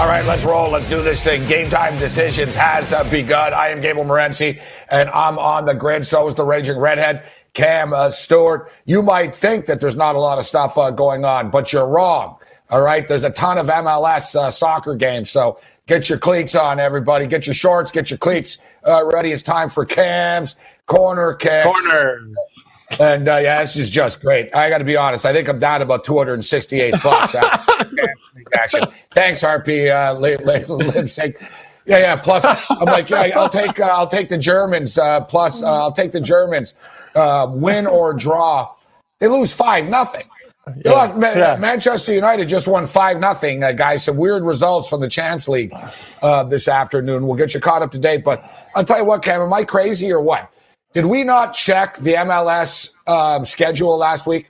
All 0.00 0.06
right, 0.06 0.24
let's 0.24 0.46
roll. 0.46 0.70
Let's 0.70 0.88
do 0.88 1.02
this 1.02 1.22
thing. 1.22 1.46
Game 1.46 1.68
time 1.68 1.98
decisions 1.98 2.54
has 2.54 2.94
uh, 2.94 3.04
begun. 3.10 3.52
I 3.52 3.68
am 3.68 3.82
Gabe 3.82 3.96
Morency, 3.96 4.58
and 4.90 5.10
I'm 5.10 5.38
on 5.38 5.66
the 5.66 5.74
grid. 5.74 6.06
So 6.06 6.26
is 6.26 6.34
the 6.34 6.42
Raging 6.42 6.78
Redhead, 6.78 7.22
Cam 7.52 7.92
uh, 7.92 8.08
Stewart. 8.08 8.72
You 8.86 9.02
might 9.02 9.36
think 9.36 9.66
that 9.66 9.78
there's 9.78 9.96
not 9.96 10.16
a 10.16 10.18
lot 10.18 10.38
of 10.38 10.46
stuff 10.46 10.78
uh, 10.78 10.90
going 10.90 11.26
on, 11.26 11.50
but 11.50 11.70
you're 11.70 11.86
wrong. 11.86 12.38
All 12.70 12.80
right, 12.80 13.06
there's 13.06 13.24
a 13.24 13.30
ton 13.30 13.58
of 13.58 13.66
MLS 13.66 14.34
uh, 14.34 14.50
soccer 14.50 14.94
games. 14.94 15.28
So 15.28 15.60
get 15.86 16.08
your 16.08 16.16
cleats 16.16 16.54
on, 16.54 16.80
everybody. 16.80 17.26
Get 17.26 17.46
your 17.46 17.52
shorts, 17.52 17.90
get 17.90 18.08
your 18.08 18.18
cleats 18.18 18.56
uh, 18.88 19.04
ready. 19.04 19.32
It's 19.32 19.42
time 19.42 19.68
for 19.68 19.84
Cam's 19.84 20.56
Corner 20.86 21.34
Kicks. 21.34 21.66
Corner. 21.66 22.22
And 22.98 23.28
uh, 23.28 23.36
yeah, 23.36 23.60
this 23.60 23.76
is 23.76 23.90
just 23.90 24.22
great. 24.22 24.48
I 24.54 24.70
got 24.70 24.78
to 24.78 24.84
be 24.84 24.96
honest. 24.96 25.26
I 25.26 25.34
think 25.34 25.46
I'm 25.46 25.58
down 25.58 25.82
about 25.82 26.04
268 26.04 26.94
bucks. 27.02 27.36
action. 28.54 28.84
Thanks, 29.12 29.42
RP 29.42 29.90
uh, 29.90 30.18
lipstick. 30.18 31.40
Yeah, 31.86 31.98
yeah. 31.98 32.16
Plus, 32.16 32.44
I'm 32.70 32.86
like, 32.86 33.10
yeah, 33.10 33.32
I'll 33.36 33.48
take, 33.48 33.80
uh, 33.80 33.86
I'll 33.86 34.08
take 34.08 34.28
the 34.28 34.38
Germans. 34.38 34.98
Uh, 34.98 35.22
plus, 35.22 35.62
uh, 35.62 35.72
I'll 35.72 35.92
take 35.92 36.12
the 36.12 36.20
Germans. 36.20 36.74
Uh, 37.14 37.48
win 37.50 37.86
or 37.86 38.14
draw. 38.14 38.72
They 39.18 39.28
lose 39.28 39.52
five 39.52 39.86
nothing. 39.86 40.24
Yeah, 40.84 41.16
yeah. 41.18 41.56
Manchester 41.58 42.12
United 42.12 42.48
just 42.48 42.68
won 42.68 42.86
five 42.86 43.18
nothing, 43.18 43.64
uh, 43.64 43.72
guys. 43.72 44.04
Some 44.04 44.16
weird 44.16 44.44
results 44.44 44.88
from 44.88 45.00
the 45.00 45.08
Champs 45.08 45.48
League 45.48 45.72
uh, 46.22 46.44
this 46.44 46.68
afternoon. 46.68 47.26
We'll 47.26 47.36
get 47.36 47.54
you 47.54 47.60
caught 47.60 47.82
up 47.82 47.90
to 47.92 47.98
date. 47.98 48.22
But 48.22 48.44
I'll 48.74 48.84
tell 48.84 48.98
you 48.98 49.04
what, 49.04 49.22
Cam, 49.22 49.40
am 49.40 49.52
I 49.52 49.64
crazy 49.64 50.12
or 50.12 50.20
what? 50.20 50.50
Did 50.92 51.06
we 51.06 51.24
not 51.24 51.54
check 51.54 51.96
the 51.98 52.14
MLS 52.14 52.94
um, 53.08 53.46
schedule 53.46 53.96
last 53.96 54.26
week? 54.26 54.49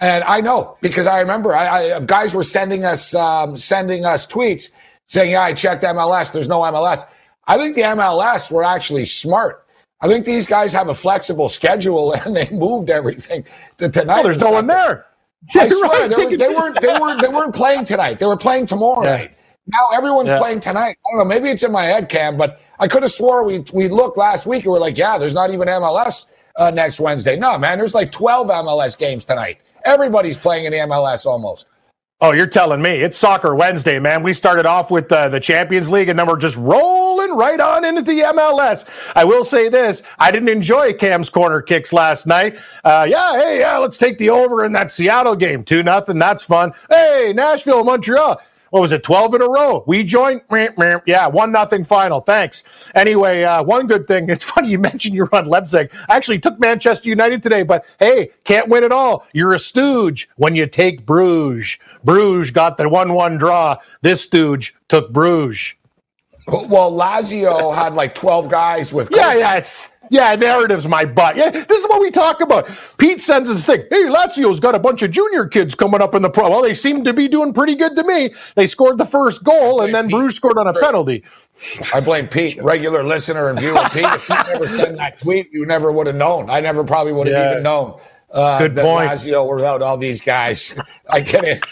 And 0.00 0.24
I 0.24 0.40
know 0.40 0.76
because 0.80 1.06
I 1.06 1.20
remember 1.20 1.54
I, 1.54 1.92
I 1.92 2.00
guys 2.00 2.34
were 2.34 2.42
sending 2.44 2.84
us 2.84 3.14
um, 3.14 3.56
sending 3.56 4.06
us 4.06 4.26
tweets 4.26 4.72
saying, 5.06 5.32
"Yeah, 5.32 5.42
I 5.42 5.52
checked 5.52 5.84
MLS. 5.84 6.32
There's 6.32 6.48
no 6.48 6.60
MLS." 6.60 7.04
I 7.46 7.58
think 7.58 7.74
the 7.74 7.82
MLS 7.82 8.50
were 8.50 8.64
actually 8.64 9.04
smart. 9.04 9.66
I 10.00 10.08
think 10.08 10.24
these 10.24 10.46
guys 10.46 10.72
have 10.72 10.88
a 10.88 10.94
flexible 10.94 11.48
schedule 11.48 12.12
and 12.24 12.34
they 12.34 12.48
moved 12.50 12.90
everything 12.90 13.44
to 13.78 13.88
tonight. 13.88 14.14
Well, 14.14 14.22
there's 14.24 14.38
no 14.38 14.52
one 14.52 14.66
there. 14.66 15.06
I 15.54 15.68
swear 15.68 16.08
right. 16.08 16.10
they, 16.10 16.24
were, 16.24 16.36
they, 16.36 16.48
weren't 16.48 16.80
they 16.80 16.98
weren't 16.98 17.20
they 17.20 17.28
weren't 17.28 17.54
playing 17.54 17.84
tonight. 17.84 18.18
They 18.18 18.26
were 18.26 18.36
playing 18.36 18.66
tomorrow 18.66 19.04
yeah. 19.04 19.16
night. 19.16 19.36
Now 19.66 19.86
everyone's 19.92 20.30
yeah. 20.30 20.38
playing 20.38 20.60
tonight. 20.60 20.96
I 21.06 21.10
don't 21.10 21.18
know. 21.18 21.24
Maybe 21.24 21.48
it's 21.50 21.62
in 21.62 21.72
my 21.72 21.84
head, 21.84 22.08
Cam, 22.08 22.36
but 22.36 22.60
I 22.78 22.88
could 22.88 23.02
have 23.02 23.12
swore 23.12 23.44
we 23.44 23.64
we 23.74 23.88
looked 23.88 24.16
last 24.16 24.46
week 24.46 24.64
and 24.64 24.72
we're 24.72 24.80
like, 24.80 24.96
yeah, 24.96 25.18
there's 25.18 25.34
not 25.34 25.52
even 25.52 25.68
MLS 25.68 26.26
uh, 26.56 26.70
next 26.70 27.00
Wednesday. 27.00 27.36
No, 27.36 27.58
man, 27.58 27.78
there's 27.78 27.94
like 27.94 28.10
12 28.12 28.48
MLS 28.48 28.98
games 28.98 29.24
tonight. 29.24 29.60
Everybody's 29.84 30.38
playing 30.38 30.64
in 30.64 30.72
the 30.72 30.78
MLS 30.78 31.26
almost. 31.26 31.66
Oh, 32.22 32.32
you're 32.32 32.46
telling 32.46 32.82
me 32.82 32.90
it's 33.00 33.16
Soccer 33.16 33.54
Wednesday, 33.54 33.98
man. 33.98 34.22
We 34.22 34.34
started 34.34 34.66
off 34.66 34.90
with 34.90 35.10
uh, 35.10 35.30
the 35.30 35.40
Champions 35.40 35.88
League, 35.88 36.10
and 36.10 36.18
then 36.18 36.26
we're 36.26 36.36
just 36.36 36.56
rolling 36.58 37.34
right 37.34 37.58
on 37.58 37.82
into 37.82 38.02
the 38.02 38.20
MLS. 38.20 38.84
I 39.16 39.24
will 39.24 39.42
say 39.42 39.70
this: 39.70 40.02
I 40.18 40.30
didn't 40.30 40.50
enjoy 40.50 40.92
Cam's 40.92 41.30
corner 41.30 41.62
kicks 41.62 41.94
last 41.94 42.26
night. 42.26 42.58
Uh, 42.84 43.06
yeah, 43.08 43.36
hey, 43.36 43.60
yeah, 43.60 43.78
let's 43.78 43.96
take 43.96 44.18
the 44.18 44.28
over 44.28 44.66
in 44.66 44.72
that 44.72 44.90
Seattle 44.90 45.34
game, 45.34 45.64
two 45.64 45.82
nothing. 45.82 46.18
That's 46.18 46.42
fun. 46.42 46.72
Hey, 46.90 47.32
Nashville, 47.34 47.84
Montreal 47.84 48.38
what 48.70 48.80
was 48.80 48.92
it, 48.92 49.02
12 49.02 49.34
in 49.34 49.42
a 49.42 49.48
row? 49.48 49.84
We 49.86 50.04
joined, 50.04 50.42
yeah, 51.06 51.26
one 51.26 51.52
nothing 51.52 51.84
final. 51.84 52.20
Thanks. 52.20 52.64
Anyway, 52.94 53.42
uh, 53.42 53.62
one 53.62 53.86
good 53.86 54.06
thing. 54.06 54.28
It's 54.40 54.44
funny 54.44 54.70
you 54.70 54.78
mentioned 54.78 55.14
you're 55.14 55.28
on 55.34 55.46
Leipzig. 55.46 55.92
I 56.08 56.16
actually 56.16 56.38
took 56.38 56.58
Manchester 56.58 57.08
United 57.08 57.42
today, 57.42 57.62
but 57.62 57.84
hey, 57.98 58.30
can't 58.44 58.68
win 58.68 58.84
it 58.84 58.92
all. 58.92 59.26
You're 59.34 59.54
a 59.54 59.58
stooge 59.58 60.28
when 60.36 60.54
you 60.54 60.66
take 60.66 61.04
Bruges. 61.04 61.78
Bruges 62.04 62.50
got 62.50 62.76
the 62.76 62.88
1 62.88 63.12
1 63.12 63.38
draw. 63.38 63.76
This 64.02 64.22
stooge 64.22 64.76
took 64.88 65.12
Bruges. 65.12 65.74
Well, 66.46 66.90
Lazio 66.92 67.74
had 67.74 67.94
like 67.94 68.14
12 68.14 68.48
guys 68.48 68.92
with. 68.92 69.10
Yeah, 69.10 69.34
yes. 69.34 69.89
Yeah, 70.10 70.34
narrative's 70.34 70.88
my 70.88 71.04
butt. 71.04 71.36
Yeah, 71.36 71.50
this 71.50 71.78
is 71.78 71.88
what 71.88 72.00
we 72.00 72.10
talk 72.10 72.40
about. 72.40 72.68
Pete 72.98 73.20
sends 73.20 73.48
his 73.48 73.64
thing. 73.64 73.84
Hey, 73.90 74.06
Lazio's 74.06 74.58
got 74.58 74.74
a 74.74 74.78
bunch 74.78 75.02
of 75.02 75.12
junior 75.12 75.46
kids 75.46 75.76
coming 75.76 76.02
up 76.02 76.16
in 76.16 76.22
the 76.22 76.28
pro. 76.28 76.50
Well, 76.50 76.62
they 76.62 76.74
seem 76.74 77.04
to 77.04 77.12
be 77.14 77.28
doing 77.28 77.52
pretty 77.52 77.76
good 77.76 77.94
to 77.94 78.02
me. 78.02 78.30
They 78.56 78.66
scored 78.66 78.98
the 78.98 79.06
first 79.06 79.44
goal, 79.44 79.80
and 79.80 79.94
then 79.94 80.08
Bruges 80.08 80.34
scored 80.34 80.58
on 80.58 80.66
a 80.66 80.72
penalty. 80.72 81.22
I 81.94 82.00
blame 82.00 82.26
Pete, 82.26 82.60
regular 82.60 83.04
listener 83.04 83.50
and 83.50 83.60
viewer. 83.60 83.80
Pete, 83.92 84.04
if 84.04 84.26
Pete 84.26 84.46
never 84.48 84.66
sent 84.66 84.96
that 84.96 85.20
tweet, 85.20 85.48
you 85.52 85.64
never 85.64 85.92
would 85.92 86.08
have 86.08 86.16
known. 86.16 86.50
I 86.50 86.58
never 86.58 86.82
probably 86.82 87.12
would 87.12 87.28
have 87.28 87.36
yeah. 87.36 87.50
even 87.52 87.62
known. 87.62 88.00
Uh, 88.32 88.58
good 88.58 88.74
that 88.74 88.84
point. 88.84 89.10
Lazio 89.10 89.54
without 89.54 89.80
all 89.80 89.96
these 89.96 90.20
guys. 90.20 90.76
I 91.10 91.20
get 91.20 91.44
it. 91.44 91.64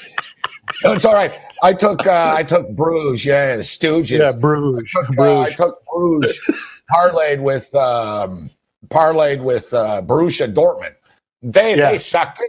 it's 0.84 1.04
all 1.04 1.14
right. 1.14 1.36
I 1.60 1.72
took 1.72 2.06
uh, 2.06 2.34
I 2.36 2.44
took 2.44 2.70
Bruges. 2.70 3.24
Yeah, 3.24 3.56
the 3.56 3.62
Stooges. 3.62 4.18
Yeah, 4.18 4.30
Bruges. 4.30 4.94
I 4.96 5.06
took, 5.06 5.16
Bruges. 5.16 5.58
Uh, 5.58 5.64
I 5.64 5.66
took 5.66 5.84
Bruges 5.86 6.77
parlayed 6.90 7.40
with 7.40 7.74
um, 7.74 8.50
parlayed 8.88 9.42
with 9.42 9.72
uh, 9.72 10.02
Borussia 10.02 10.52
Dortmund. 10.52 10.94
They 11.42 11.76
yeah. 11.76 11.90
they 11.90 11.98
sucked. 11.98 12.42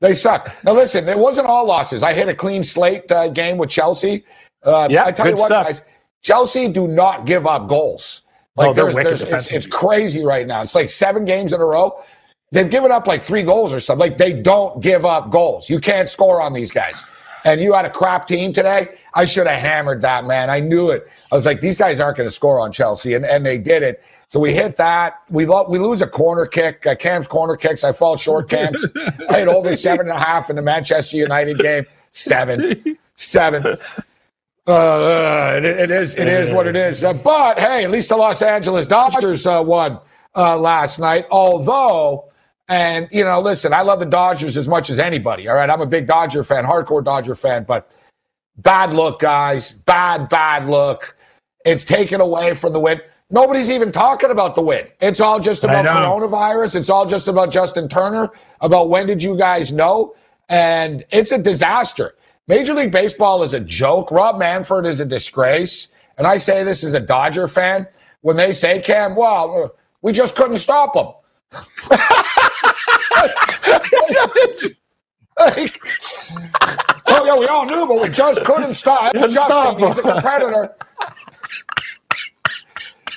They 0.00 0.14
suck. 0.14 0.52
Now 0.64 0.72
listen, 0.72 1.08
it 1.08 1.18
wasn't 1.18 1.48
all 1.48 1.66
losses. 1.66 2.02
I 2.02 2.12
hit 2.12 2.28
a 2.28 2.34
clean 2.34 2.62
slate 2.62 3.10
uh, 3.10 3.28
game 3.28 3.58
with 3.58 3.70
Chelsea. 3.70 4.24
Uh, 4.62 4.88
yeah, 4.90 5.04
I 5.04 5.12
tell 5.12 5.26
you 5.26 5.34
what, 5.34 5.46
stuff. 5.46 5.66
guys, 5.66 5.82
Chelsea 6.22 6.68
do 6.68 6.86
not 6.86 7.26
give 7.26 7.46
up 7.46 7.68
goals. 7.68 8.22
Like 8.56 8.70
oh, 8.70 8.72
there's, 8.74 8.94
there's 8.94 9.22
it's, 9.22 9.50
it's 9.52 9.66
crazy 9.66 10.24
right 10.24 10.46
now. 10.46 10.62
It's 10.62 10.74
like 10.74 10.88
seven 10.88 11.24
games 11.24 11.52
in 11.52 11.60
a 11.60 11.64
row. 11.64 12.02
They've 12.50 12.68
given 12.68 12.90
up 12.90 13.06
like 13.06 13.22
three 13.22 13.42
goals 13.42 13.72
or 13.72 13.78
something. 13.78 14.10
Like 14.10 14.18
they 14.18 14.32
don't 14.32 14.82
give 14.82 15.04
up 15.04 15.30
goals. 15.30 15.70
You 15.70 15.78
can't 15.80 16.08
score 16.08 16.42
on 16.42 16.52
these 16.52 16.72
guys. 16.72 17.04
And 17.44 17.60
you 17.60 17.72
had 17.72 17.84
a 17.84 17.90
crap 17.90 18.26
team 18.26 18.52
today. 18.52 18.98
I 19.18 19.24
should 19.24 19.48
have 19.48 19.58
hammered 19.58 20.00
that, 20.02 20.26
man. 20.26 20.48
I 20.48 20.60
knew 20.60 20.90
it. 20.90 21.08
I 21.32 21.34
was 21.34 21.44
like, 21.44 21.58
these 21.58 21.76
guys 21.76 21.98
aren't 21.98 22.18
going 22.18 22.28
to 22.28 22.34
score 22.34 22.60
on 22.60 22.70
Chelsea, 22.70 23.14
and, 23.14 23.24
and 23.24 23.44
they 23.44 23.58
did 23.58 23.82
it. 23.82 24.00
So 24.28 24.38
we 24.38 24.54
hit 24.54 24.76
that. 24.76 25.22
We 25.28 25.44
lo- 25.44 25.66
we 25.68 25.80
lose 25.80 26.00
a 26.02 26.06
corner 26.06 26.46
kick. 26.46 26.86
Uh, 26.86 26.94
Cam's 26.94 27.26
corner 27.26 27.56
kicks. 27.56 27.82
I 27.82 27.90
fall 27.90 28.16
short. 28.16 28.48
Cam. 28.48 28.74
I 29.28 29.40
hit 29.40 29.48
over 29.48 29.76
seven 29.88 30.08
and 30.08 30.16
a 30.16 30.20
half 30.20 30.50
in 30.50 30.56
the 30.56 30.62
Manchester 30.62 31.16
United 31.16 31.58
game. 31.58 31.84
Seven, 32.12 32.96
seven. 33.16 33.76
Uh, 34.66 34.72
uh 34.74 35.54
it, 35.56 35.64
it 35.64 35.90
is 35.90 36.14
it 36.14 36.28
is 36.28 36.52
what 36.52 36.66
it 36.66 36.76
is. 36.76 37.02
Uh, 37.02 37.14
but 37.14 37.58
hey, 37.58 37.84
at 37.84 37.90
least 37.90 38.10
the 38.10 38.16
Los 38.18 38.42
Angeles 38.42 38.86
Dodgers 38.86 39.46
uh, 39.46 39.62
won 39.64 39.98
uh, 40.36 40.58
last 40.58 40.98
night. 40.98 41.24
Although, 41.30 42.30
and 42.68 43.08
you 43.10 43.24
know, 43.24 43.40
listen, 43.40 43.72
I 43.72 43.80
love 43.80 43.98
the 43.98 44.04
Dodgers 44.04 44.58
as 44.58 44.68
much 44.68 44.90
as 44.90 44.98
anybody. 44.98 45.48
All 45.48 45.54
right, 45.54 45.70
I'm 45.70 45.80
a 45.80 45.86
big 45.86 46.06
Dodger 46.06 46.44
fan, 46.44 46.66
hardcore 46.66 47.02
Dodger 47.02 47.34
fan, 47.34 47.64
but 47.64 47.96
Bad 48.58 48.92
look, 48.92 49.20
guys. 49.20 49.72
Bad, 49.72 50.28
bad 50.28 50.68
look. 50.68 51.16
It's 51.64 51.84
taken 51.84 52.20
away 52.20 52.54
from 52.54 52.72
the 52.72 52.80
win. 52.80 53.00
Nobody's 53.30 53.70
even 53.70 53.92
talking 53.92 54.30
about 54.30 54.54
the 54.54 54.62
win. 54.62 54.86
It's 55.00 55.20
all 55.20 55.38
just 55.38 55.62
about 55.62 55.84
coronavirus. 55.84 56.76
It's 56.76 56.88
all 56.88 57.06
just 57.06 57.28
about 57.28 57.52
Justin 57.52 57.88
Turner, 57.88 58.30
about 58.60 58.88
when 58.88 59.06
did 59.06 59.22
you 59.22 59.36
guys 59.36 59.72
know? 59.72 60.14
And 60.48 61.04
it's 61.10 61.30
a 61.30 61.38
disaster. 61.38 62.14
Major 62.46 62.72
League 62.72 62.90
Baseball 62.90 63.42
is 63.42 63.52
a 63.52 63.60
joke. 63.60 64.10
Rob 64.10 64.38
Manfred 64.38 64.86
is 64.86 65.00
a 65.00 65.04
disgrace. 65.04 65.94
And 66.16 66.26
I 66.26 66.38
say 66.38 66.64
this 66.64 66.82
as 66.82 66.94
a 66.94 67.00
Dodger 67.00 67.46
fan. 67.46 67.86
When 68.22 68.36
they 68.36 68.52
say, 68.52 68.80
Cam, 68.80 69.14
well, 69.14 69.74
we 70.02 70.12
just 70.12 70.34
couldn't 70.34 70.56
stop 70.56 70.96
him. 70.96 71.12
like, 75.38 75.80
oh, 77.08 77.24
yeah, 77.24 77.36
we 77.36 77.46
all 77.46 77.66
knew, 77.66 77.86
but 77.86 78.02
we 78.02 78.08
just 78.08 78.44
couldn't 78.44 78.74
stop. 78.74 79.12
Justin, 79.14 79.32
stop 79.32 79.78
he's 79.78 79.98
a 79.98 80.02
competitor. 80.02 80.74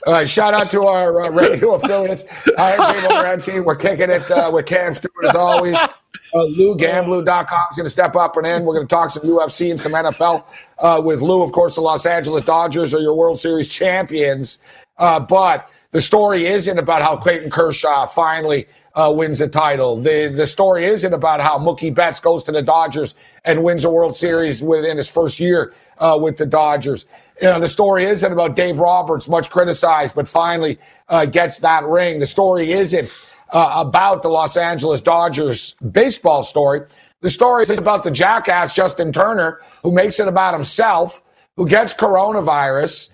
All 0.07 0.13
right, 0.13 0.27
shout 0.27 0.55
out 0.55 0.71
to 0.71 0.83
our 0.85 1.21
uh, 1.21 1.29
radio 1.29 1.75
affiliates. 1.75 2.23
I'm 2.57 2.79
Gabe 2.93 3.11
Morency. 3.11 3.63
We're 3.63 3.75
kicking 3.75 4.09
it 4.09 4.31
uh, 4.31 4.49
with 4.51 4.65
Cam 4.65 4.93
Stewart 4.93 5.25
as 5.25 5.35
always. 5.35 5.77
Uh, 6.33 6.45
LouGamblu.com 6.57 7.65
is 7.71 7.75
going 7.75 7.85
to 7.85 7.89
step 7.89 8.15
up 8.15 8.37
and 8.37 8.45
in. 8.45 8.63
We're 8.63 8.75
going 8.75 8.87
to 8.87 8.93
talk 8.93 9.09
some 9.09 9.23
UFC 9.23 9.69
and 9.69 9.79
some 9.79 9.91
NFL 9.91 10.45
uh, 10.79 11.01
with 11.03 11.21
Lou. 11.21 11.41
Of 11.41 11.51
course, 11.51 11.75
the 11.75 11.81
Los 11.81 12.05
Angeles 12.05 12.45
Dodgers 12.45 12.93
are 12.93 13.01
your 13.01 13.15
World 13.15 13.39
Series 13.39 13.67
champions. 13.67 14.59
Uh, 14.97 15.19
but 15.19 15.69
the 15.91 15.99
story 15.99 16.45
isn't 16.45 16.77
about 16.77 17.01
how 17.01 17.17
Clayton 17.17 17.49
Kershaw 17.49 18.05
finally 18.05 18.65
uh, 18.95 19.13
wins 19.15 19.41
a 19.41 19.47
title. 19.47 19.95
The 19.97 20.27
the 20.27 20.47
story 20.47 20.85
isn't 20.85 21.13
about 21.13 21.41
how 21.41 21.57
Mookie 21.57 21.93
Betts 21.93 22.19
goes 22.19 22.43
to 22.45 22.51
the 22.51 22.61
Dodgers 22.61 23.15
and 23.45 23.63
wins 23.63 23.85
a 23.85 23.89
World 23.91 24.15
Series 24.15 24.61
within 24.61 24.97
his 24.97 25.09
first 25.09 25.39
year 25.39 25.73
uh, 25.97 26.17
with 26.21 26.37
the 26.37 26.45
Dodgers. 26.45 27.05
You 27.41 27.47
know, 27.47 27.59
the 27.59 27.69
story 27.69 28.03
isn't 28.05 28.31
about 28.31 28.55
Dave 28.55 28.77
Roberts, 28.77 29.27
much 29.27 29.49
criticized, 29.49 30.15
but 30.15 30.27
finally 30.27 30.77
uh, 31.09 31.25
gets 31.25 31.59
that 31.59 31.83
ring. 31.85 32.19
The 32.19 32.27
story 32.27 32.71
isn't 32.71 33.09
uh, 33.51 33.73
about 33.75 34.21
the 34.21 34.29
Los 34.29 34.57
Angeles 34.57 35.01
Dodgers 35.01 35.73
baseball 35.91 36.43
story. 36.43 36.81
The 37.21 37.29
story 37.29 37.63
is 37.63 37.77
about 37.77 38.03
the 38.03 38.11
jackass 38.11 38.75
Justin 38.75 39.11
Turner, 39.11 39.61
who 39.83 39.91
makes 39.91 40.19
it 40.19 40.27
about 40.27 40.53
himself, 40.53 41.23
who 41.55 41.67
gets 41.67 41.93
coronavirus, 41.93 43.11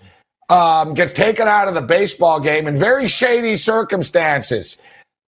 um, 0.48 0.94
gets 0.94 1.12
taken 1.12 1.46
out 1.46 1.68
of 1.68 1.74
the 1.74 1.82
baseball 1.82 2.40
game 2.40 2.66
in 2.66 2.76
very 2.76 3.06
shady 3.06 3.56
circumstances. 3.56 4.80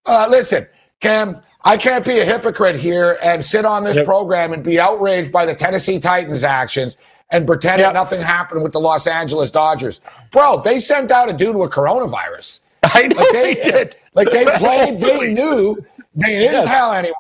Uh, 0.07 0.27
listen, 0.31 0.67
Cam, 1.01 1.41
I 1.65 1.77
can't 1.77 2.05
be 2.05 2.19
a 2.19 2.25
hypocrite 2.25 2.77
here 2.77 3.19
and 3.23 3.45
sit 3.45 3.65
on 3.65 3.85
this 3.85 3.97
yep. 3.97 4.07
program 4.07 4.53
and 4.53 4.63
be 4.63 4.81
outraged 4.81 5.31
by 5.31 5.45
the 5.45 5.55
Tennessee 5.55 5.99
Titans' 5.99 6.45
actions 6.45 6.97
and 7.31 7.47
pretend 7.47 7.81
yep. 7.81 7.95
nothing 7.95 8.21
happened 8.21 8.63
with 8.63 8.73
the 8.73 8.81
Los 8.81 9.07
Angeles 9.07 9.51
Dodgers. 9.51 10.01
Bro, 10.31 10.63
they 10.63 10.81
sent 10.81 11.11
out 11.11 11.29
a 11.29 11.33
dude 11.33 11.57
with 11.57 11.71
coronavirus. 11.71 12.61
I 12.83 13.09
know 13.09 13.17
like 13.17 13.33
they, 13.33 13.55
they, 13.55 13.63
did. 13.63 13.97
Like 14.15 14.31
they 14.31 14.45
played, 14.57 15.01
they 15.01 15.33
knew, 15.33 15.77
they 16.17 16.41
didn't 16.41 16.53
yes. 16.53 16.67
tell 16.67 16.93
anyone. 16.93 17.15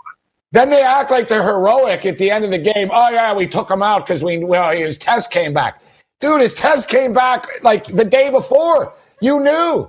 Then 0.50 0.68
they 0.70 0.82
act 0.82 1.12
like 1.12 1.28
they're 1.28 1.44
heroic 1.44 2.04
at 2.04 2.18
the 2.18 2.32
end 2.32 2.44
of 2.44 2.50
the 2.50 2.58
game. 2.58 2.90
Oh 2.92 3.10
yeah, 3.10 3.32
we 3.32 3.46
took 3.46 3.70
him 3.70 3.82
out 3.82 4.04
because 4.04 4.24
we 4.24 4.42
well 4.42 4.72
his 4.72 4.98
test 4.98 5.30
came 5.30 5.54
back. 5.54 5.80
Dude, 6.18 6.40
his 6.40 6.56
test 6.56 6.88
came 6.88 7.12
back 7.12 7.46
like 7.62 7.86
the 7.86 8.04
day 8.04 8.30
before. 8.30 8.92
You 9.22 9.38
knew. 9.38 9.88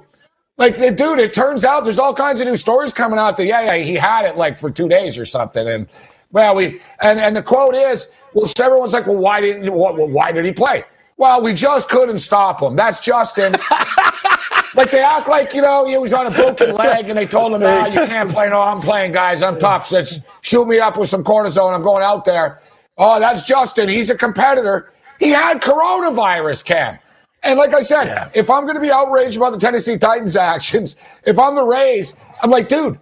Like 0.61 0.77
the 0.77 0.91
dude, 0.91 1.17
it 1.17 1.33
turns 1.33 1.65
out 1.65 1.85
there's 1.85 1.97
all 1.97 2.13
kinds 2.13 2.39
of 2.39 2.45
new 2.45 2.55
stories 2.55 2.93
coming 2.93 3.17
out 3.17 3.35
that 3.37 3.47
yeah, 3.47 3.61
yeah, 3.61 3.83
he 3.83 3.95
had 3.95 4.25
it 4.25 4.37
like 4.37 4.59
for 4.59 4.69
two 4.69 4.87
days 4.87 5.17
or 5.17 5.25
something. 5.25 5.67
And 5.67 5.87
well, 6.31 6.55
we 6.55 6.79
and 7.01 7.19
and 7.19 7.35
the 7.35 7.41
quote 7.41 7.73
is, 7.73 8.09
well, 8.35 8.47
everyone's 8.59 8.93
like, 8.93 9.07
well, 9.07 9.17
why 9.17 9.41
didn't 9.41 9.73
why 9.73 10.31
did 10.31 10.45
he 10.45 10.51
play? 10.51 10.83
Well, 11.17 11.41
we 11.41 11.55
just 11.55 11.89
couldn't 11.89 12.19
stop 12.19 12.61
him. 12.61 12.75
That's 12.75 12.99
Justin. 12.99 13.53
like 14.75 14.91
they 14.91 15.01
act 15.01 15.27
like 15.27 15.55
you 15.55 15.63
know 15.63 15.87
he 15.87 15.97
was 15.97 16.13
on 16.13 16.27
a 16.27 16.31
broken 16.31 16.75
leg, 16.75 17.09
and 17.09 17.17
they 17.17 17.25
told 17.25 17.53
him, 17.53 17.61
"Ah, 17.63 17.87
you 17.87 18.05
can't 18.05 18.29
play." 18.29 18.47
No, 18.47 18.61
I'm 18.61 18.81
playing, 18.81 19.13
guys. 19.13 19.41
I'm 19.41 19.57
tough. 19.57 19.83
Says, 19.83 20.23
shoot 20.41 20.67
me 20.67 20.77
up 20.77 20.95
with 20.95 21.09
some 21.09 21.23
cortisone. 21.23 21.73
I'm 21.73 21.81
going 21.81 22.03
out 22.03 22.23
there. 22.23 22.61
Oh, 22.99 23.19
that's 23.19 23.43
Justin. 23.45 23.89
He's 23.89 24.11
a 24.11 24.15
competitor. 24.15 24.93
He 25.19 25.29
had 25.29 25.59
coronavirus, 25.59 26.65
Cam. 26.65 26.99
And 27.43 27.57
like 27.57 27.73
I 27.73 27.81
said, 27.81 28.05
yeah. 28.05 28.29
if 28.35 28.49
I'm 28.49 28.63
going 28.63 28.75
to 28.75 28.81
be 28.81 28.91
outraged 28.91 29.37
about 29.37 29.51
the 29.51 29.57
Tennessee 29.57 29.97
Titans 29.97 30.35
actions, 30.37 30.95
if 31.25 31.39
I'm 31.39 31.55
the 31.55 31.63
Rays, 31.63 32.15
I'm 32.41 32.51
like, 32.51 32.69
dude, 32.69 32.99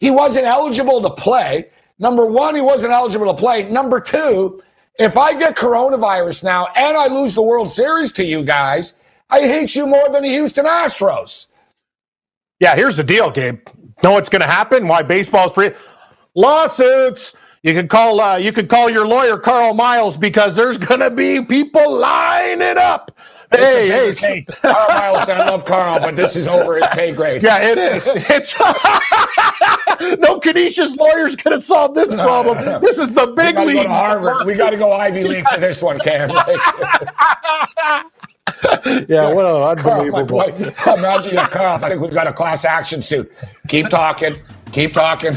he 0.00 0.10
wasn't 0.10 0.46
eligible 0.46 1.00
to 1.02 1.10
play. 1.10 1.70
Number 1.98 2.26
one, 2.26 2.54
he 2.54 2.60
wasn't 2.60 2.92
eligible 2.92 3.26
to 3.26 3.34
play. 3.34 3.68
Number 3.70 4.00
two, 4.00 4.62
if 4.98 5.16
I 5.16 5.38
get 5.38 5.56
coronavirus 5.56 6.44
now 6.44 6.68
and 6.76 6.96
I 6.96 7.06
lose 7.06 7.34
the 7.34 7.42
World 7.42 7.70
Series 7.70 8.12
to 8.12 8.24
you 8.24 8.42
guys, 8.42 8.96
I 9.30 9.40
hate 9.40 9.74
you 9.74 9.86
more 9.86 10.08
than 10.10 10.22
the 10.22 10.28
Houston 10.28 10.66
Astros. 10.66 11.48
Yeah, 12.60 12.74
here's 12.74 12.96
the 12.96 13.04
deal, 13.04 13.30
Gabe. 13.30 13.60
Know 14.02 14.12
what's 14.12 14.28
going 14.28 14.42
to 14.42 14.48
happen? 14.48 14.88
Why 14.88 15.02
baseball's 15.02 15.52
free? 15.52 15.72
Lawsuits. 16.34 17.34
You 17.62 17.72
can 17.72 17.88
call 17.88 18.20
uh, 18.20 18.36
you 18.36 18.52
could 18.52 18.68
call 18.68 18.88
your 18.88 19.06
lawyer 19.06 19.38
Carl 19.38 19.74
Miles 19.74 20.16
because 20.16 20.54
there's 20.54 20.78
going 20.78 21.00
to 21.00 21.10
be 21.10 21.42
people 21.42 21.98
lining 21.98 22.78
up 22.78 23.18
hey, 23.50 23.88
hey, 23.88 24.14
case. 24.14 24.46
Carl 24.46 24.88
Miles, 24.88 25.28
I 25.28 25.46
love 25.46 25.64
Carl, 25.64 26.00
but 26.00 26.16
this 26.16 26.36
is 26.36 26.48
over 26.48 26.76
his 26.76 26.86
pay 26.88 27.12
grade. 27.12 27.42
Yeah, 27.42 27.58
it 27.60 27.78
is. 27.78 28.06
It's 28.28 28.58
no 30.18 30.38
Canisius 30.40 30.96
lawyers 30.96 31.36
could 31.36 31.52
have 31.52 31.64
solved 31.64 31.94
this 31.94 32.12
problem. 32.14 32.80
This 32.80 32.98
is 32.98 33.14
the 33.14 33.28
big 33.28 33.56
league. 33.58 33.86
Go 33.86 33.92
Harvard. 33.92 34.46
We 34.46 34.54
got 34.54 34.70
to 34.70 34.76
go 34.76 34.92
Ivy 34.92 35.24
League 35.24 35.46
for 35.48 35.60
this 35.60 35.80
one, 35.82 35.98
Cam. 35.98 36.28
yeah, 39.08 39.32
what 39.32 39.46
an 39.46 39.78
unbelievable. 39.78 40.42
Carl, 40.76 40.98
imagine 40.98 41.34
you, 41.34 41.40
Carl. 41.40 41.82
I 41.82 41.88
think 41.88 42.02
we've 42.02 42.12
got 42.12 42.26
a 42.26 42.32
class 42.32 42.64
action 42.64 43.00
suit. 43.00 43.32
Keep 43.68 43.88
talking. 43.88 44.36
Keep 44.72 44.92
talking. 44.92 45.36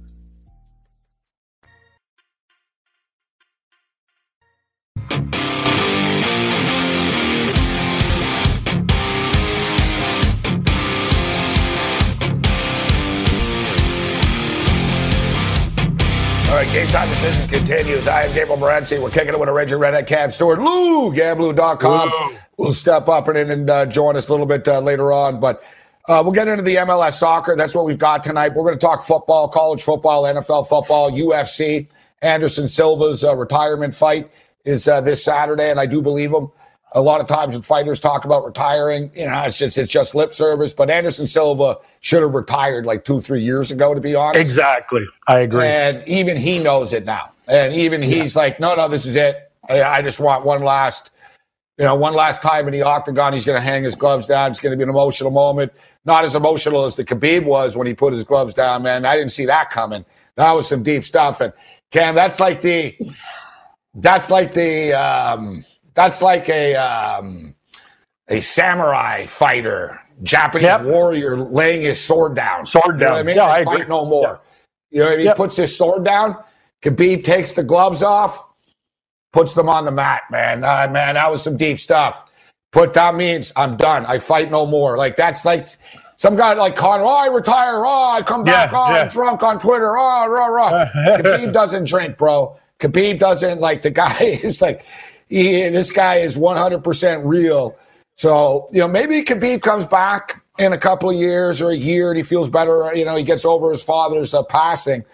Right, 16.61 16.71
game 16.73 16.87
time 16.89 17.09
decision 17.09 17.47
continues. 17.47 18.07
I 18.07 18.21
am 18.21 18.35
Gabriel 18.35 18.55
Morency. 18.55 19.01
We're 19.01 19.09
kicking 19.09 19.29
it 19.29 19.39
with 19.39 19.49
a 19.49 19.51
Raging 19.51 19.79
Redhead 19.79 20.05
Cam 20.05 20.29
Stewart. 20.29 20.59
Lou, 20.59 21.11
gamblu.com. 21.11 22.37
We'll 22.57 22.75
step 22.75 23.07
up 23.07 23.27
and, 23.29 23.35
and 23.35 23.67
uh, 23.67 23.87
join 23.87 24.15
us 24.15 24.27
a 24.27 24.31
little 24.31 24.45
bit 24.45 24.67
uh, 24.67 24.79
later 24.79 25.11
on. 25.11 25.39
But 25.39 25.63
uh, 26.07 26.21
we'll 26.23 26.33
get 26.33 26.47
into 26.47 26.61
the 26.61 26.75
MLS 26.75 27.13
soccer. 27.13 27.55
That's 27.55 27.73
what 27.73 27.85
we've 27.85 27.97
got 27.97 28.23
tonight. 28.23 28.49
We're 28.49 28.63
going 28.63 28.77
to 28.77 28.79
talk 28.79 29.01
football, 29.01 29.47
college 29.47 29.81
football, 29.81 30.21
NFL 30.25 30.69
football, 30.69 31.09
UFC, 31.09 31.87
Anderson 32.21 32.67
Silva's 32.67 33.23
uh, 33.23 33.35
retirement 33.35 33.95
fight. 33.95 34.29
is 34.63 34.87
uh, 34.87 35.01
this 35.01 35.23
Saturday, 35.23 35.71
and 35.71 35.79
I 35.79 35.87
do 35.87 35.99
believe 35.99 36.31
him. 36.31 36.51
A 36.93 37.01
lot 37.01 37.21
of 37.21 37.27
times 37.27 37.53
when 37.53 37.61
fighters 37.61 38.01
talk 38.01 38.25
about 38.25 38.43
retiring, 38.43 39.11
you 39.15 39.25
know, 39.25 39.43
it's 39.43 39.57
just 39.57 39.77
it's 39.77 39.91
just 39.91 40.13
lip 40.13 40.33
service. 40.33 40.73
But 40.73 40.89
Anderson 40.89 41.25
Silva 41.25 41.77
should 42.01 42.21
have 42.21 42.33
retired 42.33 42.85
like 42.85 43.05
two, 43.05 43.21
three 43.21 43.41
years 43.41 43.71
ago, 43.71 43.93
to 43.93 44.01
be 44.01 44.13
honest. 44.13 44.39
Exactly, 44.49 45.05
I 45.27 45.39
agree. 45.39 45.65
And 45.65 46.05
even 46.05 46.35
he 46.35 46.59
knows 46.59 46.91
it 46.91 47.05
now, 47.05 47.31
and 47.47 47.73
even 47.73 48.01
he's 48.01 48.35
yeah. 48.35 48.41
like, 48.41 48.59
no, 48.59 48.75
no, 48.75 48.89
this 48.89 49.05
is 49.05 49.15
it. 49.15 49.51
I, 49.69 49.81
I 49.83 50.01
just 50.01 50.19
want 50.19 50.43
one 50.43 50.63
last, 50.63 51.11
you 51.77 51.85
know, 51.85 51.95
one 51.95 52.13
last 52.13 52.41
time 52.41 52.67
in 52.67 52.73
the 52.73 52.81
octagon. 52.81 53.31
He's 53.31 53.45
going 53.45 53.57
to 53.57 53.65
hang 53.65 53.83
his 53.83 53.95
gloves 53.95 54.27
down. 54.27 54.51
It's 54.51 54.59
going 54.59 54.71
to 54.71 54.77
be 54.77 54.83
an 54.83 54.89
emotional 54.89 55.31
moment. 55.31 55.71
Not 56.03 56.25
as 56.25 56.35
emotional 56.35 56.83
as 56.83 56.97
the 56.97 57.05
Khabib 57.05 57.45
was 57.45 57.77
when 57.77 57.87
he 57.87 57.93
put 57.93 58.11
his 58.11 58.25
gloves 58.25 58.53
down, 58.53 58.83
man. 58.83 59.05
I 59.05 59.15
didn't 59.15 59.31
see 59.31 59.45
that 59.45 59.69
coming. 59.69 60.03
That 60.35 60.51
was 60.51 60.67
some 60.67 60.83
deep 60.83 61.05
stuff. 61.05 61.39
And 61.39 61.53
Cam, 61.91 62.15
that's 62.15 62.39
like 62.39 62.61
the, 62.61 62.97
that's 63.95 64.29
like 64.29 64.51
the. 64.51 64.91
um 64.93 65.63
that's 65.93 66.21
like 66.21 66.49
a 66.49 66.75
um, 66.75 67.55
a 68.27 68.41
samurai 68.41 69.25
fighter, 69.25 69.99
Japanese 70.23 70.65
yep. 70.65 70.83
warrior 70.83 71.37
laying 71.37 71.81
his 71.81 71.99
sword 71.99 72.35
down. 72.35 72.65
Sword 72.65 72.99
down. 72.99 72.99
You 72.99 73.07
know 73.07 73.15
I 73.15 73.23
mean, 73.23 73.35
yeah, 73.35 73.45
I 73.47 73.63
fight 73.63 73.75
agree. 73.81 73.87
no 73.87 74.05
more. 74.05 74.21
Yep. 74.21 74.43
You 74.91 74.99
know, 74.99 75.05
what 75.05 75.13
I 75.13 75.15
mean? 75.17 75.25
Yep. 75.25 75.37
he 75.37 75.43
puts 75.43 75.55
his 75.57 75.75
sword 75.77 76.03
down. 76.05 76.37
Khabib 76.81 77.23
takes 77.23 77.53
the 77.53 77.63
gloves 77.63 78.01
off, 78.01 78.49
puts 79.33 79.53
them 79.53 79.69
on 79.69 79.85
the 79.85 79.91
mat. 79.91 80.23
Man, 80.31 80.63
uh, 80.63 80.87
man, 80.91 81.15
that 81.15 81.29
was 81.29 81.43
some 81.43 81.57
deep 81.57 81.77
stuff. 81.77 82.25
Put 82.71 82.93
that 82.93 83.15
means 83.15 83.51
I'm 83.55 83.75
done. 83.75 84.05
I 84.05 84.17
fight 84.17 84.49
no 84.49 84.65
more. 84.65 84.97
Like 84.97 85.15
that's 85.17 85.43
like 85.43 85.67
some 86.15 86.35
guy 86.35 86.53
like 86.53 86.75
Conor. 86.75 87.03
Oh, 87.03 87.17
I 87.17 87.27
retire. 87.27 87.85
Oh, 87.85 88.11
I 88.11 88.21
come 88.21 88.43
back. 88.43 88.71
Yeah, 88.71 88.79
oh, 88.79 88.91
yeah. 88.91 89.01
I'm 89.01 89.07
drunk 89.09 89.43
on 89.43 89.59
Twitter. 89.59 89.97
Oh, 89.97 90.27
rah, 90.27 90.45
rah. 90.45 90.85
Khabib 91.17 91.51
doesn't 91.51 91.85
drink, 91.85 92.17
bro. 92.17 92.57
Khabib 92.79 93.19
doesn't 93.19 93.59
like 93.59 93.81
the 93.81 93.91
guy 93.91 94.15
is 94.21 94.61
like 94.61 94.85
he, 95.31 95.69
this 95.69 95.91
guy 95.91 96.15
is 96.15 96.35
100% 96.35 97.21
real. 97.23 97.77
So, 98.17 98.67
you 98.73 98.79
know, 98.79 98.87
maybe 98.87 99.23
Khabib 99.23 99.61
comes 99.61 99.85
back 99.85 100.43
in 100.59 100.73
a 100.73 100.77
couple 100.77 101.09
of 101.09 101.15
years 101.15 101.61
or 101.61 101.71
a 101.71 101.75
year 101.75 102.11
and 102.11 102.17
he 102.17 102.23
feels 102.23 102.49
better. 102.49 102.93
You 102.93 103.05
know, 103.05 103.15
he 103.15 103.23
gets 103.23 103.45
over 103.45 103.71
his 103.71 103.81
father's 103.81 104.33
uh, 104.33 104.43
passing. 104.43 105.05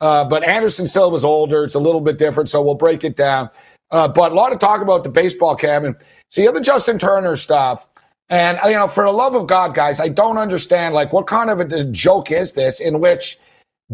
Uh, 0.00 0.24
but 0.24 0.42
Anderson 0.44 0.86
Silva's 0.86 1.24
older. 1.24 1.62
It's 1.62 1.74
a 1.74 1.78
little 1.78 2.00
bit 2.00 2.18
different. 2.18 2.48
So 2.48 2.62
we'll 2.62 2.74
break 2.74 3.04
it 3.04 3.16
down. 3.16 3.50
Uh, 3.90 4.08
but 4.08 4.32
a 4.32 4.34
lot 4.34 4.52
of 4.52 4.58
talk 4.58 4.80
about 4.80 5.04
the 5.04 5.10
baseball 5.10 5.54
cam. 5.54 5.84
And 5.84 5.94
so 6.30 6.40
you 6.40 6.46
have 6.48 6.54
the 6.54 6.60
Justin 6.62 6.98
Turner 6.98 7.36
stuff. 7.36 7.86
And, 8.30 8.58
you 8.64 8.72
know, 8.72 8.88
for 8.88 9.04
the 9.04 9.12
love 9.12 9.34
of 9.34 9.46
God, 9.46 9.74
guys, 9.74 10.00
I 10.00 10.08
don't 10.08 10.38
understand, 10.38 10.94
like, 10.94 11.12
what 11.12 11.26
kind 11.26 11.50
of 11.50 11.60
a 11.60 11.84
joke 11.84 12.32
is 12.32 12.52
this 12.54 12.80
in 12.80 12.98
which 12.98 13.38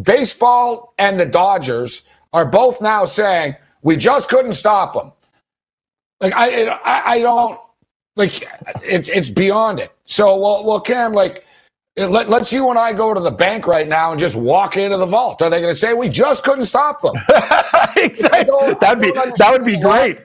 baseball 0.01 0.95
and 0.99 1.21
the 1.21 1.27
Dodgers 1.27 2.05
are 2.33 2.47
both 2.47 2.81
now 2.81 3.05
saying, 3.05 3.57
we 3.83 3.97
just 3.97 4.31
couldn't 4.31 4.55
stop 4.55 4.95
them. 4.95 5.13
Like 6.23 6.33
I, 6.35 6.69
I, 6.69 7.03
I 7.07 7.21
don't 7.21 7.61
like 8.17 8.43
it's 8.83 9.09
it's 9.09 9.29
beyond 9.29 9.81
it. 9.81 9.93
So 10.07 10.37
well, 10.37 10.65
well, 10.65 10.81
Cam, 10.81 11.13
like 11.13 11.45
let, 11.97 12.31
let's 12.31 12.53
you 12.53 12.71
and 12.71 12.79
I 12.79 12.93
go 12.93 13.13
to 13.13 13.21
the 13.21 13.31
bank 13.31 13.67
right 13.67 13.87
now 13.87 14.13
and 14.13 14.21
just 14.21 14.37
walk 14.37 14.77
into 14.77 14.97
the 14.97 15.05
vault. 15.05 15.43
Are 15.43 15.51
they 15.51 15.61
going 15.61 15.75
to 15.75 15.79
say 15.79 15.93
we 15.93 16.09
just 16.09 16.43
couldn't 16.45 16.65
stop 16.65 17.03
them? 17.03 17.15
exactly. 17.97 18.75
That'd 18.81 19.03
be 19.03 19.11
that 19.13 19.49
would 19.51 19.65
be 19.65 19.79
great. 19.79 20.19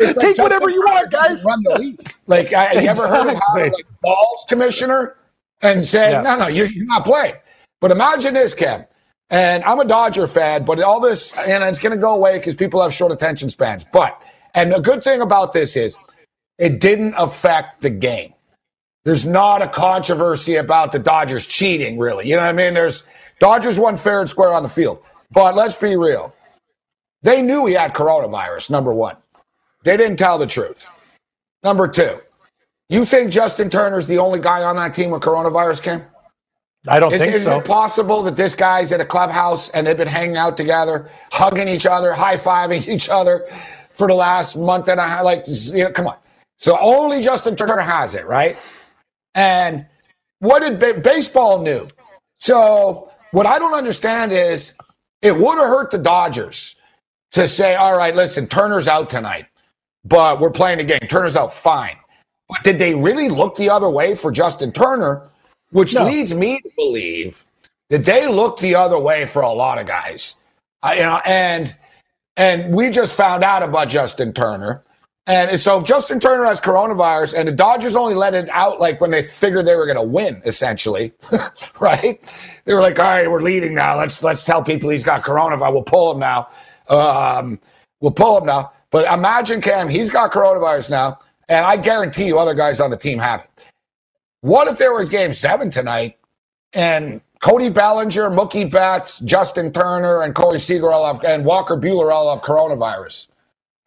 Like 0.00 0.16
Take 0.20 0.38
whatever 0.38 0.70
you 0.70 0.80
want, 0.82 1.10
guys. 1.10 1.44
Run 1.44 1.62
the 1.64 1.78
league. 1.78 2.12
Like, 2.26 2.52
I, 2.52 2.66
exactly. 2.66 2.82
you 2.84 2.88
ever 2.88 3.08
heard 3.08 3.26
of 3.26 3.34
how 3.34 3.58
like 3.58 3.72
balls 4.00 4.46
commissioner 4.48 5.16
and 5.60 5.82
say, 5.82 6.12
yeah. 6.12 6.22
no, 6.22 6.38
no, 6.38 6.46
you're, 6.46 6.66
you're 6.66 6.86
not 6.86 7.04
playing. 7.04 7.34
But 7.80 7.90
imagine 7.90 8.34
this, 8.34 8.54
Cam. 8.54 8.84
And 9.30 9.62
I'm 9.64 9.80
a 9.80 9.84
Dodger 9.84 10.26
fan, 10.26 10.64
but 10.64 10.80
all 10.80 11.00
this, 11.00 11.36
and 11.36 11.62
it's 11.64 11.78
going 11.78 11.94
to 11.94 12.00
go 12.00 12.14
away 12.14 12.38
because 12.38 12.54
people 12.54 12.80
have 12.80 12.94
short 12.94 13.12
attention 13.12 13.50
spans. 13.50 13.84
But 13.84 14.22
and 14.54 14.72
the 14.72 14.80
good 14.80 15.02
thing 15.02 15.20
about 15.20 15.52
this 15.52 15.76
is 15.76 15.98
it 16.58 16.80
didn't 16.80 17.14
affect 17.16 17.82
the 17.82 17.90
game. 17.90 18.34
There's 19.04 19.26
not 19.26 19.62
a 19.62 19.68
controversy 19.68 20.56
about 20.56 20.92
the 20.92 20.98
Dodgers 20.98 21.46
cheating, 21.46 21.98
really. 21.98 22.28
You 22.28 22.36
know 22.36 22.42
what 22.42 22.50
I 22.50 22.52
mean? 22.52 22.74
There's 22.74 23.06
Dodgers 23.38 23.78
won 23.78 23.96
fair 23.96 24.20
and 24.20 24.28
square 24.28 24.52
on 24.52 24.62
the 24.62 24.68
field. 24.68 25.02
But 25.30 25.54
let's 25.54 25.76
be 25.76 25.96
real. 25.96 26.34
They 27.22 27.42
knew 27.42 27.66
he 27.66 27.74
had 27.74 27.94
coronavirus, 27.94 28.70
number 28.70 28.92
one. 28.92 29.16
They 29.84 29.96
didn't 29.96 30.18
tell 30.18 30.38
the 30.38 30.46
truth. 30.46 30.88
Number 31.62 31.88
two, 31.88 32.20
you 32.88 33.04
think 33.04 33.30
Justin 33.30 33.68
Turner's 33.68 34.06
the 34.06 34.18
only 34.18 34.38
guy 34.38 34.62
on 34.62 34.76
that 34.76 34.94
team 34.94 35.10
with 35.10 35.22
coronavirus, 35.22 35.82
Kim? 35.82 36.02
I 36.86 37.00
don't 37.00 37.12
is, 37.12 37.20
think 37.20 37.34
is 37.34 37.44
so. 37.44 37.58
Is 37.58 37.64
it 37.64 37.66
possible 37.66 38.22
that 38.22 38.36
this 38.36 38.54
guy's 38.54 38.92
at 38.92 39.00
a 39.00 39.04
clubhouse 39.04 39.70
and 39.70 39.86
they've 39.86 39.96
been 39.96 40.08
hanging 40.08 40.36
out 40.36 40.56
together, 40.56 41.10
hugging 41.32 41.68
each 41.68 41.86
other, 41.86 42.12
high 42.12 42.36
fiving 42.36 42.86
each 42.94 43.08
other? 43.08 43.46
For 43.98 44.06
the 44.06 44.14
last 44.14 44.56
month 44.56 44.88
and 44.88 45.00
a 45.00 45.02
half. 45.02 45.24
Like, 45.24 45.44
you 45.72 45.82
know, 45.82 45.90
come 45.90 46.06
on. 46.06 46.16
So 46.58 46.78
only 46.80 47.20
Justin 47.20 47.56
Turner 47.56 47.78
has 47.78 48.14
it, 48.14 48.26
right? 48.26 48.56
And 49.34 49.84
what 50.38 50.62
did 50.62 50.78
ba- 50.78 51.00
baseball 51.00 51.60
knew? 51.60 51.88
So 52.38 53.10
what 53.32 53.44
I 53.44 53.58
don't 53.58 53.74
understand 53.74 54.30
is 54.30 54.74
it 55.20 55.36
would 55.36 55.58
have 55.58 55.66
hurt 55.66 55.90
the 55.90 55.98
Dodgers 55.98 56.76
to 57.32 57.48
say, 57.48 57.74
all 57.74 57.96
right, 57.96 58.14
listen, 58.14 58.46
Turner's 58.46 58.86
out 58.86 59.10
tonight, 59.10 59.46
but 60.04 60.40
we're 60.40 60.50
playing 60.50 60.78
the 60.78 60.84
game. 60.84 61.00
Turner's 61.10 61.36
out, 61.36 61.52
fine. 61.52 61.96
But 62.48 62.62
did 62.62 62.78
they 62.78 62.94
really 62.94 63.28
look 63.28 63.56
the 63.56 63.68
other 63.68 63.90
way 63.90 64.14
for 64.14 64.30
Justin 64.30 64.70
Turner? 64.72 65.28
Which 65.70 65.94
no. 65.94 66.04
leads 66.04 66.34
me 66.34 66.60
to 66.60 66.70
believe 66.76 67.44
that 67.90 68.04
they 68.04 68.26
looked 68.28 68.60
the 68.60 68.74
other 68.76 68.98
way 68.98 69.26
for 69.26 69.42
a 69.42 69.50
lot 69.50 69.78
of 69.78 69.86
guys. 69.86 70.36
Uh, 70.84 70.94
you 70.96 71.02
know, 71.02 71.20
and– 71.26 71.74
and 72.38 72.72
we 72.72 72.88
just 72.88 73.16
found 73.16 73.44
out 73.44 73.62
about 73.62 73.88
Justin 73.88 74.32
Turner. 74.32 74.84
And 75.26 75.60
so 75.60 75.78
if 75.78 75.84
Justin 75.84 76.20
Turner 76.20 76.44
has 76.46 76.58
coronavirus 76.58 77.38
and 77.38 77.46
the 77.46 77.52
Dodgers 77.52 77.94
only 77.94 78.14
let 78.14 78.32
it 78.32 78.48
out 78.48 78.80
like 78.80 78.98
when 78.98 79.10
they 79.10 79.22
figured 79.22 79.66
they 79.66 79.76
were 79.76 79.84
going 79.84 79.98
to 79.98 80.02
win, 80.02 80.40
essentially, 80.46 81.12
right? 81.80 82.18
They 82.64 82.72
were 82.72 82.80
like, 82.80 82.98
all 82.98 83.04
right, 83.04 83.30
we're 83.30 83.42
leading 83.42 83.74
now. 83.74 83.98
Let's 83.98 84.22
let's 84.22 84.44
tell 84.44 84.62
people 84.62 84.88
he's 84.88 85.04
got 85.04 85.22
coronavirus. 85.22 85.72
We'll 85.72 85.82
pull 85.82 86.12
him 86.12 86.20
now. 86.20 86.48
Um, 86.88 87.60
we'll 88.00 88.12
pull 88.12 88.38
him 88.38 88.46
now. 88.46 88.72
But 88.90 89.12
imagine 89.12 89.60
Cam, 89.60 89.90
he's 89.90 90.08
got 90.08 90.32
coronavirus 90.32 90.88
now, 90.88 91.18
and 91.50 91.66
I 91.66 91.76
guarantee 91.76 92.26
you 92.26 92.38
other 92.38 92.54
guys 92.54 92.80
on 92.80 92.90
the 92.90 92.96
team 92.96 93.18
have 93.18 93.44
it. 93.44 93.64
What 94.40 94.66
if 94.68 94.78
there 94.78 94.94
was 94.94 95.10
game 95.10 95.34
seven 95.34 95.70
tonight 95.70 96.16
and 96.72 97.20
Cody 97.40 97.68
Bellinger, 97.68 98.30
Mookie 98.30 98.70
Betts, 98.70 99.20
Justin 99.20 99.72
Turner, 99.72 100.22
and 100.22 100.34
Corey 100.34 100.58
Seager 100.58 100.90
all 100.92 101.12
have, 101.12 101.22
and 101.24 101.44
Walker 101.44 101.76
Buehler 101.76 102.12
all 102.12 102.34
have 102.34 102.44
coronavirus. 102.44 103.28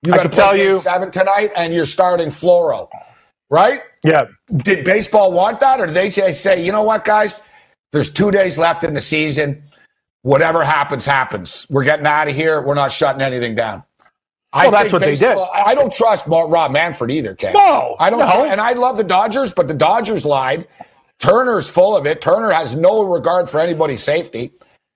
You 0.03 0.13
got 0.13 0.24
to 0.24 0.29
tell 0.29 0.55
you 0.55 0.79
seven 0.79 1.12
tonight, 1.12 1.51
and 1.55 1.74
you're 1.74 1.86
starting 1.86 2.29
Floro, 2.29 2.89
right? 3.50 3.81
Yeah. 4.03 4.24
Did 4.58 4.84
baseball 4.84 5.31
want 5.31 5.60
that, 5.60 5.79
or 5.79 5.86
did 5.86 5.96
they 5.96 6.10
just 6.10 6.41
say, 6.41 6.63
you 6.65 6.72
know 6.72 6.84
what, 6.84 7.05
guys? 7.05 7.43
There's 7.91 8.12
two 8.12 8.31
days 8.31 8.58
left 8.58 8.84
in 8.84 8.93
the 8.93 9.01
season. 9.01 9.62
Whatever 10.24 10.63
happens, 10.63 11.05
happens. 11.05 11.67
We're 11.70 11.84
getting 11.84 12.05
out 12.05 12.27
of 12.27 12.36
here. 12.36 12.62
We're 12.62 12.74
not 12.74 12.91
shutting 12.91 13.22
anything 13.22 13.53
down. 13.53 13.84
Well, 14.53 14.67
I 14.67 14.70
that's 14.70 14.93
what 14.93 15.01
baseball, 15.01 15.29
they 15.53 15.60
did. 15.60 15.67
I 15.67 15.75
don't 15.75 15.93
trust 15.93 16.27
Rob 16.27 16.72
Manfred 16.72 17.12
either, 17.12 17.36
Ken. 17.36 17.53
No, 17.53 17.96
I 18.00 18.10
don't. 18.10 18.20
No. 18.20 18.46
And 18.46 18.60
I 18.60 18.74
love 18.74 18.98
the 18.98 19.03
Dodgers, 19.03 19.53
but 19.53 19.67
the 19.67 19.74
Dodgers 19.74 20.25
lied 20.25 20.67
Turner's 21.22 21.70
full 21.70 21.96
of 21.96 22.06
it. 22.08 22.20
Turner 22.20 22.51
has 22.51 22.75
no 22.75 23.04
regard 23.04 23.50
for 23.50 23.60
anybody's 23.60 24.04
safety. 24.04 24.51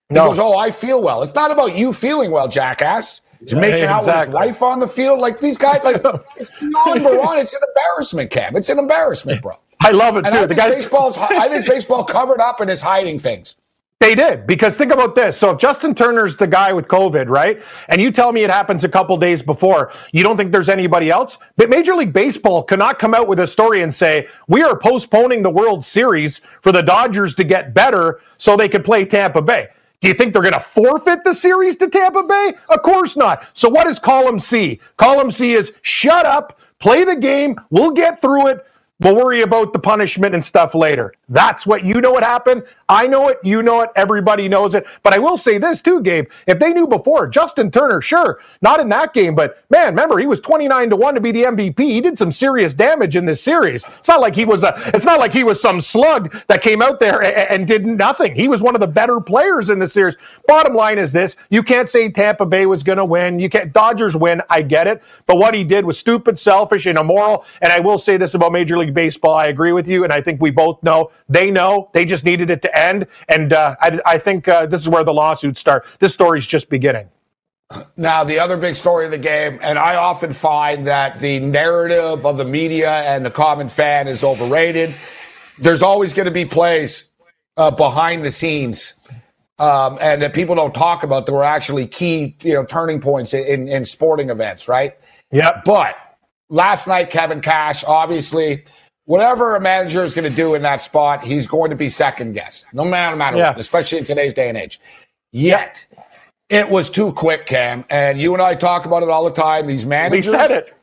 He 0.10 0.16
no. 0.16 0.30
goes, 0.30 0.40
Oh, 0.40 0.58
I 0.58 0.72
feel 0.72 1.02
well. 1.02 1.24
It's 1.24 1.36
not 1.36 1.52
about 1.52 1.78
you 1.78 1.94
feeling 1.94 2.32
well, 2.32 2.48
jackass. 2.48 3.22
He's 3.40 3.54
yeah, 3.54 3.60
making 3.60 3.84
exactly. 3.84 3.90
out 3.90 4.06
with 4.06 4.26
his 4.26 4.34
wife 4.34 4.62
on 4.64 4.80
the 4.80 4.88
field. 4.88 5.20
Like 5.20 5.38
these 5.38 5.58
guys, 5.58 5.84
like 5.84 5.98
it's 6.38 6.52
beyond 6.60 7.04
Baron. 7.04 7.40
It's 7.40 7.54
an 7.54 7.62
embarrassment, 7.68 8.32
Cam. 8.32 8.56
It's 8.56 8.70
an 8.70 8.80
embarrassment, 8.80 9.42
bro. 9.42 9.54
I 9.82 9.92
love 9.92 10.18
it 10.18 10.26
and 10.26 10.34
too. 10.34 10.42
I 10.42 10.46
the 10.48 10.56
guy 10.56 10.70
baseball's 10.70 11.18
I 11.18 11.48
think 11.48 11.68
baseball 11.68 12.04
covered 12.04 12.40
up 12.40 12.60
and 12.60 12.72
is 12.72 12.82
hiding 12.82 13.20
things. 13.20 13.56
They 14.02 14.14
did 14.14 14.46
because 14.46 14.78
think 14.78 14.92
about 14.92 15.16
this. 15.16 15.38
So 15.38 15.52
if 15.52 15.58
Justin 15.58 15.96
Turner's 15.96 16.36
the 16.36 16.48
guy 16.48 16.74
with 16.74 16.88
COVID, 16.88 17.30
right? 17.30 17.62
And 17.88 18.02
you 18.02 18.12
tell 18.12 18.34
me 18.34 18.44
it 18.44 18.52
happens 18.52 18.84
a 18.84 18.90
couple 18.90 19.16
days 19.16 19.42
before, 19.42 19.92
you 20.12 20.22
don't 20.22 20.36
think 20.36 20.52
there's 20.52 20.70
anybody 20.70 21.10
else? 21.10 21.38
But 21.56 21.70
Major 21.70 21.96
League 21.96 22.12
Baseball 22.12 22.62
cannot 22.62 23.00
come 23.00 23.14
out 23.14 23.28
with 23.28 23.40
a 23.40 23.48
story 23.48 23.82
and 23.82 23.96
say, 23.96 24.28
"We 24.48 24.62
are 24.64 24.78
postponing 24.78 25.44
the 25.44 25.50
World 25.50 25.86
Series 25.86 26.42
for 26.62 26.74
the 26.74 26.84
Dodgers 26.84 27.36
to 27.36 27.46
get 27.46 27.74
better 27.74 28.20
so 28.38 28.58
they 28.58 28.70
could 28.70 28.84
play 28.84 29.06
Tampa 29.06 29.42
Bay." 29.42 29.70
Do 30.02 30.10
you 30.10 30.14
think 30.14 30.34
they're 30.34 30.42
going 30.42 30.54
to 30.54 30.60
forfeit 30.60 31.24
the 31.24 31.34
series 31.34 31.78
to 31.78 31.88
Tampa 31.88 32.24
Bay? 32.24 32.54
Of 32.70 32.84
course 32.84 33.16
not. 33.16 33.48
So 33.54 33.70
what 33.70 33.88
is 33.88 33.98
column 33.98 34.42
C? 34.42 34.82
Column 34.98 35.32
C 35.32 35.54
is 35.54 35.74
shut 35.82 36.26
up, 36.26 36.60
play 36.80 37.06
the 37.06 37.16
game, 37.16 37.56
we'll 37.72 37.92
get 37.92 38.22
through 38.22 38.48
it. 38.48 38.66
We'll 39.00 39.16
worry 39.16 39.42
about 39.44 39.74
the 39.74 39.80
punishment 39.80 40.36
and 40.36 40.44
stuff 40.46 40.76
later. 40.76 41.14
That's 41.30 41.68
what 41.68 41.86
you 41.86 42.02
know 42.02 42.12
what 42.12 42.24
happened. 42.24 42.64
I 42.90 43.08
know 43.08 43.30
it. 43.30 43.38
You 43.44 43.62
know 43.64 43.82
it. 43.82 43.92
Everybody 43.96 44.50
knows 44.50 44.76
it. 44.76 44.88
But 45.04 45.14
I 45.14 45.20
will 45.20 45.38
say 45.38 45.60
this 45.60 45.84
too, 45.84 46.02
Gabe. 46.02 46.28
If 46.48 46.60
they 46.60 46.74
knew 46.74 46.88
before, 46.88 47.28
Justin 47.28 47.72
Turner, 47.72 48.02
sure, 48.02 48.40
not 48.62 48.80
in 48.80 48.90
that 48.90 49.14
game, 49.14 49.36
but 49.36 49.64
man, 49.70 49.88
remember 49.90 50.18
he 50.20 50.28
was 50.28 50.42
29 50.42 50.90
to 50.92 50.96
1 50.96 51.16
to 51.16 51.22
be 51.22 51.32
the 51.32 51.44
MVP. 51.44 51.80
He 51.80 52.02
did 52.02 52.18
some 52.18 52.32
serious 52.32 52.74
damage 52.74 53.16
in 53.16 53.26
this 53.28 53.42
series. 53.44 53.86
It's 54.00 54.08
not 54.10 54.22
like 54.22 54.36
he 54.36 54.46
was 54.46 54.64
a 54.64 54.74
it's 54.94 55.06
not 55.06 55.20
like 55.20 55.34
he 55.34 55.44
was 55.44 55.62
some 55.62 55.82
slug 55.82 56.36
that 56.48 56.62
came 56.64 56.82
out 56.82 57.00
there 57.00 57.22
and, 57.24 57.36
and 57.50 57.68
did 57.68 57.86
nothing. 57.86 58.36
He 58.36 58.48
was 58.48 58.62
one 58.62 58.76
of 58.76 58.82
the 58.82 58.88
better 58.88 59.22
players 59.22 59.70
in 59.70 59.80
the 59.80 59.88
series. 59.88 60.18
Bottom 60.48 60.74
line 60.76 60.98
is 60.98 61.14
this, 61.14 61.38
you 61.50 61.64
can't 61.64 61.90
say 61.90 62.10
Tampa 62.12 62.46
Bay 62.46 62.66
was 62.66 62.84
going 62.84 62.98
to 62.98 63.06
win. 63.06 63.40
You 63.40 63.50
can't 63.50 63.74
Dodgers 63.74 64.16
win. 64.16 64.42
I 64.50 64.62
get 64.62 64.88
it. 64.88 65.02
But 65.28 65.38
what 65.38 65.54
he 65.54 65.64
did 65.64 65.86
was 65.86 65.98
stupid, 66.00 66.40
selfish, 66.40 66.86
and 66.86 66.98
immoral. 66.98 67.46
And 67.62 67.72
I 67.72 67.80
will 67.80 67.98
say 67.98 68.18
this 68.18 68.34
about 68.34 68.52
Major 68.52 68.78
League 68.78 68.85
League 68.86 68.94
Baseball. 68.94 69.36
I 69.36 69.48
agree 69.48 69.72
with 69.72 69.88
you, 69.88 70.04
and 70.04 70.14
I 70.14 70.22
think 70.22 70.42
we 70.42 70.52
both 70.52 70.82
know 70.84 71.12
they 71.28 71.52
know 71.52 71.90
they 71.94 72.06
just 72.06 72.24
needed 72.24 72.50
it 72.50 72.62
to 72.62 72.78
end. 72.78 73.08
And 73.30 73.54
uh, 73.54 73.76
I, 73.82 74.00
I, 74.06 74.18
think 74.18 74.48
uh, 74.48 74.66
this 74.66 74.82
is 74.82 74.90
where 74.90 75.04
the 75.04 75.14
lawsuits 75.14 75.60
start. 75.60 75.86
This 76.00 76.14
story's 76.14 76.46
just 76.46 76.70
beginning. 76.70 77.10
Now, 77.98 78.24
the 78.24 78.38
other 78.38 78.58
big 78.58 78.76
story 78.76 79.06
of 79.06 79.12
the 79.12 79.18
game, 79.18 79.60
and 79.62 79.80
I 79.80 79.96
often 79.96 80.32
find 80.32 80.86
that 80.86 81.20
the 81.20 81.40
narrative 81.40 82.26
of 82.26 82.38
the 82.38 82.46
media 82.46 83.02
and 83.02 83.26
the 83.26 83.32
common 83.32 83.68
fan 83.68 84.08
is 84.08 84.24
overrated. 84.24 84.94
There's 85.58 85.82
always 85.82 86.14
going 86.14 86.26
to 86.26 86.32
be 86.32 86.46
plays 86.46 87.12
uh, 87.58 87.72
behind 87.72 88.24
the 88.24 88.30
scenes 88.30 89.00
um, 89.58 89.98
and 90.00 90.22
that 90.22 90.34
people 90.34 90.54
don't 90.54 90.76
talk 90.76 91.04
about 91.04 91.26
that 91.26 91.32
were 91.32 91.44
actually 91.44 91.88
key, 91.88 92.36
you 92.42 92.54
know, 92.54 92.66
turning 92.66 93.02
points 93.02 93.34
in, 93.34 93.68
in 93.68 93.84
sporting 93.86 94.30
events, 94.30 94.68
right? 94.68 94.96
Yeah. 95.32 95.62
But 95.66 95.96
last 96.50 96.88
night, 96.88 97.10
Kevin 97.10 97.42
Cash, 97.42 97.84
obviously, 97.84 98.66
whatever 99.06 99.56
a 99.56 99.62
manager 99.62 100.04
is 100.04 100.14
going 100.14 100.30
to 100.30 100.36
do 100.36 100.56
in 100.56 100.62
that 100.64 100.82
spot, 100.82 101.24
he's 101.24 101.48
going 101.48 101.70
to 101.70 101.76
be 101.76 101.90
second 101.90 102.34
guessed, 102.34 102.74
no 102.74 102.84
matter, 102.84 103.16
matter 103.16 103.38
yeah. 103.38 103.50
what, 103.50 103.60
especially 103.60 104.00
in 104.00 104.04
today's 104.04 104.34
day 104.34 104.50
and 104.50 104.58
age. 104.58 104.80
Yet, 105.32 105.86
it 106.50 106.70
was 106.70 106.90
too 106.90 107.12
quick, 107.14 107.46
Cam. 107.46 107.86
And 107.90 108.20
you 108.20 108.34
and 108.34 108.42
I 108.42 108.56
talk 108.56 108.86
about 108.86 109.04
it 109.04 109.10
all 109.10 109.26
the 109.26 109.32
time. 109.32 109.68
These 109.68 109.86
managers. 109.86 110.28
We 110.28 110.32
said 110.32 110.52
it. 110.52 110.74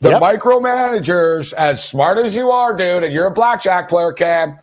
The 0.00 0.10
yep. 0.10 0.22
micromanagers, 0.22 1.52
as 1.52 1.84
smart 1.84 2.16
as 2.16 2.34
you 2.34 2.50
are, 2.50 2.74
dude, 2.74 3.04
and 3.04 3.12
you're 3.12 3.26
a 3.26 3.30
blackjack 3.30 3.90
player, 3.90 4.12
Cam, 4.14 4.58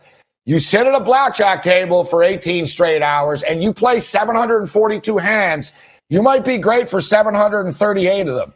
you 0.46 0.58
sit 0.58 0.84
at 0.84 0.94
a 0.94 1.00
blackjack 1.00 1.62
table 1.62 2.04
for 2.04 2.24
18 2.24 2.66
straight 2.66 3.02
hours 3.02 3.44
and 3.44 3.62
you 3.62 3.72
play 3.72 4.00
742 4.00 5.16
hands. 5.18 5.74
You 6.10 6.22
might 6.22 6.44
be 6.44 6.58
great 6.58 6.90
for 6.90 7.00
738 7.00 8.26
of 8.26 8.34
them 8.34 8.52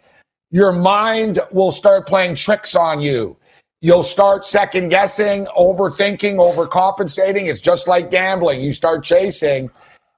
your 0.53 0.73
mind 0.73 1.41
will 1.51 1.73
start 1.73 2.07
playing 2.07 2.37
tricks 2.37 2.77
on 2.77 3.01
you. 3.01 3.37
You'll 3.83 4.05
start 4.05 4.45
second 4.45 4.91
guessing, 4.91 5.47
overthinking, 5.59 6.37
overcompensating. 6.37 7.49
It's 7.49 7.61
just 7.61 7.89
like 7.89 8.13
gambling. 8.13 8.61
You 8.61 8.71
start 8.71 9.03
chasing 9.03 9.71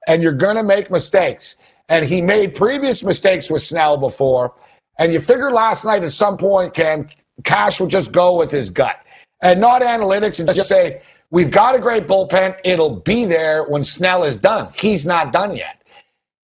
and 0.07 0.21
you're 0.21 0.33
going 0.33 0.55
to 0.55 0.63
make 0.63 0.91
mistakes. 0.91 1.55
And 1.89 2.05
he 2.05 2.21
made 2.21 2.53
previous 2.53 3.03
mistakes 3.03 3.49
with 3.49 3.63
Snell 3.63 3.97
before. 3.97 4.53
And 4.99 5.11
you 5.11 5.19
figured 5.19 5.51
last 5.51 5.83
night 5.83 6.03
at 6.03 6.11
some 6.11 6.37
point, 6.37 6.75
Cam, 6.75 7.09
Cash 7.43 7.81
would 7.81 7.89
just 7.89 8.11
go 8.11 8.37
with 8.37 8.51
his 8.51 8.69
gut 8.69 9.03
and 9.41 9.59
not 9.59 9.81
analytics 9.81 10.39
and 10.39 10.53
just 10.53 10.69
say, 10.69 11.01
We've 11.31 11.51
got 11.51 11.75
a 11.75 11.79
great 11.79 12.07
bullpen. 12.07 12.55
It'll 12.63 12.97
be 12.97 13.25
there 13.25 13.63
when 13.63 13.83
Snell 13.83 14.23
is 14.23 14.37
done. 14.37 14.71
He's 14.75 15.07
not 15.07 15.33
done 15.33 15.55
yet. 15.55 15.81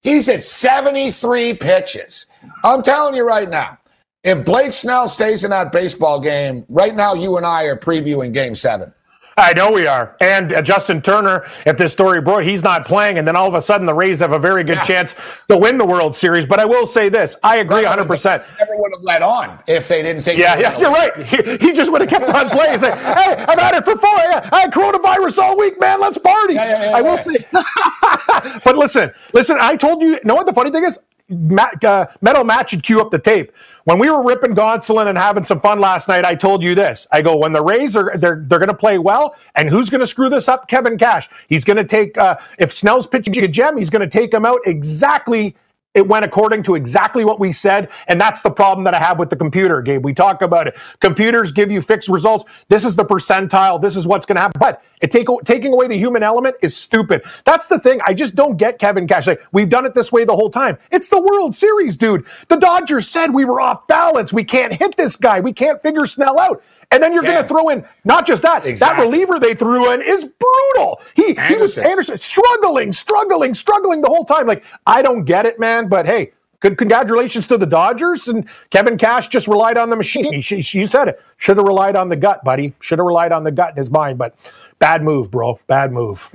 He's 0.01 0.27
at 0.27 0.41
73 0.41 1.53
pitches. 1.53 2.25
I'm 2.63 2.81
telling 2.81 3.15
you 3.15 3.25
right 3.25 3.47
now, 3.47 3.77
if 4.23 4.45
Blake 4.45 4.73
Snell 4.73 5.09
stays 5.09 5.43
in 5.43 5.49
that 5.49 5.71
baseball 5.71 6.19
game, 6.19 6.65
right 6.69 6.95
now 6.95 7.13
you 7.13 7.37
and 7.37 7.45
I 7.45 7.63
are 7.63 7.77
previewing 7.77 8.33
game 8.33 8.55
seven. 8.55 8.93
I 9.37 9.53
know 9.53 9.71
we 9.71 9.87
are. 9.87 10.15
And 10.19 10.53
uh, 10.53 10.61
Justin 10.61 11.01
Turner, 11.01 11.49
if 11.65 11.77
this 11.77 11.93
story 11.93 12.21
broke, 12.21 12.43
he's 12.43 12.63
not 12.63 12.85
playing. 12.85 13.17
And 13.17 13.27
then 13.27 13.35
all 13.35 13.47
of 13.47 13.53
a 13.53 13.61
sudden 13.61 13.87
the 13.87 13.93
Rays 13.93 14.19
have 14.19 14.33
a 14.33 14.39
very 14.39 14.63
good 14.63 14.77
yeah. 14.77 14.85
chance 14.85 15.15
to 15.49 15.57
win 15.57 15.77
the 15.77 15.85
World 15.85 16.15
Series. 16.15 16.45
But 16.45 16.59
I 16.59 16.65
will 16.65 16.85
say 16.85 17.09
this 17.09 17.37
I 17.41 17.57
agree 17.57 17.83
100%. 17.83 18.45
Never 18.59 18.75
would 18.75 18.91
have 18.93 19.01
let 19.01 19.21
on 19.21 19.57
if 19.67 19.87
they 19.87 20.03
didn't 20.03 20.23
think. 20.23 20.39
Yeah, 20.39 20.59
yeah, 20.59 20.77
you're 20.77 20.91
right. 20.91 21.25
He, 21.25 21.57
he, 21.67 21.73
just 21.73 21.91
would 21.91 22.01
have 22.01 22.09
kept 22.09 22.25
on 22.25 22.49
playing. 22.49 22.77
Say, 22.79 22.91
hey, 22.91 23.45
I've 23.47 23.59
had 23.59 23.75
it 23.75 23.85
for 23.85 23.97
four. 23.97 24.09
I 24.09 24.61
had 24.61 24.73
coronavirus 24.73 25.37
all 25.39 25.57
week, 25.57 25.79
man. 25.79 26.01
Let's 26.01 26.17
party. 26.17 26.55
Yeah, 26.55 26.89
yeah, 26.89 26.97
I 26.97 27.01
will 27.01 27.17
say. 27.17 27.45
but 28.63 28.77
listen, 28.77 29.11
listen, 29.33 29.57
I 29.59 29.75
told 29.75 30.01
you, 30.01 30.09
you 30.09 30.19
know 30.25 30.35
what 30.35 30.45
the 30.45 30.53
funny 30.53 30.71
thing 30.71 30.83
is? 30.83 30.99
Matt, 31.31 31.83
uh, 31.83 32.07
Meadow 32.21 32.43
Matt 32.43 32.69
should 32.69 32.83
cue 32.83 33.01
up 33.01 33.11
the 33.11 33.19
tape. 33.19 33.51
When 33.85 33.97
we 33.97 34.11
were 34.11 34.23
ripping 34.23 34.53
Gonsolin 34.53 35.07
and 35.07 35.17
having 35.17 35.43
some 35.43 35.59
fun 35.59 35.79
last 35.79 36.07
night, 36.07 36.23
I 36.23 36.35
told 36.35 36.61
you 36.61 36.75
this. 36.75 37.07
I 37.11 37.21
go, 37.21 37.35
when 37.35 37.51
the 37.51 37.63
Rays 37.63 37.95
are 37.95 38.15
they're 38.17 38.43
they're 38.47 38.59
going 38.59 38.67
to 38.67 38.75
play 38.75 38.99
well, 38.99 39.35
and 39.55 39.69
who's 39.69 39.89
going 39.89 40.01
to 40.01 40.07
screw 40.07 40.29
this 40.29 40.47
up? 40.47 40.67
Kevin 40.67 40.97
Cash. 40.97 41.29
He's 41.47 41.65
going 41.65 41.77
to 41.77 41.83
take 41.83 42.17
uh, 42.17 42.37
if 42.59 42.71
Snell's 42.71 43.07
pitching 43.07 43.35
a 43.43 43.47
gem, 43.47 43.77
he's 43.77 43.89
going 43.89 44.07
to 44.07 44.19
take 44.19 44.33
him 44.33 44.45
out 44.45 44.59
exactly 44.65 45.55
it 45.93 46.07
went 46.07 46.23
according 46.23 46.63
to 46.63 46.75
exactly 46.75 47.25
what 47.25 47.39
we 47.39 47.51
said. 47.51 47.89
And 48.07 48.19
that's 48.19 48.41
the 48.41 48.49
problem 48.49 48.85
that 48.85 48.93
I 48.93 48.99
have 48.99 49.19
with 49.19 49.29
the 49.29 49.35
computer, 49.35 49.81
Gabe. 49.81 50.05
We 50.05 50.13
talk 50.13 50.41
about 50.41 50.67
it. 50.67 50.77
Computers 51.01 51.51
give 51.51 51.69
you 51.69 51.81
fixed 51.81 52.07
results. 52.07 52.45
This 52.69 52.85
is 52.85 52.95
the 52.95 53.03
percentile. 53.03 53.81
This 53.81 53.97
is 53.97 54.07
what's 54.07 54.25
going 54.25 54.37
to 54.37 54.41
happen. 54.41 54.59
But 54.59 54.83
it 55.01 55.11
take, 55.11 55.27
taking 55.43 55.73
away 55.73 55.87
the 55.87 55.97
human 55.97 56.23
element 56.23 56.55
is 56.61 56.77
stupid. 56.77 57.23
That's 57.45 57.67
the 57.67 57.79
thing. 57.79 57.99
I 58.05 58.13
just 58.13 58.35
don't 58.35 58.55
get 58.55 58.79
Kevin 58.79 59.07
Cash. 59.07 59.27
Like, 59.27 59.41
we've 59.51 59.69
done 59.69 59.85
it 59.85 59.93
this 59.93 60.11
way 60.11 60.23
the 60.23 60.35
whole 60.35 60.49
time. 60.49 60.77
It's 60.91 61.09
the 61.09 61.21
World 61.21 61.55
Series, 61.55 61.97
dude. 61.97 62.25
The 62.47 62.57
Dodgers 62.57 63.09
said 63.09 63.33
we 63.33 63.43
were 63.43 63.59
off 63.59 63.85
balance. 63.87 64.31
We 64.31 64.45
can't 64.45 64.73
hit 64.73 64.95
this 64.95 65.17
guy. 65.17 65.41
We 65.41 65.51
can't 65.51 65.81
figure 65.81 66.05
Snell 66.05 66.39
out. 66.39 66.63
And 66.91 67.01
then 67.01 67.13
you're 67.13 67.23
yeah. 67.23 67.31
going 67.31 67.43
to 67.43 67.47
throw 67.47 67.69
in 67.69 67.85
not 68.03 68.27
just 68.27 68.41
that, 68.43 68.65
exactly. 68.65 69.03
that 69.03 69.09
reliever 69.09 69.39
they 69.39 69.55
threw 69.55 69.91
in 69.91 70.01
is 70.01 70.25
brutal. 70.25 71.01
He 71.15 71.37
Anderson. 71.37 71.49
he 71.49 71.57
was 71.57 71.77
Anderson 71.77 72.19
struggling, 72.19 72.91
struggling, 72.91 73.55
struggling 73.55 74.01
the 74.01 74.09
whole 74.09 74.25
time. 74.25 74.45
Like 74.45 74.63
I 74.85 75.01
don't 75.01 75.23
get 75.23 75.45
it, 75.45 75.57
man. 75.57 75.87
But 75.87 76.05
hey, 76.05 76.33
good 76.59 76.77
congratulations 76.77 77.47
to 77.47 77.57
the 77.57 77.65
Dodgers 77.65 78.27
and 78.27 78.45
Kevin 78.71 78.97
Cash 78.97 79.29
just 79.29 79.47
relied 79.47 79.77
on 79.77 79.89
the 79.89 79.95
machine. 79.95 80.41
He, 80.41 80.61
she, 80.61 80.79
you 80.79 80.87
said 80.87 81.07
it. 81.07 81.21
Should 81.37 81.57
have 81.57 81.65
relied 81.65 81.95
on 81.95 82.09
the 82.09 82.17
gut, 82.17 82.43
buddy. 82.43 82.73
Should 82.81 82.99
have 82.99 83.05
relied 83.05 83.31
on 83.31 83.45
the 83.45 83.51
gut 83.51 83.71
in 83.71 83.77
his 83.77 83.89
mind. 83.89 84.17
But 84.17 84.35
bad 84.79 85.01
move, 85.01 85.31
bro. 85.31 85.59
Bad 85.67 85.93
move. 85.93 86.29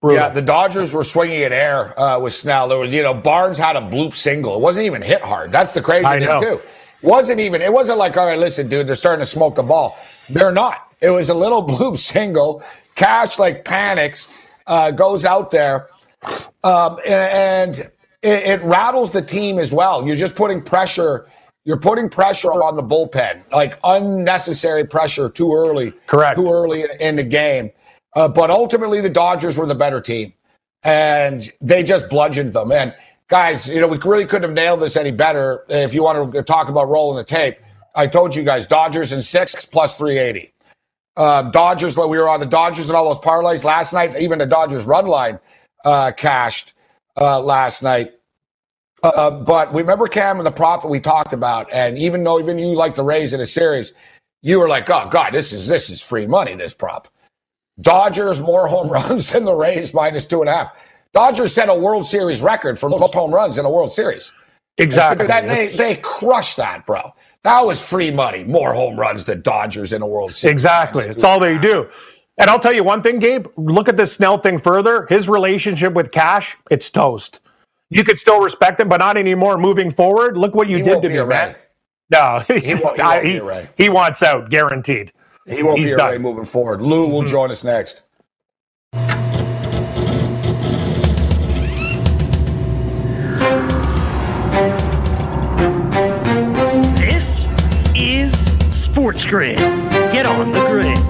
Brutal. 0.00 0.18
Yeah, 0.18 0.28
the 0.30 0.42
Dodgers 0.42 0.94
were 0.94 1.04
swinging 1.04 1.42
at 1.42 1.52
air 1.52 1.98
uh, 2.00 2.18
with 2.18 2.32
Snell. 2.32 2.68
There 2.68 2.78
was, 2.78 2.92
you 2.92 3.02
know, 3.02 3.12
Barnes 3.12 3.58
had 3.58 3.76
a 3.76 3.80
bloop 3.80 4.14
single. 4.14 4.56
It 4.56 4.60
wasn't 4.60 4.86
even 4.86 5.02
hit 5.02 5.20
hard. 5.20 5.52
That's 5.52 5.72
the 5.72 5.82
crazy 5.82 6.06
thing 6.06 6.40
too. 6.40 6.60
Wasn't 7.02 7.40
even, 7.40 7.62
it 7.62 7.72
wasn't 7.72 7.98
like, 7.98 8.16
all 8.16 8.26
right, 8.26 8.38
listen, 8.38 8.68
dude, 8.68 8.86
they're 8.86 8.94
starting 8.94 9.22
to 9.22 9.26
smoke 9.26 9.54
the 9.54 9.62
ball. 9.62 9.98
They're 10.28 10.52
not. 10.52 10.92
It 11.00 11.10
was 11.10 11.30
a 11.30 11.34
little 11.34 11.66
bloop 11.66 11.96
single. 11.96 12.62
Cash 12.94 13.38
like 13.38 13.64
panics, 13.64 14.30
uh, 14.66 14.90
goes 14.90 15.24
out 15.24 15.50
there, 15.50 15.88
um, 16.64 16.98
and, 17.06 17.90
it, 18.22 18.60
it 18.60 18.62
rattles 18.62 19.10
the 19.10 19.22
team 19.22 19.58
as 19.58 19.72
well. 19.72 20.06
You're 20.06 20.16
just 20.16 20.34
putting 20.34 20.62
pressure. 20.62 21.26
You're 21.64 21.78
putting 21.78 22.08
pressure 22.08 22.50
on 22.50 22.74
the 22.74 22.82
bullpen, 22.82 23.42
like 23.52 23.78
unnecessary 23.84 24.84
pressure 24.84 25.28
too 25.28 25.54
early. 25.54 25.92
Correct. 26.06 26.36
Too 26.36 26.50
early 26.50 26.84
in 27.00 27.16
the 27.16 27.24
game. 27.24 27.70
Uh, 28.16 28.28
but 28.28 28.50
ultimately, 28.50 29.00
the 29.00 29.10
Dodgers 29.10 29.56
were 29.56 29.66
the 29.66 29.74
better 29.74 30.00
team, 30.00 30.32
and 30.82 31.50
they 31.60 31.82
just 31.82 32.08
bludgeoned 32.08 32.52
them. 32.52 32.72
And 32.72 32.94
guys, 33.30 33.68
you 33.68 33.80
know, 33.80 33.88
we 33.88 33.98
really 33.98 34.26
couldn't 34.26 34.50
have 34.50 34.52
nailed 34.52 34.80
this 34.82 34.96
any 34.96 35.12
better 35.12 35.64
if 35.70 35.94
you 35.94 36.02
want 36.02 36.32
to 36.34 36.42
talk 36.42 36.68
about 36.68 36.88
rolling 36.88 37.16
the 37.16 37.24
tape. 37.24 37.56
I 37.94 38.06
told 38.06 38.34
you 38.34 38.44
guys, 38.44 38.66
Dodgers 38.66 39.12
and 39.12 39.24
six 39.24 39.64
plus 39.64 39.96
380. 39.96 40.52
Um, 41.16 41.50
Dodgers, 41.50 41.96
we 41.96 42.18
were 42.18 42.28
on 42.28 42.40
the 42.40 42.46
Dodgers 42.46 42.88
and 42.88 42.96
all 42.96 43.06
those 43.06 43.20
parlays 43.20 43.64
last 43.64 43.92
night. 43.92 44.20
Even 44.20 44.38
the 44.38 44.46
Dodgers 44.46 44.86
run 44.86 45.06
line 45.06 45.38
uh, 45.84 46.12
cashed 46.12 46.74
uh, 47.20 47.40
last 47.40 47.82
night. 47.82 48.12
Uh, 49.02 49.30
but 49.30 49.72
remember 49.74 50.06
Cam 50.06 50.38
and 50.38 50.46
the 50.46 50.52
prop 50.52 50.82
that 50.82 50.88
we 50.88 51.00
talked 51.00 51.32
about, 51.32 51.72
and 51.72 51.96
even 51.98 52.22
though 52.22 52.38
even 52.38 52.58
you 52.58 52.74
like 52.76 52.94
the 52.94 53.02
Rays 53.02 53.32
in 53.32 53.40
a 53.40 53.46
series, 53.46 53.94
you 54.42 54.60
were 54.60 54.68
like, 54.68 54.90
"Oh 54.90 55.08
God, 55.10 55.32
this 55.32 55.54
is 55.54 55.66
this 55.66 55.88
is 55.88 56.02
free 56.02 56.26
money." 56.26 56.54
This 56.54 56.74
prop, 56.74 57.08
Dodgers 57.80 58.42
more 58.42 58.68
home 58.68 58.88
runs 58.92 59.32
than 59.32 59.44
the 59.46 59.54
Rays 59.54 59.94
minus 59.94 60.26
two 60.26 60.40
and 60.40 60.50
a 60.50 60.54
half. 60.54 60.89
Dodgers 61.12 61.52
set 61.52 61.68
a 61.68 61.74
World 61.74 62.06
Series 62.06 62.42
record 62.42 62.78
for 62.78 62.88
most 62.88 63.14
home 63.14 63.34
runs 63.34 63.58
in 63.58 63.64
a 63.64 63.70
World 63.70 63.90
Series. 63.90 64.32
Exactly. 64.78 65.26
That, 65.26 65.46
they, 65.46 65.74
they 65.76 65.96
crushed 65.96 66.56
that, 66.56 66.86
bro. 66.86 67.14
That 67.42 67.60
was 67.64 67.86
free 67.86 68.10
money. 68.10 68.44
More 68.44 68.72
home 68.72 68.98
runs 68.98 69.24
than 69.24 69.42
Dodgers 69.42 69.92
in 69.92 70.02
a 70.02 70.06
World 70.06 70.32
Series. 70.32 70.52
Exactly. 70.52 71.04
It's 71.06 71.24
all 71.24 71.40
they 71.40 71.58
do. 71.58 71.88
And 72.38 72.48
I'll 72.48 72.60
tell 72.60 72.72
you 72.72 72.84
one 72.84 73.02
thing, 73.02 73.18
Gabe. 73.18 73.46
Look 73.56 73.88
at 73.88 73.96
this 73.96 74.14
Snell 74.14 74.38
thing 74.38 74.58
further. 74.58 75.06
His 75.08 75.28
relationship 75.28 75.92
with 75.92 76.10
Cash, 76.10 76.56
it's 76.70 76.90
toast. 76.90 77.40
You 77.90 78.04
could 78.04 78.18
still 78.18 78.40
respect 78.40 78.80
him, 78.80 78.88
but 78.88 78.98
not 78.98 79.16
anymore 79.16 79.58
moving 79.58 79.90
forward. 79.90 80.36
Look 80.36 80.54
what 80.54 80.68
you 80.68 80.78
he 80.78 80.82
did 80.82 81.02
to 81.02 81.08
me, 81.08 81.22
man. 81.24 81.56
No, 82.10 82.44
he, 82.46 82.74
won't, 82.74 82.98
he, 83.24 83.40
won't 83.40 83.74
he, 83.76 83.84
he, 83.84 83.88
wants 83.88 84.22
out, 84.22 84.48
guaranteed. 84.48 85.12
He 85.46 85.62
won't 85.62 85.80
He's 85.80 85.94
be 85.94 86.00
a 86.00 86.18
moving 86.18 86.44
forward. 86.44 86.82
Lou 86.82 87.08
will 87.08 87.20
mm-hmm. 87.20 87.30
join 87.30 87.50
us 87.50 87.64
next. 87.64 88.02
Sports 99.10 99.24
Grid. 99.24 99.56
Get 100.12 100.24
get 100.24 100.24
on 100.24 100.52
the 100.52 100.64
grid. 100.68 101.09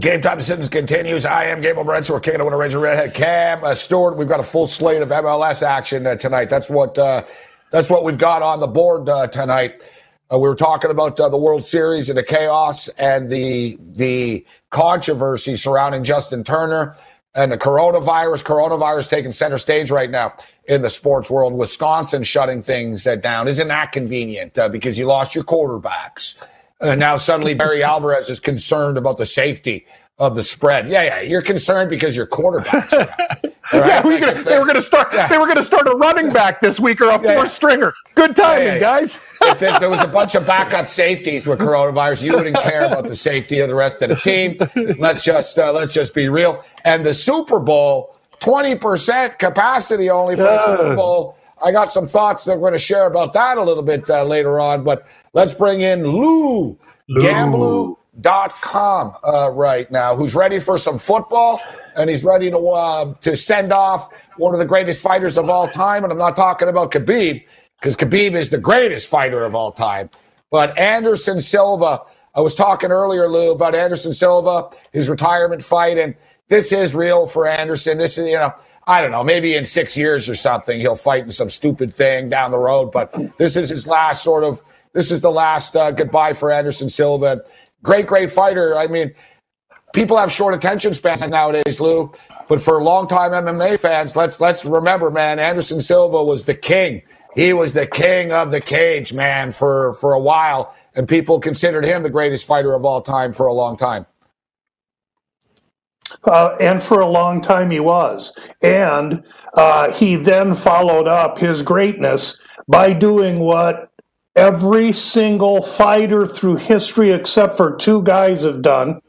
Game 0.00 0.20
time 0.20 0.38
decisions 0.38 0.68
continues. 0.68 1.24
I 1.24 1.44
am 1.44 1.60
Gabriel 1.60 1.84
Brent, 1.84 2.04
so 2.04 2.14
we're 2.14 2.20
kicking 2.20 2.40
it 2.40 2.44
with 2.44 2.52
a 2.52 2.56
Raging 2.56 2.80
Redhead. 2.80 3.14
Cam 3.14 3.62
uh, 3.62 3.76
Stewart, 3.76 4.16
we've 4.16 4.28
got 4.28 4.40
a 4.40 4.44
full 4.44 4.66
slate 4.66 5.02
of 5.02 5.10
MLS 5.10 5.62
action 5.62 6.04
uh, 6.04 6.16
tonight. 6.16 6.46
That's 6.46 6.68
what 6.68 6.98
uh, 6.98 7.22
that's 7.70 7.88
what 7.88 8.02
we've 8.02 8.18
got 8.18 8.42
on 8.42 8.58
the 8.58 8.66
board 8.66 9.08
uh, 9.08 9.28
tonight. 9.28 9.88
Uh, 10.32 10.38
we 10.38 10.48
were 10.48 10.56
talking 10.56 10.90
about 10.90 11.20
uh, 11.20 11.28
the 11.28 11.36
World 11.36 11.62
Series 11.62 12.08
and 12.08 12.18
the 12.18 12.24
chaos 12.24 12.88
and 12.88 13.30
the 13.30 13.78
the 13.92 14.44
controversy 14.70 15.54
surrounding 15.54 16.02
Justin 16.02 16.42
Turner 16.42 16.96
and 17.36 17.52
the 17.52 17.58
coronavirus. 17.58 18.42
Coronavirus 18.42 19.08
taking 19.08 19.30
center 19.30 19.58
stage 19.58 19.92
right 19.92 20.10
now 20.10 20.34
in 20.64 20.82
the 20.82 20.90
sports 20.90 21.30
world. 21.30 21.52
Wisconsin 21.52 22.24
shutting 22.24 22.62
things 22.62 23.04
down. 23.22 23.46
Isn't 23.46 23.68
that 23.68 23.92
convenient? 23.92 24.54
because 24.72 24.98
you 24.98 25.06
lost 25.06 25.36
your 25.36 25.44
quarterbacks. 25.44 26.34
And 26.80 27.00
now 27.00 27.16
suddenly 27.16 27.54
Barry 27.54 27.82
Alvarez 27.82 28.30
is 28.30 28.40
concerned 28.40 28.98
about 28.98 29.18
the 29.18 29.26
safety 29.26 29.86
of 30.18 30.36
the 30.36 30.42
spread. 30.42 30.88
Yeah, 30.88 31.02
yeah, 31.02 31.20
you're 31.20 31.42
concerned 31.42 31.90
because 31.90 32.16
your 32.16 32.26
quarterbacks. 32.26 32.92
Right? 33.72 33.86
Yeah, 33.88 34.06
we 34.06 34.18
gonna, 34.18 34.42
they 34.42 34.58
were 34.58 34.66
going 34.66 34.76
to 34.76 34.82
start. 34.82 35.08
Yeah. 35.12 35.26
They 35.26 35.38
were 35.38 35.46
going 35.46 35.56
to 35.56 35.64
start 35.64 35.86
a 35.86 35.96
running 35.96 36.32
back 36.32 36.60
this 36.60 36.78
week 36.78 37.00
or 37.00 37.08
a 37.08 37.20
yeah, 37.20 37.34
fourth 37.34 37.50
stringer. 37.50 37.94
Good 38.14 38.36
timing, 38.36 38.66
yeah, 38.66 38.78
guys. 38.78 39.18
if, 39.40 39.62
if, 39.62 39.80
there 39.80 39.88
was 39.88 40.02
a 40.02 40.06
bunch 40.06 40.34
of 40.34 40.46
backup 40.46 40.86
safeties 40.86 41.46
with 41.46 41.60
coronavirus, 41.60 42.24
you 42.24 42.36
wouldn't 42.36 42.58
care 42.58 42.84
about 42.84 43.08
the 43.08 43.16
safety 43.16 43.60
of 43.60 43.68
the 43.68 43.74
rest 43.74 44.02
of 44.02 44.10
the 44.10 44.16
team. 44.16 44.58
Let's 44.98 45.24
just 45.24 45.58
uh, 45.58 45.72
let's 45.72 45.94
just 45.94 46.14
be 46.14 46.28
real. 46.28 46.62
And 46.84 47.06
the 47.06 47.14
Super 47.14 47.58
Bowl, 47.58 48.16
twenty 48.38 48.76
percent 48.76 49.38
capacity 49.38 50.10
only 50.10 50.36
for 50.36 50.42
the 50.42 50.66
Super 50.66 50.94
Bowl. 50.94 51.38
I 51.62 51.72
got 51.72 51.90
some 51.90 52.06
thoughts 52.06 52.44
that 52.44 52.54
we're 52.54 52.70
going 52.70 52.72
to 52.74 52.78
share 52.78 53.06
about 53.06 53.32
that 53.34 53.58
a 53.58 53.62
little 53.62 53.82
bit 53.82 54.08
uh, 54.08 54.24
later 54.24 54.60
on. 54.60 54.84
But 54.84 55.06
Let's 55.34 55.52
bring 55.52 55.80
in 55.80 56.04
Lou, 56.06 56.78
Lou. 57.08 57.20
Gamblu.com 57.20 59.14
uh, 59.24 59.50
right 59.52 59.90
now, 59.90 60.14
who's 60.14 60.34
ready 60.34 60.60
for 60.60 60.78
some 60.78 60.96
football 60.98 61.60
and 61.96 62.08
he's 62.08 62.24
ready 62.24 62.50
to 62.50 62.58
uh, 62.58 63.12
to 63.14 63.36
send 63.36 63.72
off 63.72 64.10
one 64.36 64.54
of 64.54 64.60
the 64.60 64.64
greatest 64.64 65.02
fighters 65.02 65.36
of 65.36 65.50
all 65.50 65.66
time. 65.68 66.04
And 66.04 66.12
I'm 66.12 66.18
not 66.18 66.36
talking 66.36 66.68
about 66.68 66.92
Khabib 66.92 67.44
because 67.80 67.96
Khabib 67.96 68.32
is 68.34 68.50
the 68.50 68.58
greatest 68.58 69.08
fighter 69.08 69.44
of 69.44 69.56
all 69.56 69.72
time, 69.72 70.08
but 70.50 70.76
Anderson 70.78 71.40
Silva. 71.40 72.00
I 72.36 72.40
was 72.40 72.54
talking 72.54 72.90
earlier, 72.90 73.28
Lou, 73.28 73.52
about 73.52 73.74
Anderson 73.76 74.12
Silva, 74.12 74.68
his 74.92 75.08
retirement 75.08 75.64
fight, 75.64 75.98
and 75.98 76.14
this 76.48 76.72
is 76.72 76.94
real 76.94 77.26
for 77.26 77.46
Anderson. 77.46 77.98
This 77.98 78.18
is, 78.18 78.28
you 78.28 78.34
know, 78.34 78.52
I 78.86 79.00
don't 79.00 79.10
know, 79.10 79.24
maybe 79.24 79.54
in 79.54 79.64
six 79.64 79.96
years 79.96 80.28
or 80.28 80.34
something, 80.34 80.78
he'll 80.78 80.96
fight 80.96 81.24
in 81.24 81.30
some 81.30 81.48
stupid 81.48 81.92
thing 81.92 82.28
down 82.28 82.50
the 82.50 82.58
road, 82.58 82.92
but 82.92 83.14
this 83.38 83.56
is 83.56 83.70
his 83.70 83.86
last 83.86 84.22
sort 84.22 84.44
of 84.44 84.62
this 84.92 85.10
is 85.10 85.20
the 85.20 85.30
last 85.30 85.74
uh, 85.74 85.90
goodbye 85.90 86.34
for 86.34 86.52
Anderson 86.52 86.88
Silva. 86.88 87.42
Great, 87.82 88.06
great 88.06 88.30
fighter. 88.30 88.76
I 88.76 88.86
mean, 88.86 89.12
people 89.92 90.16
have 90.16 90.30
short 90.30 90.54
attention 90.54 90.94
spans 90.94 91.28
nowadays, 91.28 91.80
Lou. 91.80 92.12
But 92.48 92.60
for 92.60 92.82
longtime 92.82 93.32
MMA 93.32 93.80
fans, 93.80 94.14
let's 94.16 94.40
let's 94.40 94.64
remember, 94.64 95.10
man, 95.10 95.38
Anderson 95.38 95.80
Silva 95.80 96.22
was 96.22 96.44
the 96.44 96.54
king. 96.54 97.02
He 97.34 97.52
was 97.52 97.72
the 97.72 97.86
king 97.86 98.32
of 98.32 98.50
the 98.50 98.60
cage, 98.60 99.12
man, 99.12 99.50
for 99.50 99.94
for 99.94 100.12
a 100.12 100.20
while, 100.20 100.74
and 100.94 101.08
people 101.08 101.40
considered 101.40 101.84
him 101.84 102.02
the 102.02 102.10
greatest 102.10 102.46
fighter 102.46 102.74
of 102.74 102.84
all 102.84 103.00
time 103.00 103.32
for 103.32 103.46
a 103.46 103.52
long 103.52 103.76
time. 103.76 104.06
Uh, 106.22 106.56
and 106.60 106.82
for 106.82 107.00
a 107.00 107.06
long 107.06 107.40
time 107.40 107.70
he 107.70 107.80
was. 107.80 108.32
And 108.62 109.24
uh, 109.54 109.90
he 109.90 110.16
then 110.16 110.54
followed 110.54 111.08
up 111.08 111.38
his 111.38 111.62
greatness 111.62 112.38
by 112.68 112.92
doing 112.92 113.40
what 113.40 113.90
every 114.36 114.92
single 114.92 115.62
fighter 115.62 116.26
through 116.26 116.56
history 116.56 117.10
except 117.10 117.56
for 117.56 117.76
two 117.76 118.02
guys 118.02 118.42
have 118.42 118.62
done, 118.62 119.00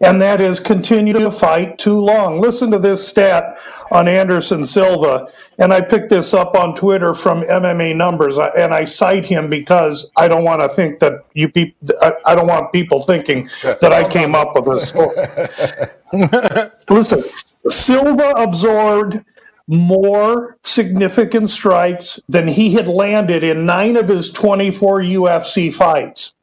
and 0.00 0.20
that 0.22 0.40
is 0.40 0.60
continue 0.60 1.12
to 1.14 1.30
fight 1.30 1.78
too 1.78 1.98
long. 1.98 2.40
Listen 2.40 2.70
to 2.70 2.78
this 2.78 3.06
stat 3.06 3.58
on 3.90 4.08
Anderson 4.08 4.64
Silva, 4.64 5.28
and 5.58 5.72
I 5.72 5.80
picked 5.80 6.10
this 6.10 6.32
up 6.34 6.56
on 6.56 6.74
Twitter 6.74 7.14
from 7.14 7.42
MMA 7.42 7.96
Numbers, 7.96 8.38
and 8.38 8.72
I 8.72 8.84
cite 8.84 9.26
him 9.26 9.48
because 9.48 10.10
I 10.16 10.28
don't 10.28 10.44
want 10.44 10.62
to 10.62 10.68
think 10.68 11.00
that 11.00 11.24
you 11.34 11.48
people, 11.48 11.96
I 12.24 12.34
don't 12.34 12.46
want 12.46 12.72
people 12.72 13.00
thinking 13.00 13.48
that 13.62 13.92
I 13.92 14.08
came 14.08 14.34
up 14.34 14.54
with 14.54 14.64
this. 14.64 14.94
Listen, 16.88 17.24
Silva 17.68 18.30
absorbed 18.36 19.24
more 19.66 20.58
significant 20.64 21.50
strikes 21.50 22.20
than 22.28 22.48
he 22.48 22.74
had 22.74 22.88
landed 22.88 23.44
in 23.44 23.64
nine 23.64 23.96
of 23.96 24.08
his 24.08 24.30
24 24.30 25.00
UFC 25.00 25.72
fights. 25.72 26.34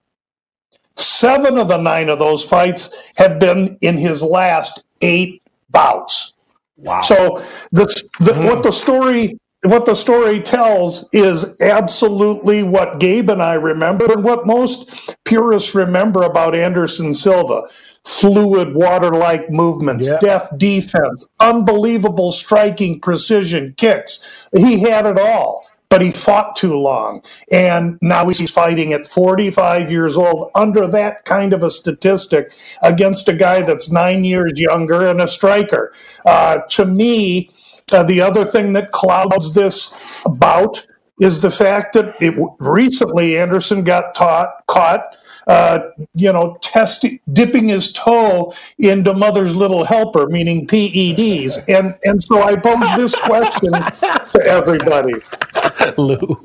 Seven 0.99 1.57
of 1.57 1.67
the 1.67 1.77
nine 1.77 2.09
of 2.09 2.19
those 2.19 2.43
fights 2.43 2.89
have 3.15 3.39
been 3.39 3.77
in 3.81 3.97
his 3.97 4.21
last 4.21 4.83
eight 5.01 5.41
bouts. 5.69 6.33
Wow. 6.77 7.01
So 7.01 7.43
the, 7.71 7.85
the 8.19 8.31
mm. 8.31 8.45
what 8.45 8.63
the 8.63 8.71
story 8.71 9.37
what 9.63 9.85
the 9.85 9.95
story 9.95 10.39
tells 10.39 11.09
is 11.11 11.45
absolutely 11.61 12.63
what 12.63 12.99
Gabe 12.99 13.29
and 13.29 13.43
I 13.43 13.55
remember 13.55 14.09
and 14.09 14.23
what 14.23 14.47
most 14.47 15.17
purists 15.25 15.75
remember 15.75 16.23
about 16.23 16.55
Anderson 16.55 17.13
Silva 17.13 17.63
fluid 18.05 18.73
water 18.73 19.11
like 19.11 19.49
movements, 19.49 20.07
yeah. 20.07 20.19
deft 20.19 20.57
defense, 20.57 21.27
unbelievable 21.39 22.31
striking 22.31 22.99
precision 22.99 23.73
kicks. 23.77 24.47
He 24.55 24.79
had 24.79 25.05
it 25.05 25.19
all, 25.19 25.67
but 25.89 26.01
he 26.01 26.11
fought 26.11 26.55
too 26.55 26.77
long. 26.77 27.21
And 27.51 27.97
now 28.01 28.27
he's 28.29 28.49
fighting 28.49 28.93
at 28.93 29.05
45 29.05 29.91
years 29.91 30.17
old 30.17 30.51
under 30.55 30.87
that 30.87 31.25
kind 31.25 31.51
of 31.51 31.63
a 31.63 31.71
statistic 31.71 32.53
against 32.81 33.27
a 33.27 33.33
guy 33.33 33.63
that's 33.63 33.91
nine 33.91 34.23
years 34.23 34.53
younger 34.55 35.07
and 35.07 35.21
a 35.21 35.27
striker. 35.27 35.91
Uh, 36.25 36.59
to 36.69 36.85
me, 36.85 37.49
uh, 37.91 38.03
the 38.03 38.21
other 38.21 38.45
thing 38.45 38.73
that 38.73 38.91
clouds 38.91 39.53
this 39.53 39.93
bout 40.25 40.85
is 41.19 41.41
the 41.41 41.51
fact 41.51 41.93
that 41.93 42.15
it, 42.21 42.33
recently 42.59 43.37
Anderson 43.37 43.83
got 43.83 44.15
taught, 44.15 44.65
caught 44.67 45.15
uh, 45.49 45.89
you 46.13 46.31
know, 46.31 46.55
testing, 46.61 47.19
dipping 47.33 47.69
his 47.69 47.91
toe 47.91 48.53
into 48.77 49.11
mother's 49.15 49.55
little 49.55 49.83
helper, 49.83 50.27
meaning 50.27 50.67
PEDs. 50.67 51.57
And, 51.67 51.97
and 52.03 52.21
so 52.21 52.43
I 52.43 52.55
pose 52.55 52.95
this 52.95 53.15
question 53.15 53.71
to 53.71 54.41
everybody. 54.43 55.15
Lou. 55.97 56.39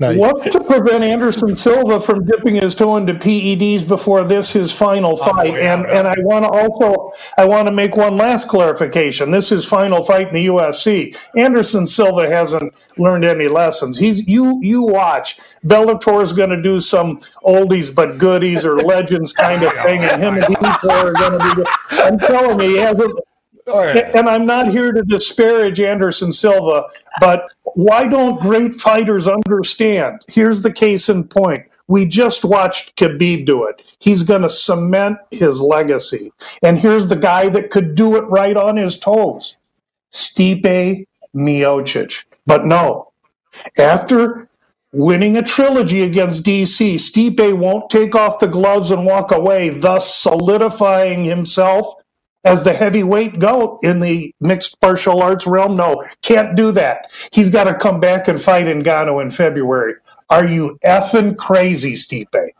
Nice. 0.00 0.18
What 0.18 0.50
to 0.52 0.60
prevent 0.60 1.04
Anderson 1.04 1.56
Silva 1.56 2.00
from 2.00 2.24
dipping 2.24 2.56
his 2.56 2.74
toe 2.74 2.96
into 2.96 3.14
PEDs 3.14 3.86
before 3.86 4.24
this 4.24 4.52
his 4.52 4.72
final 4.72 5.12
oh, 5.12 5.16
fight? 5.16 5.52
Oh, 5.52 5.56
yeah, 5.56 5.74
and 5.74 5.86
and 5.86 6.08
I 6.08 6.14
want 6.18 6.44
to 6.44 6.50
also 6.50 7.12
I 7.36 7.46
want 7.46 7.66
to 7.66 7.72
make 7.72 7.96
one 7.96 8.16
last 8.16 8.48
clarification. 8.48 9.30
This 9.30 9.52
is 9.52 9.64
final 9.64 10.04
fight 10.04 10.28
in 10.28 10.34
the 10.34 10.46
UFC. 10.46 11.16
Anderson 11.36 11.86
Silva 11.86 12.28
hasn't 12.28 12.72
learned 12.96 13.24
any 13.24 13.48
lessons. 13.48 13.98
He's 13.98 14.26
you 14.26 14.58
you 14.62 14.82
watch. 14.82 15.38
Bellator 15.64 16.22
is 16.22 16.32
going 16.32 16.50
to 16.50 16.62
do 16.62 16.80
some 16.80 17.20
oldies 17.44 17.92
but 17.94 18.18
goodies 18.18 18.64
or 18.64 18.78
legends 18.78 19.32
kind 19.32 19.62
of 19.62 19.72
thing, 19.84 20.04
and 20.04 20.22
him 20.22 20.34
and 20.34 20.44
Bellator 20.44 21.04
are 21.04 21.12
going 21.12 21.38
to 21.38 21.56
be. 21.56 21.64
I'm 21.90 22.18
telling 22.18 22.60
you, 22.60 22.68
he 22.68 22.76
hasn't 22.76 23.18
and 23.74 24.28
I'm 24.28 24.46
not 24.46 24.68
here 24.68 24.92
to 24.92 25.02
disparage 25.02 25.80
Anderson 25.80 26.32
Silva, 26.32 26.84
but 27.20 27.50
why 27.74 28.06
don't 28.06 28.40
great 28.40 28.74
fighters 28.74 29.28
understand? 29.28 30.22
Here's 30.28 30.62
the 30.62 30.72
case 30.72 31.08
in 31.08 31.24
point. 31.24 31.64
We 31.86 32.04
just 32.06 32.44
watched 32.44 32.96
Khabib 32.96 33.46
do 33.46 33.64
it. 33.64 33.96
He's 33.98 34.22
going 34.22 34.42
to 34.42 34.50
cement 34.50 35.18
his 35.30 35.60
legacy. 35.60 36.32
And 36.62 36.78
here's 36.78 37.08
the 37.08 37.16
guy 37.16 37.48
that 37.48 37.70
could 37.70 37.94
do 37.94 38.16
it 38.16 38.22
right 38.22 38.56
on 38.56 38.76
his 38.76 38.98
toes 38.98 39.56
Stipe 40.12 41.06
Miocic. 41.34 42.24
But 42.46 42.66
no, 42.66 43.12
after 43.76 44.48
winning 44.92 45.36
a 45.36 45.42
trilogy 45.42 46.02
against 46.02 46.44
DC, 46.44 46.96
Stipe 46.96 47.56
won't 47.56 47.90
take 47.90 48.14
off 48.14 48.38
the 48.38 48.48
gloves 48.48 48.90
and 48.90 49.06
walk 49.06 49.32
away, 49.32 49.70
thus 49.70 50.14
solidifying 50.14 51.24
himself 51.24 51.94
as 52.44 52.64
the 52.64 52.72
heavyweight 52.72 53.38
goat 53.38 53.80
in 53.82 54.00
the 54.00 54.34
mixed 54.40 54.76
martial 54.80 55.22
arts 55.22 55.46
realm? 55.46 55.76
No, 55.76 56.04
can't 56.22 56.56
do 56.56 56.72
that. 56.72 57.10
He's 57.32 57.50
got 57.50 57.64
to 57.64 57.74
come 57.74 58.00
back 58.00 58.28
and 58.28 58.40
fight 58.40 58.68
in 58.68 58.82
Ngannou 58.82 59.22
in 59.22 59.30
February. 59.30 59.94
Are 60.30 60.46
you 60.46 60.78
effing 60.84 61.36
crazy, 61.36 61.94
Stipe? 61.94 62.50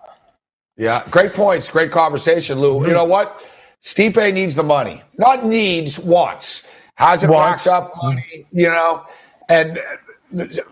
Yeah, 0.77 1.05
great 1.11 1.33
points. 1.33 1.69
Great 1.69 1.91
conversation, 1.91 2.61
Lou. 2.61 2.75
Mm-hmm. 2.75 2.87
You 2.87 2.93
know 2.95 3.05
what? 3.05 3.45
Stipe 3.83 4.33
needs 4.33 4.55
the 4.55 4.63
money. 4.63 5.03
Not 5.19 5.45
needs, 5.45 5.99
wants. 5.99 6.69
Hasn't 6.95 7.33
wants. 7.33 7.67
racked 7.67 7.69
up 7.69 7.93
money, 8.03 8.47
you 8.53 8.69
know, 8.69 9.05
and 9.49 9.81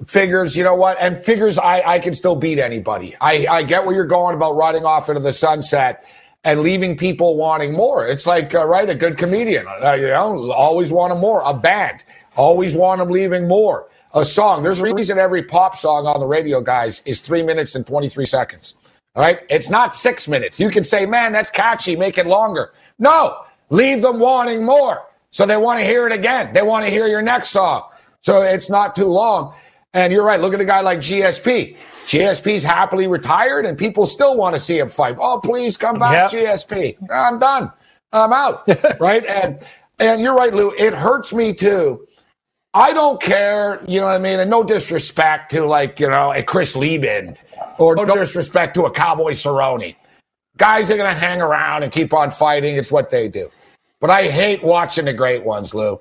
figures, 0.06 0.56
you 0.56 0.64
know 0.64 0.74
what? 0.74 0.96
And 1.00 1.24
figures 1.24 1.58
I, 1.58 1.82
I 1.82 1.98
can 1.98 2.14
still 2.14 2.36
beat 2.36 2.58
anybody. 2.58 3.14
I, 3.20 3.46
I 3.48 3.62
get 3.62 3.86
where 3.86 3.94
you're 3.94 4.06
going 4.06 4.34
about 4.34 4.56
riding 4.56 4.84
off 4.84 5.08
into 5.08 5.20
the 5.20 5.32
sunset 5.32 6.04
and 6.46 6.60
leaving 6.60 6.96
people 6.96 7.36
wanting 7.36 7.74
more. 7.74 8.06
It's 8.06 8.24
like, 8.24 8.54
uh, 8.54 8.66
right, 8.66 8.88
a 8.88 8.94
good 8.94 9.18
comedian, 9.18 9.66
uh, 9.82 9.94
you 9.94 10.06
know, 10.06 10.52
always 10.52 10.92
want 10.92 11.12
them 11.12 11.20
more. 11.20 11.42
A 11.44 11.52
band, 11.52 12.04
always 12.36 12.76
want 12.76 13.00
them 13.00 13.10
leaving 13.10 13.48
more. 13.48 13.88
A 14.14 14.24
song, 14.24 14.62
there's 14.62 14.78
a 14.78 14.94
reason 14.94 15.18
every 15.18 15.42
pop 15.42 15.74
song 15.76 16.06
on 16.06 16.20
the 16.20 16.26
radio, 16.26 16.60
guys, 16.60 17.02
is 17.04 17.20
three 17.20 17.42
minutes 17.42 17.74
and 17.74 17.84
23 17.84 18.24
seconds. 18.24 18.76
All 19.16 19.22
right. 19.22 19.40
It's 19.50 19.70
not 19.70 19.92
six 19.92 20.28
minutes. 20.28 20.60
You 20.60 20.70
can 20.70 20.84
say, 20.84 21.04
man, 21.04 21.32
that's 21.32 21.50
catchy, 21.50 21.96
make 21.96 22.16
it 22.16 22.26
longer. 22.26 22.72
No, 23.00 23.42
leave 23.70 24.02
them 24.02 24.20
wanting 24.20 24.64
more. 24.64 25.04
So 25.32 25.46
they 25.46 25.56
want 25.56 25.80
to 25.80 25.84
hear 25.84 26.06
it 26.06 26.12
again. 26.12 26.52
They 26.52 26.62
want 26.62 26.84
to 26.84 26.90
hear 26.90 27.08
your 27.08 27.22
next 27.22 27.48
song. 27.48 27.90
So 28.20 28.42
it's 28.42 28.70
not 28.70 28.94
too 28.94 29.06
long. 29.06 29.52
And 29.94 30.12
you're 30.12 30.24
right. 30.24 30.40
Look 30.40 30.54
at 30.54 30.60
a 30.60 30.64
guy 30.64 30.80
like 30.80 31.00
GSP. 31.00 31.76
GSP's 32.06 32.62
happily 32.62 33.08
retired 33.08 33.66
and 33.66 33.76
people 33.76 34.06
still 34.06 34.36
want 34.36 34.54
to 34.54 34.60
see 34.60 34.78
him 34.78 34.88
fight. 34.88 35.16
Oh, 35.20 35.40
please 35.42 35.76
come 35.76 35.98
back, 35.98 36.32
yep. 36.32 36.60
GSP. 36.60 36.96
I'm 37.10 37.40
done. 37.40 37.70
I'm 38.12 38.32
out. 38.32 38.68
right? 39.00 39.26
And 39.26 39.58
and 39.98 40.20
you're 40.20 40.34
right, 40.34 40.54
Lou. 40.54 40.72
It 40.78 40.94
hurts 40.94 41.32
me 41.32 41.52
too. 41.52 42.06
I 42.74 42.92
don't 42.92 43.20
care, 43.20 43.82
you 43.88 44.00
know 44.00 44.06
what 44.06 44.14
I 44.14 44.18
mean? 44.18 44.38
And 44.38 44.50
no 44.50 44.62
disrespect 44.62 45.50
to 45.52 45.64
like, 45.64 45.98
you 45.98 46.08
know, 46.08 46.32
a 46.32 46.42
Chris 46.42 46.76
Leben 46.76 47.36
or 47.78 47.98
oh, 47.98 48.04
no 48.04 48.14
disrespect 48.14 48.74
to 48.74 48.84
a 48.84 48.90
Cowboy 48.90 49.32
Cerrone. 49.32 49.96
Guys 50.58 50.90
are 50.90 50.96
gonna 50.96 51.12
hang 51.12 51.40
around 51.40 51.82
and 51.82 51.90
keep 51.90 52.12
on 52.12 52.30
fighting. 52.30 52.76
It's 52.76 52.92
what 52.92 53.10
they 53.10 53.28
do. 53.28 53.50
But 53.98 54.10
I 54.10 54.28
hate 54.28 54.62
watching 54.62 55.06
the 55.06 55.12
great 55.12 55.44
ones, 55.44 55.74
Lou. 55.74 56.00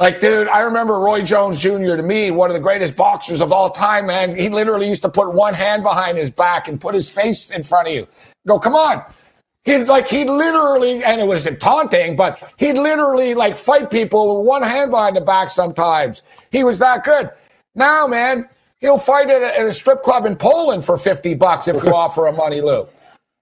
Like, 0.00 0.22
dude, 0.22 0.48
I 0.48 0.60
remember 0.60 0.98
Roy 0.98 1.20
Jones 1.20 1.58
Jr. 1.58 1.94
to 1.94 2.02
me, 2.02 2.30
one 2.30 2.48
of 2.48 2.54
the 2.54 2.60
greatest 2.60 2.96
boxers 2.96 3.42
of 3.42 3.52
all 3.52 3.68
time, 3.68 4.06
man. 4.06 4.34
He 4.34 4.48
literally 4.48 4.88
used 4.88 5.02
to 5.02 5.10
put 5.10 5.34
one 5.34 5.52
hand 5.52 5.82
behind 5.82 6.16
his 6.16 6.30
back 6.30 6.68
and 6.68 6.80
put 6.80 6.94
his 6.94 7.10
face 7.10 7.50
in 7.50 7.62
front 7.62 7.88
of 7.88 7.92
you. 7.92 8.08
Go, 8.48 8.58
come 8.58 8.74
on. 8.74 9.04
He'd 9.64 9.84
like, 9.84 10.08
he 10.08 10.24
literally, 10.24 11.04
and 11.04 11.20
it 11.20 11.26
was 11.26 11.46
taunting, 11.60 12.16
but 12.16 12.42
he'd 12.56 12.78
literally 12.78 13.34
like 13.34 13.58
fight 13.58 13.90
people 13.90 14.38
with 14.38 14.46
one 14.46 14.62
hand 14.62 14.90
behind 14.90 15.16
the 15.16 15.20
back 15.20 15.50
sometimes. 15.50 16.22
He 16.50 16.64
was 16.64 16.78
that 16.78 17.04
good. 17.04 17.28
Now, 17.74 18.06
man, 18.06 18.48
he'll 18.80 18.96
fight 18.96 19.28
at 19.28 19.42
a, 19.42 19.60
at 19.60 19.66
a 19.66 19.72
strip 19.72 20.02
club 20.02 20.24
in 20.24 20.34
Poland 20.34 20.82
for 20.82 20.96
50 20.96 21.34
bucks 21.34 21.68
if 21.68 21.82
you 21.84 21.94
offer 21.94 22.26
him 22.26 22.36
money, 22.36 22.62
Lou. 22.62 22.88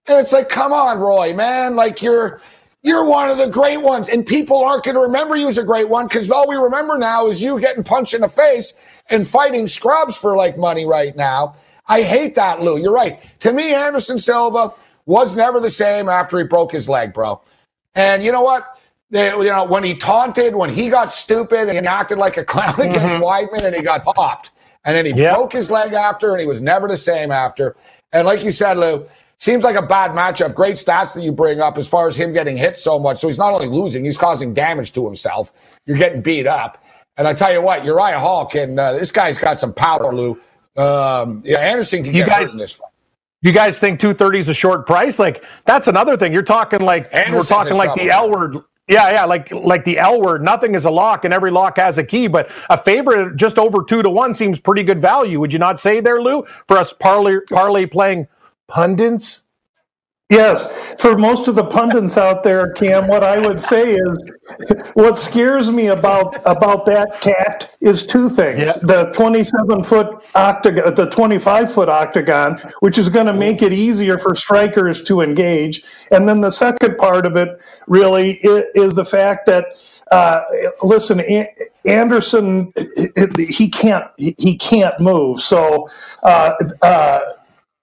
And 0.09 0.19
it's 0.19 0.33
like, 0.33 0.49
come 0.49 0.73
on, 0.73 0.99
Roy, 0.99 1.35
man. 1.35 1.77
Like, 1.77 2.03
you're, 2.03 2.41
you're 2.83 3.05
one 3.05 3.31
of 3.31 3.39
the 3.39 3.49
great 3.49 3.83
ones, 3.83 4.09
and 4.09 4.25
people 4.25 4.65
aren't 4.65 4.85
going 4.85 4.95
to 4.95 5.01
remember 5.01 5.37
you 5.37 5.49
as 5.49 5.59
a 5.59 5.65
great 5.65 5.89
one 5.89 6.07
because 6.07 6.31
all 6.31 6.49
we 6.49 6.57
remember 6.57 6.97
now 6.97 7.27
is 7.27 7.43
you 7.43 7.61
getting 7.61 7.83
punched 7.83 8.15
in 8.15 8.21
the 8.21 8.29
face 8.29 8.75
and 9.11 9.27
fighting 9.27 9.67
scrubs 9.69 10.17
for 10.17 10.37
like 10.37 10.57
money 10.57 10.87
right 10.87 11.17
now. 11.17 11.57
I 11.89 12.03
hate 12.03 12.35
that, 12.37 12.63
Lou. 12.63 12.79
You're 12.79 12.93
right. 12.93 13.21
To 13.41 13.53
me, 13.53 13.75
Anderson 13.75 14.19
Silva 14.19 14.73
was 15.07 15.37
never 15.37 15.59
the 15.59 15.71
same 15.71 16.09
after 16.09 16.39
he 16.39 16.45
broke 16.45 16.71
his 16.71 16.89
leg, 16.89 17.15
bro. 17.15 17.41
And 17.95 18.23
you 18.23 18.31
know 18.31 18.43
what? 18.43 18.79
They, 19.11 19.31
you 19.31 19.45
know, 19.45 19.65
when 19.65 19.83
he 19.83 19.95
taunted, 19.95 20.55
when 20.55 20.69
he 20.69 20.91
got 20.91 21.11
stupid 21.11 21.71
and 21.71 21.87
acted 21.87 22.19
like 22.19 22.37
a 22.37 22.45
clown 22.45 22.75
mm-hmm. 22.75 22.91
against 22.91 23.17
Weidman 23.17 23.65
and 23.65 23.75
he 23.75 23.83
got 23.83 24.05
popped. 24.05 24.51
And 24.85 24.95
then 24.95 25.07
he 25.07 25.13
yep. 25.13 25.35
broke 25.35 25.53
his 25.53 25.71
leg 25.71 25.95
after 25.95 26.33
and 26.33 26.41
he 26.41 26.47
was 26.47 26.61
never 26.61 26.87
the 26.87 26.97
same 26.97 27.33
after. 27.33 27.75
And 28.13 28.27
like 28.27 28.45
you 28.45 28.53
said, 28.53 28.77
Lou, 28.77 29.09
Seems 29.41 29.63
like 29.63 29.77
a 29.77 29.83
bad 29.83 30.11
matchup. 30.13 30.55
Great 30.55 30.75
stats 30.75 31.15
that 31.15 31.23
you 31.23 31.31
bring 31.31 31.61
up 31.61 31.79
as 31.79 31.89
far 31.89 32.09
as 32.09 32.17
him 32.17 32.33
getting 32.33 32.57
hit 32.57 32.77
so 32.77 32.99
much. 32.99 33.19
So 33.19 33.29
he's 33.29 33.39
not 33.39 33.53
only 33.53 33.69
losing, 33.69 34.05
he's 34.05 34.17
causing 34.17 34.53
damage 34.53 34.93
to 34.95 35.05
himself. 35.05 35.53
You're 35.87 35.97
getting 35.97 36.21
beat 36.21 36.47
up. 36.47 36.83
And 37.17 37.27
I 37.27 37.35
tell 37.35 37.53
you 37.53 37.63
what, 37.63 37.85
Uriah 37.85 38.19
Hall 38.19 38.47
can, 38.47 38.79
uh, 38.79 38.93
this 38.93 39.13
guy's 39.13 39.39
got 39.39 39.59
some 39.59 39.73
power, 39.73 40.13
Lou. 40.13 40.41
Um, 40.77 41.43
yeah, 41.45 41.59
Anderson 41.59 42.05
can 42.05 42.15
you 42.15 42.25
get 42.25 42.29
guys, 42.29 42.47
hurt 42.47 42.53
in 42.53 42.59
this 42.59 42.73
fight. 42.73 42.91
You 43.43 43.53
guys 43.53 43.79
think 43.79 44.01
230 44.01 44.39
is 44.41 44.49
a 44.49 44.55
short 44.55 44.87
price? 44.87 45.19
Like, 45.21 45.45
that's 45.67 45.87
another 45.87 46.17
thing. 46.17 46.33
You're 46.33 46.43
talking 46.43 46.81
like, 46.81 47.09
Anderson's 47.13 47.35
we're 47.35 47.57
talking 47.57 47.77
like 47.77 47.89
trouble. 47.91 48.05
the 48.05 48.11
L 48.11 48.31
word. 48.31 48.57
Yeah, 48.89 49.11
yeah, 49.11 49.25
like 49.27 49.51
like 49.53 49.85
the 49.85 49.99
L 49.99 50.21
word. 50.21 50.43
Nothing 50.43 50.75
is 50.75 50.87
a 50.87 50.91
lock, 50.91 51.27
and 51.27 51.35
every 51.35 51.51
lock 51.51 51.77
has 51.77 51.99
a 51.99 52.05
key. 52.05 52.27
But 52.27 52.51
a 52.71 52.79
favorite 52.79 53.37
just 53.37 53.59
over 53.59 53.83
two 53.83 54.03
to 54.03 54.09
one 54.09 54.35
seems 54.35 54.59
pretty 54.59 54.83
good 54.83 55.03
value. 55.03 55.39
Would 55.41 55.53
you 55.53 55.59
not 55.59 55.79
say 55.79 56.01
there, 56.01 56.23
Lou? 56.23 56.47
For 56.69 56.79
us 56.79 56.95
parlay 56.95 57.41
parlay 57.51 57.85
playing 57.85 58.27
pundits? 58.69 59.45
Yes, 60.31 60.67
for 61.01 61.17
most 61.17 61.49
of 61.49 61.55
the 61.55 61.65
pundits 61.65 62.19
out 62.19 62.43
there, 62.43 62.73
Cam, 62.73 63.09
what 63.09 63.25
I 63.25 63.39
would 63.39 63.63
say 63.63 63.95
is, 63.95 64.19
what 64.93 65.17
scares 65.17 65.71
me 65.71 65.87
about 65.87 66.43
about 66.45 66.85
that 66.85 67.23
cat 67.23 67.75
is 67.81 68.05
two 68.05 68.29
things: 68.29 68.61
yeah. 68.61 68.73
the 68.83 69.11
twenty-seven 69.15 69.85
foot 69.85 70.23
octagon, 70.35 70.95
the 70.95 71.09
twenty-five 71.09 71.73
foot 71.73 71.89
octagon, 71.89 72.59
which 72.81 72.99
is 72.99 73.09
going 73.09 73.25
to 73.25 73.33
make 73.33 73.63
it 73.63 73.73
easier 73.73 74.19
for 74.19 74.35
strikers 74.35 75.03
to 75.05 75.23
engage, 75.23 75.83
and 76.11 76.29
then 76.29 76.43
the 76.43 76.51
second 76.51 76.99
part 76.99 77.25
of 77.25 77.35
it 77.35 77.49
really 77.87 78.33
is 78.43 78.95
the 78.95 79.07
fact 79.07 79.47
that. 79.47 79.65
Uh, 80.11 80.43
listen, 80.83 81.21
Anderson, 81.85 82.73
he 83.37 83.69
can't 83.69 84.07
he 84.17 84.57
can't 84.57 84.99
move. 85.01 85.39
So 85.39 85.91
uh, 86.23 86.55
uh, 86.81 87.21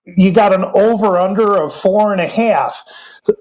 you 0.05 0.31
got 0.31 0.53
an 0.53 0.65
over 0.75 1.17
under 1.17 1.61
of 1.63 1.73
four 1.73 2.11
and 2.11 2.21
a 2.21 2.27
half. 2.27 2.83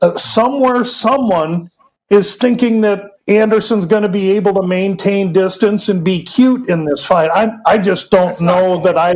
Uh, 0.03 0.16
somewhere, 0.16 0.85
someone 0.85 1.70
is 2.11 2.37
thinking 2.37 2.81
that 2.83 3.12
Anderson's 3.29 3.85
going 3.85 4.03
to 4.03 4.09
be 4.09 4.33
able 4.33 4.55
to 4.55 4.66
maintain 4.66 5.33
distance 5.33 5.88
and 5.88 6.05
be 6.05 6.22
cute 6.22 6.68
in 6.68 6.85
this 6.85 7.05
fight. 7.05 7.31
I 7.35 7.53
I 7.66 7.79
just 7.79 8.11
don't 8.11 8.29
That's 8.29 8.40
know 8.40 8.81
that 8.83 8.98
I. 8.98 9.14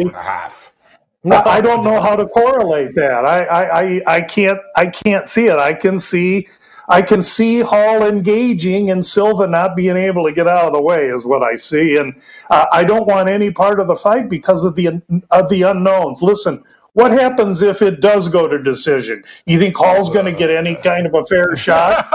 I 1.31 1.61
don't 1.61 1.85
know 1.85 2.01
how 2.01 2.17
to 2.17 2.27
correlate 2.29 2.95
that. 2.95 3.25
I, 3.25 3.45
I, 3.45 3.83
I, 3.83 4.03
I 4.07 4.21
can't 4.23 4.59
I 4.77 4.87
can't 4.87 5.27
see 5.29 5.47
it. 5.47 5.59
I 5.59 5.75
can 5.75 6.01
see 6.01 6.49
I 6.89 7.03
can 7.03 7.23
see 7.23 7.61
Hall 7.61 8.07
engaging 8.07 8.91
and 8.91 9.05
Silva 9.05 9.47
not 9.47 9.77
being 9.77 9.97
able 9.97 10.25
to 10.27 10.33
get 10.33 10.49
out 10.49 10.67
of 10.67 10.73
the 10.73 10.81
way 10.81 11.09
is 11.11 11.27
what 11.27 11.43
I 11.43 11.57
see, 11.57 11.99
and 11.99 12.15
uh, 12.51 12.67
I 12.73 12.85
don't 12.85 13.07
want 13.07 13.29
any 13.29 13.51
part 13.51 13.79
of 13.79 13.89
the 13.89 13.97
fight 13.97 14.31
because 14.31 14.65
of 14.65 14.75
the 14.75 15.03
of 15.31 15.51
the 15.51 15.63
unknowns. 15.63 16.23
Listen, 16.23 16.65
what 16.94 17.11
happens 17.12 17.62
if 17.62 17.83
it 17.83 18.01
does 18.01 18.29
go 18.29 18.48
to 18.48 18.62
decision? 18.62 19.22
You 19.46 19.59
think 19.59 19.77
Hall's 19.77 20.11
going 20.11 20.24
to 20.24 20.33
get 20.33 20.51
any 20.51 20.74
kind 20.77 21.07
of 21.07 21.14
a 21.14 21.24
fair 21.27 21.55
shot? 21.57 22.09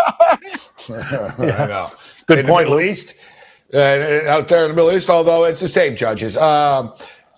yeah. 0.90 1.66
know. 1.68 1.90
Good 2.28 2.40
in 2.40 2.48
point. 2.48 2.68
At 2.68 2.72
least 2.72 3.16
uh, 3.74 4.22
out 4.28 4.48
there 4.48 4.66
in 4.66 4.72
the 4.72 4.76
Middle 4.76 4.92
East, 4.92 5.10
although 5.10 5.46
it's 5.46 5.60
the 5.60 5.70
same 5.70 5.96
judges. 5.96 6.38
Um, 6.38 6.94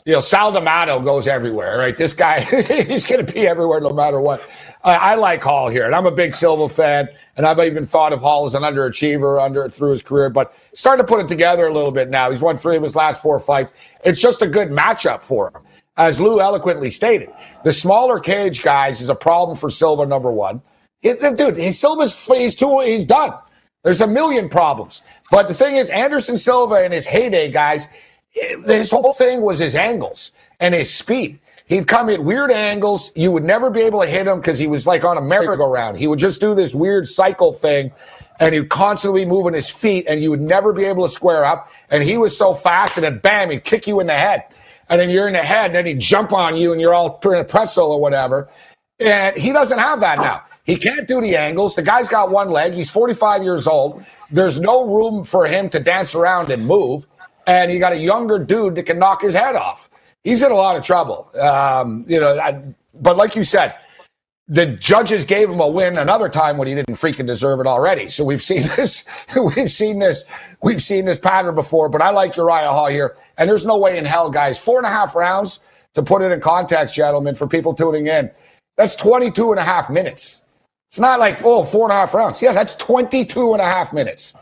you 0.05 0.13
know, 0.13 0.19
Sal 0.19 0.51
D'Amato 0.51 0.99
goes 0.99 1.27
everywhere, 1.27 1.79
right? 1.79 1.97
This 1.97 2.13
guy, 2.13 2.41
he's 2.87 3.05
going 3.05 3.25
to 3.25 3.33
be 3.33 3.47
everywhere 3.47 3.79
no 3.79 3.91
matter 3.91 4.21
what. 4.21 4.47
I, 4.83 4.95
I 4.95 5.15
like 5.15 5.41
Hall 5.41 5.67
here, 5.67 5.85
and 5.85 5.95
I'm 5.95 6.05
a 6.05 6.11
big 6.11 6.33
Silva 6.33 6.69
fan, 6.69 7.09
and 7.37 7.45
I've 7.47 7.59
even 7.59 7.85
thought 7.85 8.13
of 8.13 8.21
Hall 8.21 8.45
as 8.45 8.53
an 8.53 8.61
underachiever 8.61 9.43
under 9.43 9.67
through 9.67 9.91
his 9.91 10.03
career, 10.03 10.29
but 10.29 10.55
starting 10.73 11.03
to 11.03 11.07
put 11.07 11.21
it 11.21 11.27
together 11.27 11.65
a 11.65 11.73
little 11.73 11.91
bit 11.91 12.09
now. 12.09 12.29
He's 12.29 12.41
won 12.41 12.55
three 12.55 12.75
of 12.75 12.83
his 12.83 12.95
last 12.95 13.21
four 13.21 13.39
fights. 13.39 13.73
It's 14.03 14.21
just 14.21 14.43
a 14.43 14.47
good 14.47 14.69
matchup 14.69 15.23
for 15.23 15.47
him. 15.47 15.63
As 15.97 16.19
Lou 16.19 16.41
eloquently 16.41 16.91
stated, 16.91 17.29
the 17.63 17.71
smaller 17.71 18.19
cage 18.19 18.61
guys 18.61 19.01
is 19.01 19.09
a 19.09 19.15
problem 19.15 19.57
for 19.57 19.69
Silva. 19.69 20.05
Number 20.05 20.31
one, 20.31 20.61
it, 21.01 21.37
dude, 21.37 21.57
his 21.57 21.79
Silva's 21.79 22.25
he's 22.25 22.55
too 22.55 22.79
he's 22.81 23.05
done. 23.05 23.33
There's 23.83 24.01
a 24.01 24.07
million 24.07 24.49
problems, 24.49 25.03
but 25.31 25.47
the 25.47 25.53
thing 25.53 25.75
is, 25.75 25.89
Anderson 25.91 26.37
Silva 26.37 26.83
in 26.83 26.91
his 26.91 27.05
heyday, 27.05 27.51
guys, 27.51 27.87
his 28.31 28.89
whole 28.89 29.13
thing 29.13 29.41
was 29.41 29.59
his 29.59 29.75
angles 29.75 30.31
and 30.59 30.73
his 30.73 30.93
speed. 30.93 31.39
He'd 31.67 31.87
come 31.87 32.09
at 32.09 32.23
weird 32.23 32.51
angles. 32.51 33.11
You 33.15 33.31
would 33.31 33.43
never 33.43 33.71
be 33.71 33.81
able 33.81 34.01
to 34.01 34.07
hit 34.07 34.27
him 34.27 34.37
because 34.37 34.59
he 34.59 34.67
was 34.67 34.85
like 34.85 35.03
on 35.03 35.17
a 35.17 35.21
merry-go-round. 35.21 35.97
He 35.97 36.05
would 36.07 36.19
just 36.19 36.39
do 36.39 36.53
this 36.53 36.75
weird 36.75 37.07
cycle 37.07 37.51
thing, 37.51 37.91
and 38.39 38.53
he'd 38.53 38.69
constantly 38.69 39.25
be 39.25 39.29
moving 39.29 39.53
his 39.53 39.69
feet, 39.69 40.05
and 40.07 40.21
you 40.21 40.29
would 40.29 40.41
never 40.41 40.73
be 40.73 40.83
able 40.83 41.03
to 41.03 41.09
square 41.09 41.43
up. 41.43 41.71
And 41.89 42.03
he 42.03 42.17
was 42.17 42.37
so 42.37 42.53
fast, 42.53 42.97
and 42.97 43.03
then 43.03 43.17
bam, 43.19 43.49
he'd 43.49 43.63
kick 43.63 43.87
you 43.87 43.99
in 43.99 44.07
the 44.07 44.13
head 44.13 44.43
and 44.89 44.99
then 44.99 45.09
you're 45.09 45.27
in 45.27 45.33
the 45.33 45.39
head, 45.39 45.67
and 45.67 45.75
then 45.75 45.85
he 45.85 45.93
jump 45.93 46.33
on 46.33 46.55
you, 46.55 46.71
and 46.71 46.79
you're 46.79 46.93
all 46.93 47.19
in 47.25 47.33
a 47.35 47.43
pretzel 47.43 47.91
or 47.91 47.99
whatever. 47.99 48.47
And 48.99 49.35
he 49.35 49.51
doesn't 49.51 49.79
have 49.79 49.99
that 49.99 50.19
now. 50.19 50.43
He 50.63 50.77
can't 50.77 51.07
do 51.07 51.21
the 51.21 51.35
angles. 51.35 51.75
The 51.75 51.83
guy's 51.83 52.07
got 52.07 52.31
one 52.31 52.49
leg. 52.49 52.73
He's 52.73 52.89
45 52.89 53.43
years 53.43 53.67
old. 53.67 54.03
There's 54.31 54.59
no 54.59 54.85
room 54.85 55.23
for 55.23 55.45
him 55.45 55.69
to 55.69 55.79
dance 55.79 56.15
around 56.15 56.49
and 56.49 56.65
move. 56.65 57.05
And 57.45 57.69
he 57.69 57.77
got 57.77 57.93
a 57.93 57.97
younger 57.97 58.39
dude 58.39 58.75
that 58.75 58.83
can 58.83 58.97
knock 58.97 59.21
his 59.21 59.35
head 59.35 59.55
off. 59.55 59.89
He's 60.23 60.41
in 60.41 60.51
a 60.51 60.55
lot 60.55 60.75
of 60.75 60.83
trouble. 60.83 61.29
Um, 61.39 62.03
you 62.07 62.19
know, 62.19 62.39
I, 62.39 62.59
but 62.95 63.15
like 63.15 63.35
you 63.35 63.43
said, 63.43 63.75
the 64.47 64.67
judges 64.67 65.25
gave 65.25 65.49
him 65.49 65.59
a 65.59 65.67
win 65.67 65.97
another 65.97 66.29
time 66.29 66.57
when 66.57 66.67
he 66.67 66.75
didn't 66.75 66.95
freaking 66.95 67.25
deserve 67.25 67.59
it 67.59 67.67
already. 67.67 68.07
So 68.09 68.23
we've 68.23 68.41
seen 68.41 68.61
this, 68.75 69.07
we've 69.55 69.71
seen 69.71 69.99
this, 69.99 70.23
we've 70.61 70.81
seen 70.81 71.05
this 71.05 71.19
pattern 71.19 71.55
before. 71.55 71.89
But 71.89 72.01
I 72.01 72.11
like 72.11 72.37
Uriah 72.37 72.71
Hall 72.71 72.87
here. 72.87 73.17
And 73.37 73.49
there's 73.49 73.65
no 73.65 73.77
way 73.77 73.97
in 73.97 74.05
hell, 74.05 74.29
guys. 74.29 74.63
Four 74.63 74.77
and 74.77 74.85
a 74.85 74.89
half 74.89 75.15
rounds, 75.15 75.59
to 75.95 76.03
put 76.03 76.21
it 76.21 76.31
in 76.31 76.39
context, 76.41 76.95
gentlemen, 76.95 77.35
for 77.35 77.47
people 77.47 77.73
tuning 77.73 78.07
in, 78.07 78.29
that's 78.77 78.95
22 78.95 79.51
and 79.51 79.59
a 79.59 79.63
half 79.63 79.89
minutes. 79.89 80.43
It's 80.89 80.99
not 80.99 81.19
like, 81.19 81.43
oh, 81.43 81.63
four 81.63 81.85
and 81.85 81.91
a 81.91 81.95
half 81.95 82.13
rounds. 82.13 82.41
Yeah, 82.41 82.53
that's 82.53 82.75
22 82.75 83.53
and 83.53 83.61
a 83.61 83.65
half 83.65 83.93
minutes. 83.93 84.33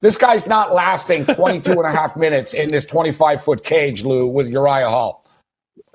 This 0.00 0.18
guy's 0.18 0.46
not 0.46 0.74
lasting 0.74 1.26
22 1.26 1.70
and 1.70 1.86
a 1.86 1.92
half 1.92 2.16
minutes 2.16 2.54
in 2.54 2.70
this 2.70 2.84
25 2.84 3.42
foot 3.42 3.62
cage, 3.62 4.04
Lou, 4.04 4.26
with 4.26 4.48
Uriah 4.48 4.88
Hall. 4.88 5.21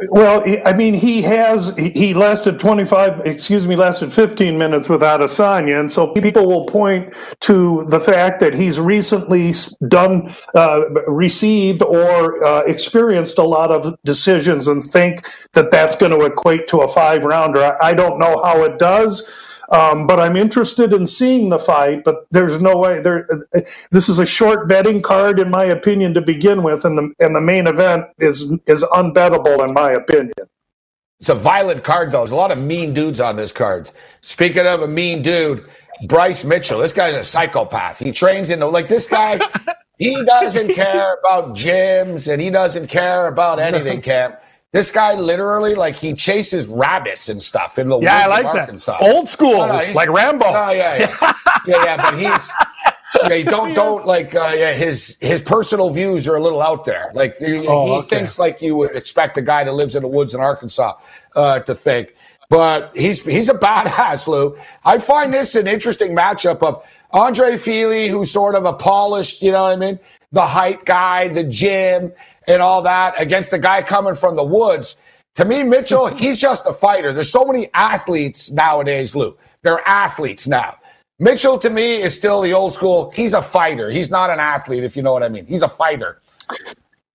Well, 0.09 0.43
I 0.65 0.73
mean, 0.73 0.93
he 0.93 1.23
has, 1.23 1.75
he 1.75 2.13
lasted 2.13 2.59
25, 2.59 3.21
excuse 3.25 3.65
me, 3.67 3.75
lasted 3.75 4.13
15 4.13 4.57
minutes 4.57 4.89
without 4.89 5.21
Adesanya. 5.21 5.79
And 5.79 5.91
so 5.91 6.13
people 6.13 6.47
will 6.47 6.65
point 6.67 7.15
to 7.41 7.83
the 7.85 7.99
fact 7.99 8.39
that 8.41 8.53
he's 8.53 8.79
recently 8.79 9.55
done, 9.87 10.33
uh, 10.55 10.83
received 11.07 11.81
or 11.81 12.43
uh, 12.45 12.61
experienced 12.61 13.39
a 13.39 13.43
lot 13.43 13.71
of 13.71 13.97
decisions 14.05 14.67
and 14.67 14.83
think 14.83 15.27
that 15.53 15.71
that's 15.71 15.95
going 15.95 16.17
to 16.17 16.25
equate 16.25 16.67
to 16.69 16.79
a 16.81 16.87
five 16.87 17.23
rounder. 17.25 17.75
I 17.81 17.93
don't 17.95 18.19
know 18.19 18.41
how 18.43 18.63
it 18.63 18.77
does. 18.79 19.27
Um, 19.69 20.07
but 20.07 20.19
I'm 20.19 20.37
interested 20.37 20.93
in 20.93 21.05
seeing 21.05 21.49
the 21.49 21.59
fight. 21.59 22.03
But 22.03 22.27
there's 22.31 22.61
no 22.61 22.77
way 22.77 23.01
there. 23.01 23.27
This 23.91 24.09
is 24.09 24.19
a 24.19 24.25
short 24.25 24.67
betting 24.67 25.01
card, 25.01 25.39
in 25.39 25.49
my 25.49 25.65
opinion, 25.65 26.13
to 26.15 26.21
begin 26.21 26.63
with, 26.63 26.85
and 26.85 26.97
the 26.97 27.13
and 27.19 27.35
the 27.35 27.41
main 27.41 27.67
event 27.67 28.05
is 28.19 28.51
is 28.67 28.83
unbettable, 28.83 29.63
in 29.63 29.73
my 29.73 29.91
opinion. 29.91 30.33
It's 31.19 31.29
a 31.29 31.35
violent 31.35 31.83
card, 31.83 32.11
though. 32.11 32.19
There's 32.19 32.31
a 32.31 32.35
lot 32.35 32.51
of 32.51 32.59
mean 32.59 32.93
dudes 32.93 33.19
on 33.19 33.35
this 33.35 33.51
card. 33.51 33.89
Speaking 34.21 34.67
of 34.67 34.81
a 34.81 34.87
mean 34.87 35.21
dude, 35.23 35.67
Bryce 36.05 36.43
Mitchell. 36.43 36.79
This 36.79 36.91
guy's 36.91 37.15
a 37.15 37.23
psychopath. 37.23 37.99
He 37.99 38.11
trains 38.11 38.49
in 38.49 38.59
the 38.59 38.67
like 38.67 38.87
this 38.87 39.07
guy. 39.07 39.39
he 39.97 40.23
doesn't 40.25 40.73
care 40.73 41.15
about 41.15 41.55
gyms 41.55 42.31
and 42.31 42.41
he 42.41 42.49
doesn't 42.49 42.87
care 42.87 43.27
about 43.27 43.59
anything, 43.59 44.01
Camp. 44.03 44.39
This 44.73 44.91
guy 44.91 45.15
literally, 45.15 45.75
like, 45.75 45.95
he 45.95 46.13
chases 46.13 46.67
rabbits 46.67 47.29
and 47.29 47.41
stuff 47.41 47.79
in 47.79 47.87
the 47.87 47.99
yeah, 47.99 48.23
I 48.25 48.41
like 48.41 48.53
that. 48.53 48.99
Old 49.01 49.29
school, 49.29 49.65
no, 49.65 49.67
no, 49.67 49.91
like 49.93 50.09
Rambo. 50.09 50.45
Oh 50.45 50.71
yeah, 50.71 50.97
yeah, 50.97 51.15
yeah, 51.65 51.83
yeah. 51.83 51.97
But 51.97 52.17
he's 52.19 52.51
yeah, 53.29 53.49
don't 53.49 53.73
don't 53.73 54.05
like 54.05 54.35
uh, 54.35 54.53
yeah. 54.55 54.73
His 54.73 55.17
his 55.21 55.41
personal 55.41 55.89
views 55.89 56.27
are 56.27 56.35
a 56.35 56.41
little 56.41 56.61
out 56.61 56.83
there. 56.83 57.11
Like 57.13 57.37
he, 57.37 57.65
oh, 57.65 57.85
he 57.85 57.91
okay. 57.99 58.07
thinks 58.17 58.37
like 58.37 58.61
you 58.61 58.75
would 58.75 58.93
expect 58.95 59.37
a 59.37 59.41
guy 59.41 59.63
that 59.63 59.71
lives 59.71 59.95
in 59.95 60.03
the 60.03 60.09
woods 60.09 60.35
in 60.35 60.41
Arkansas 60.41 60.95
uh, 61.35 61.59
to 61.59 61.73
think. 61.73 62.13
But 62.49 62.95
he's 62.95 63.23
he's 63.25 63.49
a 63.49 63.53
badass, 63.53 64.27
Lou. 64.27 64.57
I 64.83 64.97
find 64.99 65.33
this 65.33 65.55
an 65.55 65.67
interesting 65.67 66.15
matchup 66.15 66.61
of 66.61 66.83
Andre 67.11 67.57
Fili, 67.57 68.09
who's 68.09 68.31
sort 68.31 68.55
of 68.55 68.65
a 68.65 68.73
polished, 68.73 69.41
you 69.41 69.51
know 69.51 69.63
what 69.63 69.73
I 69.73 69.75
mean, 69.77 69.99
the 70.31 70.45
height 70.45 70.85
guy, 70.85 71.27
the 71.29 71.43
gym 71.43 72.11
and 72.47 72.61
all 72.61 72.81
that 72.83 73.19
against 73.21 73.51
the 73.51 73.59
guy 73.59 73.81
coming 73.83 74.15
from 74.15 74.35
the 74.35 74.43
woods. 74.43 74.97
To 75.35 75.45
me, 75.45 75.63
Mitchell, 75.63 76.07
he's 76.15 76.39
just 76.39 76.65
a 76.67 76.73
fighter. 76.73 77.13
There's 77.13 77.31
so 77.31 77.45
many 77.45 77.69
athletes 77.73 78.51
nowadays, 78.51 79.15
Lou. 79.15 79.37
They're 79.63 79.87
athletes 79.87 80.47
now. 80.47 80.77
Mitchell, 81.19 81.57
to 81.59 81.69
me, 81.69 82.01
is 82.01 82.15
still 82.15 82.41
the 82.41 82.53
old 82.53 82.73
school. 82.73 83.11
He's 83.11 83.33
a 83.33 83.41
fighter. 83.41 83.89
He's 83.91 84.11
not 84.11 84.29
an 84.29 84.39
athlete, 84.39 84.83
if 84.83 84.95
you 84.95 85.03
know 85.03 85.13
what 85.13 85.23
I 85.23 85.29
mean. 85.29 85.45
He's 85.47 85.63
a 85.63 85.69
fighter. 85.69 86.21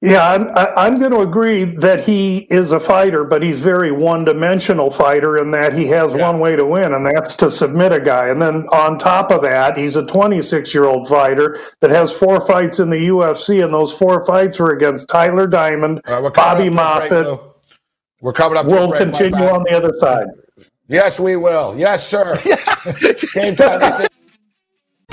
Yeah, 0.03 0.33
I'm, 0.33 0.51
I'm 0.77 0.99
going 0.99 1.13
to 1.13 1.21
agree 1.21 1.63
that 1.63 2.05
he 2.05 2.39
is 2.51 2.73
a 2.73 2.81
fighter, 2.81 3.23
but 3.23 3.41
he's 3.41 3.63
very 3.63 3.93
one-dimensional 3.93 4.91
fighter 4.91 5.37
in 5.37 5.53
that 5.53 5.75
he 5.75 5.87
has 5.87 6.13
yeah. 6.13 6.29
one 6.29 6.41
way 6.41 6.57
to 6.57 6.67
win, 6.67 6.93
and 6.93 7.07
that's 7.07 7.37
to 7.37 7.49
submit 7.49 7.93
a 7.93 8.01
guy. 8.01 8.27
And 8.27 8.43
then 8.43 8.67
on 8.73 8.99
top 8.99 9.31
of 9.31 9.43
that, 9.43 9.77
he's 9.77 9.95
a 9.95 10.03
26-year-old 10.03 11.07
fighter 11.07 11.57
that 11.79 11.91
has 11.91 12.13
four 12.13 12.45
fights 12.45 12.81
in 12.81 12.91
the 12.91 12.97
UFC, 12.97 13.63
and 13.63 13.73
those 13.73 13.93
four 13.93 14.27
fights 14.27 14.59
were 14.59 14.73
against 14.73 15.09
Tyler 15.09 15.47
Diamond, 15.47 16.01
uh, 16.07 16.29
Bobby 16.31 16.69
Moffett. 16.69 17.41
We're 18.21 18.33
coming 18.33 18.59
up. 18.59 18.67
We'll 18.67 18.91
continue 18.91 19.45
on 19.45 19.63
the 19.63 19.77
other 19.77 19.93
side. 20.01 20.27
Yes, 20.89 21.21
we 21.21 21.37
will. 21.37 21.79
Yes, 21.79 22.07
sir. 22.09 22.43
Game 23.35 23.55
time. 23.55 24.09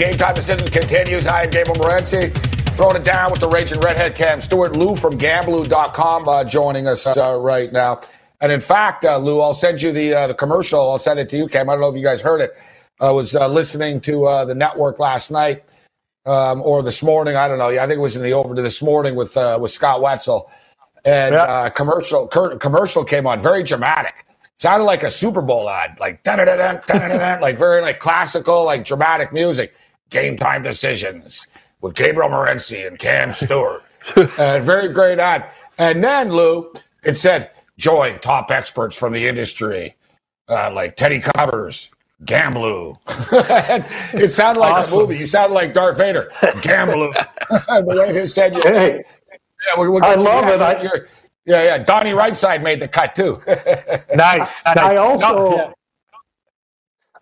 Game 0.00 0.16
time 0.16 0.34
decision 0.34 0.66
continues. 0.68 1.26
I 1.26 1.42
am 1.42 1.50
Gabriel 1.50 1.76
Morency. 1.76 2.34
Throwing 2.74 2.96
it 2.96 3.04
down 3.04 3.30
with 3.30 3.42
the 3.42 3.48
Raging 3.50 3.80
Redhead 3.80 4.14
Cam 4.14 4.40
Stewart. 4.40 4.74
Lou 4.74 4.96
from 4.96 5.18
Gamblu.com 5.18 6.26
uh, 6.26 6.42
joining 6.42 6.86
us 6.86 7.06
uh, 7.06 7.38
right 7.38 7.70
now. 7.70 8.00
And 8.40 8.50
in 8.50 8.62
fact, 8.62 9.04
uh, 9.04 9.18
Lou, 9.18 9.42
I'll 9.42 9.52
send 9.52 9.82
you 9.82 9.92
the 9.92 10.14
uh, 10.14 10.26
the 10.28 10.32
commercial. 10.32 10.90
I'll 10.90 10.98
send 10.98 11.20
it 11.20 11.28
to 11.28 11.36
you, 11.36 11.48
Cam. 11.48 11.68
I 11.68 11.74
don't 11.74 11.82
know 11.82 11.90
if 11.90 11.96
you 11.96 12.02
guys 12.02 12.22
heard 12.22 12.40
it. 12.40 12.56
I 12.98 13.10
was 13.10 13.36
uh, 13.36 13.46
listening 13.46 14.00
to 14.00 14.24
uh, 14.24 14.46
the 14.46 14.54
network 14.54 14.98
last 14.98 15.30
night 15.30 15.64
um, 16.24 16.62
or 16.62 16.82
this 16.82 17.02
morning. 17.02 17.36
I 17.36 17.46
don't 17.46 17.58
know. 17.58 17.68
I 17.68 17.86
think 17.86 17.98
it 17.98 18.00
was 18.00 18.16
in 18.16 18.22
the 18.22 18.32
over 18.32 18.54
to 18.54 18.62
this 18.62 18.80
morning 18.80 19.16
with 19.16 19.36
with 19.36 19.70
Scott 19.70 20.00
Wetzel. 20.00 20.50
And 21.04 21.34
yeah. 21.34 21.68
commercial 21.68 22.26
commercial 22.26 23.04
came 23.04 23.26
on, 23.26 23.38
very 23.38 23.62
dramatic 23.62 24.24
sounded 24.56 24.84
like 24.84 25.02
a 25.02 25.10
Super 25.10 25.42
Bowl 25.42 25.68
ad, 25.68 25.98
like 26.00 26.26
like 26.26 27.58
very 27.58 27.82
like 27.82 27.98
classical, 27.98 28.64
like 28.64 28.86
dramatic 28.86 29.30
music 29.30 29.74
game 30.10 30.36
time 30.36 30.62
decisions 30.62 31.46
with 31.80 31.94
Gabriel 31.94 32.30
Morency 32.30 32.86
and 32.86 32.98
Cam 32.98 33.32
Stewart. 33.32 33.82
uh, 34.16 34.60
very 34.62 34.92
great 34.92 35.18
ad. 35.18 35.46
And 35.78 36.04
then, 36.04 36.30
Lou, 36.32 36.72
it 37.02 37.16
said, 37.16 37.50
join 37.78 38.18
top 38.18 38.50
experts 38.50 38.98
from 38.98 39.12
the 39.14 39.26
industry, 39.26 39.96
uh, 40.48 40.70
like 40.72 40.96
Teddy 40.96 41.20
Covers, 41.20 41.90
Gamblu. 42.24 42.98
it 44.14 44.30
sounded 44.30 44.60
like 44.60 44.72
awesome. 44.72 44.94
a 44.94 45.00
movie. 45.00 45.16
You 45.16 45.26
sounded 45.26 45.54
like 45.54 45.72
Darth 45.72 45.96
Vader. 45.96 46.30
Gamblu. 46.40 47.14
the 47.48 47.96
way 47.98 48.12
they 48.12 48.26
said 48.26 48.54
you. 48.54 48.62
Hey, 48.62 49.02
yeah, 49.30 49.80
we, 49.80 49.88
we'll 49.88 50.04
I 50.04 50.14
love 50.16 50.48
it. 50.48 50.60
I, 50.60 50.82
yeah, 51.46 51.62
yeah. 51.62 51.78
Donnie 51.78 52.10
Rightside 52.10 52.62
made 52.62 52.80
the 52.80 52.88
cut 52.88 53.14
too. 53.14 53.40
nice. 54.14 54.62
I, 54.66 54.74
I 54.76 54.96
also. 54.96 55.50
No, 55.50 55.56
yeah. 55.56 55.72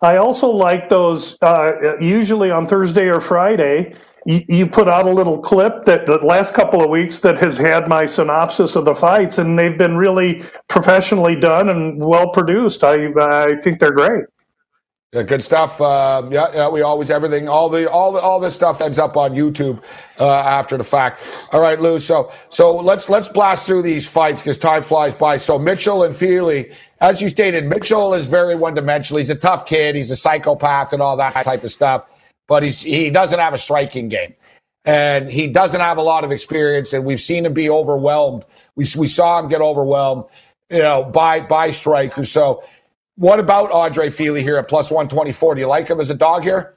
I 0.01 0.17
also 0.17 0.49
like 0.49 0.89
those. 0.89 1.37
Uh, 1.41 1.97
usually 1.99 2.51
on 2.51 2.65
Thursday 2.65 3.09
or 3.09 3.19
Friday, 3.19 3.93
you, 4.25 4.45
you, 4.47 4.67
put 4.67 4.87
out 4.87 5.05
a 5.05 5.11
little 5.11 5.39
clip 5.39 5.83
that 5.85 6.05
the 6.05 6.17
last 6.17 6.53
couple 6.53 6.81
of 6.81 6.89
weeks 6.89 7.19
that 7.19 7.37
has 7.39 7.57
had 7.57 7.87
my 7.89 8.05
synopsis 8.05 8.75
of 8.75 8.85
the 8.85 8.95
fights, 8.95 9.37
and 9.37 9.59
they've 9.59 9.77
been 9.77 9.97
really 9.97 10.43
professionally 10.67 11.35
done 11.35 11.69
and 11.69 12.01
well 12.01 12.29
produced. 12.29 12.83
I 12.83 13.11
I 13.19 13.55
think 13.55 13.79
they're 13.79 13.91
great. 13.91 14.25
Yeah, 15.11 15.23
good 15.23 15.41
stuff. 15.41 15.81
Uh, 15.81 16.21
yeah, 16.29 16.53
yeah, 16.53 16.69
we 16.69 16.83
always 16.83 17.09
everything, 17.09 17.49
all 17.49 17.67
the 17.67 17.89
all 17.89 18.11
the 18.11 18.21
all 18.21 18.39
this 18.39 18.53
stuff 18.53 18.79
ends 18.79 18.99
up 18.99 19.17
on 19.17 19.33
YouTube 19.33 19.81
uh, 20.19 20.29
after 20.29 20.77
the 20.77 20.83
fact. 20.83 21.23
All 21.51 21.59
right, 21.59 21.81
Lou. 21.81 21.99
So 21.99 22.31
so 22.51 22.77
let's 22.77 23.09
let's 23.09 23.27
blast 23.27 23.65
through 23.65 23.81
these 23.81 24.07
fights 24.07 24.43
because 24.43 24.59
time 24.59 24.83
flies 24.83 25.15
by. 25.15 25.37
So 25.37 25.57
Mitchell 25.57 26.03
and 26.03 26.15
Fili, 26.15 26.71
as 27.01 27.23
you 27.23 27.29
stated, 27.29 27.65
Mitchell 27.65 28.13
is 28.13 28.27
very 28.27 28.55
one 28.55 28.75
dimensional. 28.75 29.17
He's 29.17 29.31
a 29.31 29.35
tough 29.35 29.65
kid. 29.65 29.95
He's 29.95 30.11
a 30.11 30.15
psychopath 30.15 30.93
and 30.93 31.01
all 31.01 31.17
that 31.17 31.43
type 31.43 31.63
of 31.63 31.71
stuff. 31.71 32.05
But 32.47 32.61
he's 32.61 32.79
he 32.79 33.09
doesn't 33.09 33.39
have 33.39 33.55
a 33.55 33.57
striking 33.57 34.09
game, 34.09 34.35
and 34.85 35.27
he 35.27 35.47
doesn't 35.47 35.81
have 35.81 35.97
a 35.97 36.03
lot 36.03 36.23
of 36.23 36.31
experience. 36.31 36.93
And 36.93 37.03
we've 37.03 37.19
seen 37.19 37.47
him 37.47 37.53
be 37.55 37.67
overwhelmed. 37.67 38.45
We 38.75 38.85
we 38.95 39.07
saw 39.07 39.39
him 39.39 39.49
get 39.49 39.61
overwhelmed, 39.61 40.25
you 40.69 40.79
know, 40.79 41.03
by 41.03 41.39
by 41.39 41.71
strikers. 41.71 42.31
So 42.31 42.63
what 43.19 43.37
about 43.37 43.69
Andre 43.71 44.09
Fili 44.09 44.41
here 44.41 44.55
at 44.55 44.69
plus 44.69 44.89
124? 44.89 45.55
Do 45.55 45.61
you 45.61 45.67
like 45.67 45.89
him 45.89 45.99
as 45.99 46.09
a 46.09 46.15
dog 46.15 46.43
here? 46.43 46.75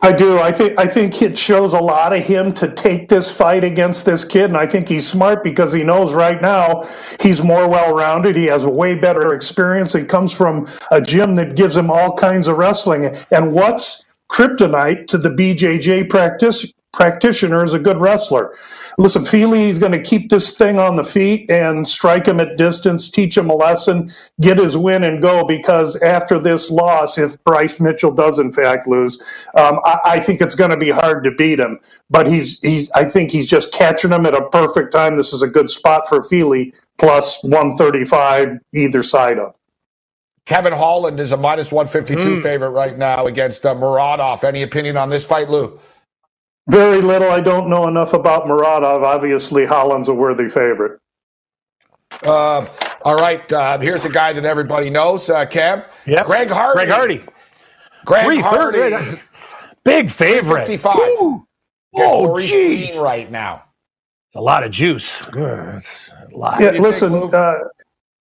I 0.00 0.12
do. 0.12 0.38
I 0.38 0.52
think 0.52 0.78
I 0.78 0.86
think 0.86 1.20
it 1.20 1.36
shows 1.36 1.72
a 1.72 1.80
lot 1.80 2.12
of 2.12 2.22
him 2.22 2.52
to 2.52 2.72
take 2.72 3.08
this 3.08 3.32
fight 3.32 3.64
against 3.64 4.06
this 4.06 4.24
kid, 4.24 4.44
and 4.44 4.56
I 4.56 4.64
think 4.64 4.88
he's 4.88 5.08
smart 5.08 5.42
because 5.42 5.72
he 5.72 5.82
knows 5.82 6.14
right 6.14 6.40
now 6.40 6.88
he's 7.20 7.42
more 7.42 7.68
well-rounded. 7.68 8.36
He 8.36 8.44
has 8.44 8.62
a 8.62 8.70
way 8.70 8.94
better 8.94 9.34
experience. 9.34 9.92
He 9.92 10.04
comes 10.04 10.32
from 10.32 10.68
a 10.92 11.02
gym 11.02 11.34
that 11.34 11.56
gives 11.56 11.76
him 11.76 11.90
all 11.90 12.14
kinds 12.14 12.46
of 12.46 12.56
wrestling. 12.56 13.12
And 13.32 13.52
what's 13.52 14.06
kryptonite 14.30 15.08
to 15.08 15.18
the 15.18 15.30
BJJ 15.30 16.08
practice 16.08 16.72
practitioner 16.98 17.62
is 17.64 17.74
a 17.74 17.78
good 17.78 17.98
wrestler. 17.98 18.52
Listen, 18.98 19.24
Fili 19.24 19.68
is 19.68 19.78
going 19.78 19.92
to 19.92 20.02
keep 20.02 20.30
this 20.30 20.56
thing 20.56 20.80
on 20.80 20.96
the 20.96 21.04
feet 21.04 21.48
and 21.48 21.86
strike 21.86 22.26
him 22.26 22.40
at 22.40 22.56
distance, 22.56 23.08
teach 23.08 23.38
him 23.38 23.48
a 23.48 23.54
lesson, 23.54 24.10
get 24.40 24.58
his 24.58 24.76
win 24.76 25.04
and 25.04 25.22
go. 25.22 25.44
Because 25.44 25.94
after 26.02 26.40
this 26.40 26.72
loss, 26.72 27.16
if 27.16 27.42
Bryce 27.44 27.78
Mitchell 27.78 28.10
does 28.10 28.40
in 28.40 28.50
fact 28.50 28.88
lose, 28.88 29.16
um, 29.54 29.78
I, 29.84 30.00
I, 30.04 30.20
think 30.20 30.40
it's 30.40 30.56
going 30.56 30.72
to 30.72 30.76
be 30.76 30.90
hard 30.90 31.22
to 31.22 31.30
beat 31.30 31.60
him. 31.60 31.78
But 32.10 32.26
he's 32.26 32.58
he's 32.58 32.90
I 32.90 33.04
think 33.04 33.30
he's 33.30 33.46
just 33.46 33.72
catching 33.72 34.10
him 34.10 34.26
at 34.26 34.34
a 34.34 34.48
perfect 34.48 34.90
time. 34.90 35.16
This 35.16 35.32
is 35.32 35.42
a 35.42 35.48
good 35.48 35.70
spot 35.70 36.08
for 36.08 36.24
Fili 36.24 36.74
plus 36.98 37.40
one 37.44 37.76
thirty 37.76 38.04
five 38.04 38.58
either 38.74 39.04
side 39.04 39.38
of. 39.38 39.54
Kevin 40.46 40.72
Holland 40.72 41.20
is 41.20 41.32
a 41.32 41.36
minus 41.36 41.70
152 41.70 42.36
mm. 42.36 42.42
favorite 42.42 42.70
right 42.70 42.96
now 42.96 43.26
against 43.26 43.66
uh, 43.66 43.74
Muradov. 43.74 44.44
Any 44.44 44.62
opinion 44.62 44.96
on 44.96 45.10
this 45.10 45.26
fight, 45.26 45.50
Lou? 45.50 45.78
Very 46.68 47.00
little. 47.00 47.30
I 47.30 47.40
don't 47.40 47.68
know 47.68 47.88
enough 47.88 48.12
about 48.12 48.44
Muradov. 48.44 49.02
Obviously, 49.02 49.64
Holland's 49.64 50.08
a 50.08 50.14
worthy 50.14 50.48
favorite. 50.48 51.00
Uh, 52.24 52.66
all 53.02 53.16
right. 53.16 53.50
Uh, 53.52 53.78
here's 53.78 54.04
a 54.04 54.10
guy 54.10 54.32
that 54.34 54.44
everybody 54.44 54.90
knows, 54.90 55.30
uh, 55.30 55.46
Cam. 55.46 55.82
Yep. 56.06 56.26
Greg 56.26 56.50
Hardy. 56.50 56.76
Greg 56.76 56.88
Hardy. 56.88 57.24
Greg 58.04 58.26
Three, 58.26 58.40
Hardy. 58.40 58.78
Third, 58.78 59.20
big 59.84 60.10
favorite. 60.10 60.66
55. 60.66 60.96
Oh, 60.96 61.46
jeez. 61.94 63.00
right 63.00 63.30
now. 63.30 63.64
It's 64.28 64.36
a 64.36 64.40
lot 64.40 64.62
of 64.62 64.70
juice. 64.70 65.20
It's 65.34 66.10
a 66.10 66.36
lot. 66.36 66.60
Yeah, 66.60 66.70
listen, 66.72 67.34
uh, 67.34 67.58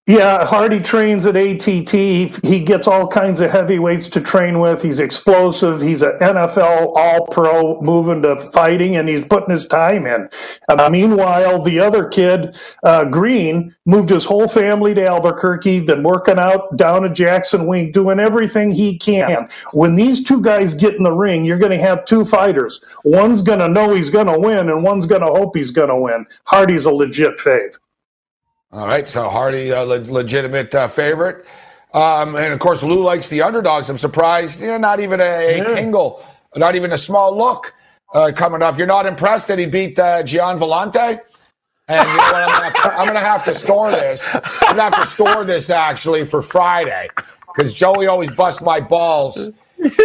yeah, 0.08 0.46
Hardy 0.46 0.80
trains 0.80 1.26
at 1.26 1.36
ATT. 1.36 1.92
He 1.92 2.62
gets 2.62 2.88
all 2.88 3.10
kinds 3.10 3.42
of 3.42 3.52
heavyweights 3.52 4.08
to 4.10 4.22
train 4.22 4.62
with. 4.62 4.82
He's 4.82 5.02
explosive. 5.02 5.82
He's 5.82 6.02
an 6.02 6.18
NFL 6.22 6.94
All 6.96 7.28
Pro, 7.28 7.82
moving 7.82 8.22
to 8.22 8.40
fighting, 8.40 8.96
and 8.96 9.10
he's 9.10 9.26
putting 9.26 9.50
his 9.50 9.68
time 9.68 10.06
in. 10.06 10.30
Uh, 10.70 10.88
meanwhile, 10.90 11.62
the 11.62 11.82
other 11.82 12.08
kid, 12.08 12.58
uh, 12.84 13.04
Greene, 13.04 13.76
moved 13.86 14.10
his 14.10 14.24
whole 14.24 14.48
family 14.48 14.94
to 14.94 15.06
Albuquerque. 15.06 15.82
Been 15.82 16.04
working 16.04 16.40
out 16.40 16.78
down 16.78 17.04
at 17.04 17.14
Jackson 17.14 17.68
Wink, 17.68 17.94
doing 17.94 18.22
everything 18.22 18.72
he 18.72 18.98
can. 18.98 19.50
When 19.74 19.96
these 19.96 20.24
two 20.24 20.42
guys 20.42 20.74
get 20.74 20.96
in 20.96 21.04
the 21.04 21.12
ring, 21.12 21.44
you're 21.44 21.60
going 21.60 21.78
to 21.78 21.86
have 21.86 22.06
two 22.06 22.24
fighters. 22.24 22.80
One's 23.04 23.42
going 23.42 23.60
to 23.60 23.68
know 23.68 23.94
he's 23.94 24.10
going 24.10 24.28
to 24.28 24.40
win, 24.40 24.70
and 24.70 24.86
one's 24.86 25.06
going 25.06 25.20
to 25.20 25.28
hope 25.28 25.54
he's 25.54 25.72
going 25.72 25.90
to 25.90 25.98
win. 25.98 26.26
Hardy's 26.46 26.86
a 26.86 26.92
legit 26.92 27.38
fave. 27.40 27.78
All 28.72 28.86
right, 28.86 29.08
so 29.08 29.30
Hardy, 29.30 29.70
a 29.70 29.84
le- 29.84 29.96
legitimate 30.12 30.76
uh, 30.76 30.88
favorite. 30.88 31.46
Um, 31.94 32.36
and 32.36 32.54
of 32.54 32.60
course, 32.60 32.84
Lou 32.84 33.02
likes 33.02 33.30
the 33.30 33.42
underdogs. 33.42 33.90
I'm 33.90 33.98
surprised, 33.98 34.62
yeah, 34.62 34.78
not 34.78 35.00
even 35.00 35.22
a, 35.22 35.62
a 35.62 35.66
Kingle, 35.76 36.24
not 36.56 36.76
even 36.76 36.92
a 36.92 36.98
small 36.98 37.36
look 37.36 37.74
uh, 38.14 38.32
coming 38.36 38.62
off. 38.62 38.78
You're 38.78 38.88
not 38.88 39.06
impressed 39.06 39.48
that 39.48 39.58
he 39.58 39.66
beat 39.66 39.98
uh, 39.98 40.24
Gian 40.24 40.60
Villante? 40.60 41.20
And 41.90 42.10
you 42.10 42.18
know 42.18 42.24
I'm 42.24 43.08
going 43.08 43.14
to 43.14 43.20
have 43.20 43.46
to 43.46 43.56
store 43.56 43.92
this. 43.92 44.36
I'm 44.36 44.42
going 44.42 44.76
to 44.76 44.82
have 44.82 44.96
to 44.96 45.08
store 45.08 45.46
this 45.46 45.70
actually 45.70 46.26
for 46.26 46.42
Friday 46.42 47.08
because 47.56 47.74
Joey 47.74 48.08
always 48.08 48.30
busts 48.36 48.62
my 48.62 48.82
balls. 48.82 49.52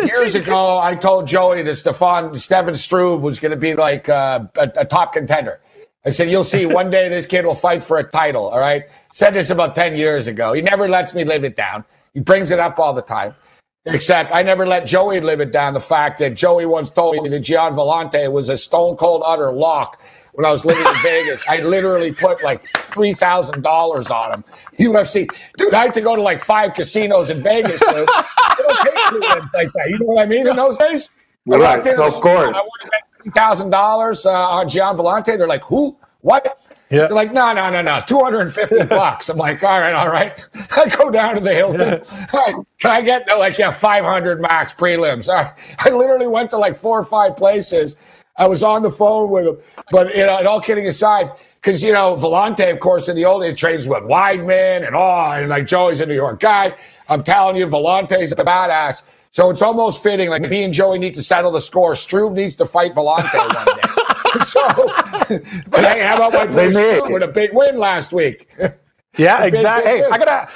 Years 0.04 0.36
ago, 0.36 0.78
I 0.78 0.94
told 0.94 1.26
Joey 1.26 1.62
that 1.62 1.74
Stefan 1.74 2.36
Stefan 2.36 2.76
Struve 2.76 3.24
was 3.24 3.40
going 3.40 3.50
to 3.50 3.56
be 3.56 3.74
like 3.74 4.08
uh, 4.08 4.44
a, 4.56 4.70
a 4.76 4.84
top 4.84 5.12
contender. 5.12 5.60
I 6.04 6.10
said, 6.10 6.30
you'll 6.30 6.44
see 6.44 6.66
one 6.66 6.90
day 6.90 7.08
this 7.08 7.26
kid 7.26 7.44
will 7.44 7.54
fight 7.54 7.82
for 7.82 7.98
a 7.98 8.04
title. 8.04 8.48
All 8.48 8.58
right. 8.58 8.84
Said 9.12 9.34
this 9.34 9.50
about 9.50 9.74
10 9.74 9.96
years 9.96 10.26
ago. 10.26 10.52
He 10.52 10.60
never 10.60 10.88
lets 10.88 11.14
me 11.14 11.24
live 11.24 11.44
it 11.44 11.54
down. 11.54 11.84
He 12.12 12.20
brings 12.20 12.50
it 12.50 12.58
up 12.58 12.78
all 12.78 12.92
the 12.92 13.02
time. 13.02 13.34
Except 13.86 14.32
I 14.32 14.42
never 14.42 14.66
let 14.66 14.86
Joey 14.86 15.20
live 15.20 15.40
it 15.40 15.52
down. 15.52 15.74
The 15.74 15.80
fact 15.80 16.18
that 16.18 16.34
Joey 16.34 16.66
once 16.66 16.90
told 16.90 17.20
me 17.22 17.28
that 17.28 17.40
Gian 17.40 17.72
Villante 17.72 18.30
was 18.30 18.48
a 18.48 18.56
stone 18.56 18.96
cold 18.96 19.22
utter 19.24 19.52
lock 19.52 20.00
when 20.34 20.46
I 20.46 20.52
was 20.52 20.64
living 20.64 20.86
in 20.86 21.02
Vegas. 21.02 21.42
I 21.48 21.62
literally 21.62 22.12
put 22.12 22.44
like 22.44 22.62
three 22.76 23.12
thousand 23.12 23.62
dollars 23.62 24.08
on 24.08 24.34
him. 24.34 24.44
UFC, 24.78 25.28
dude, 25.56 25.74
I 25.74 25.82
had 25.82 25.94
to 25.94 26.00
go 26.00 26.14
to 26.14 26.22
like 26.22 26.38
five 26.40 26.74
casinos 26.74 27.28
in 27.30 27.40
Vegas. 27.40 27.80
Dude. 27.80 28.08
like 29.52 29.72
that. 29.72 29.86
You 29.88 29.98
know 29.98 30.06
what 30.06 30.22
I 30.22 30.26
mean? 30.26 30.46
In 30.46 30.54
those 30.54 30.76
days, 30.78 31.10
right? 31.46 31.84
Of 31.84 32.14
course 32.22 32.56
thousand 33.30 33.70
dollars 33.70 34.26
uh, 34.26 34.50
on 34.50 34.68
Gian 34.68 34.96
Villante. 34.96 35.38
They're 35.38 35.46
like, 35.46 35.64
who? 35.64 35.96
What? 36.20 36.58
Yeah. 36.90 37.06
They're 37.06 37.10
like, 37.10 37.32
no, 37.32 37.54
no, 37.54 37.70
no, 37.70 37.80
no, 37.80 38.02
two 38.06 38.20
hundred 38.20 38.40
and 38.40 38.52
fifty 38.52 38.84
bucks. 38.88 39.28
I'm 39.28 39.38
like, 39.38 39.62
all 39.64 39.80
right, 39.80 39.94
all 39.94 40.10
right. 40.10 40.32
I 40.76 40.88
go 40.96 41.10
down 41.10 41.36
to 41.36 41.40
the 41.40 41.54
Hilton. 41.54 42.02
All 42.32 42.46
right, 42.46 42.66
can 42.80 42.90
I 42.90 43.00
get 43.02 43.26
like 43.38 43.58
yeah, 43.58 43.70
five 43.70 44.04
hundred 44.04 44.40
max 44.40 44.74
prelims? 44.74 45.28
All 45.28 45.36
right. 45.36 45.52
I 45.78 45.90
literally 45.90 46.26
went 46.26 46.50
to 46.50 46.58
like 46.58 46.76
four 46.76 46.98
or 46.98 47.04
five 47.04 47.36
places. 47.36 47.96
I 48.36 48.46
was 48.46 48.62
on 48.62 48.82
the 48.82 48.90
phone 48.90 49.30
with 49.30 49.46
him, 49.46 49.58
but 49.90 50.14
you 50.16 50.26
know, 50.26 50.38
and 50.38 50.46
all 50.46 50.60
kidding 50.60 50.86
aside, 50.86 51.30
because 51.56 51.82
you 51.82 51.92
know, 51.92 52.16
Villante, 52.16 52.70
of 52.70 52.80
course, 52.80 53.08
in 53.08 53.16
the 53.16 53.24
old 53.24 53.42
days 53.42 53.58
trains 53.58 53.86
with 53.86 54.02
Weidman 54.02 54.86
and 54.86 54.94
all, 54.94 55.32
and 55.32 55.48
like 55.48 55.66
Joey's 55.66 56.00
a 56.00 56.06
New 56.06 56.14
York 56.14 56.40
guy. 56.40 56.74
I'm 57.08 57.22
telling 57.22 57.56
you, 57.56 57.66
Villante's 57.66 58.32
a 58.32 58.36
badass. 58.36 59.02
So 59.32 59.48
it's 59.48 59.62
almost 59.62 60.02
fitting. 60.02 60.28
Like 60.28 60.42
me 60.42 60.62
and 60.62 60.72
Joey 60.72 60.98
need 60.98 61.14
to 61.14 61.22
settle 61.22 61.50
the 61.50 61.60
score. 61.60 61.96
Struve 61.96 62.34
needs 62.34 62.54
to 62.56 62.66
fight 62.66 62.92
Villante 62.92 63.34
one 63.34 63.66
day. 63.66 64.44
so, 64.44 64.60
but 65.68 65.84
hey, 65.84 66.00
how 66.00 66.16
about 66.16 66.32
my 66.32 66.46
boy 66.46 66.70
Struve 66.70 67.10
with 67.10 67.22
a 67.22 67.28
big 67.28 67.52
win 67.54 67.78
last 67.78 68.12
week? 68.12 68.48
Yeah, 69.16 69.42
exactly. 69.44 69.90
Hey, 69.90 70.04
I 70.04 70.18
gotta. 70.18 70.48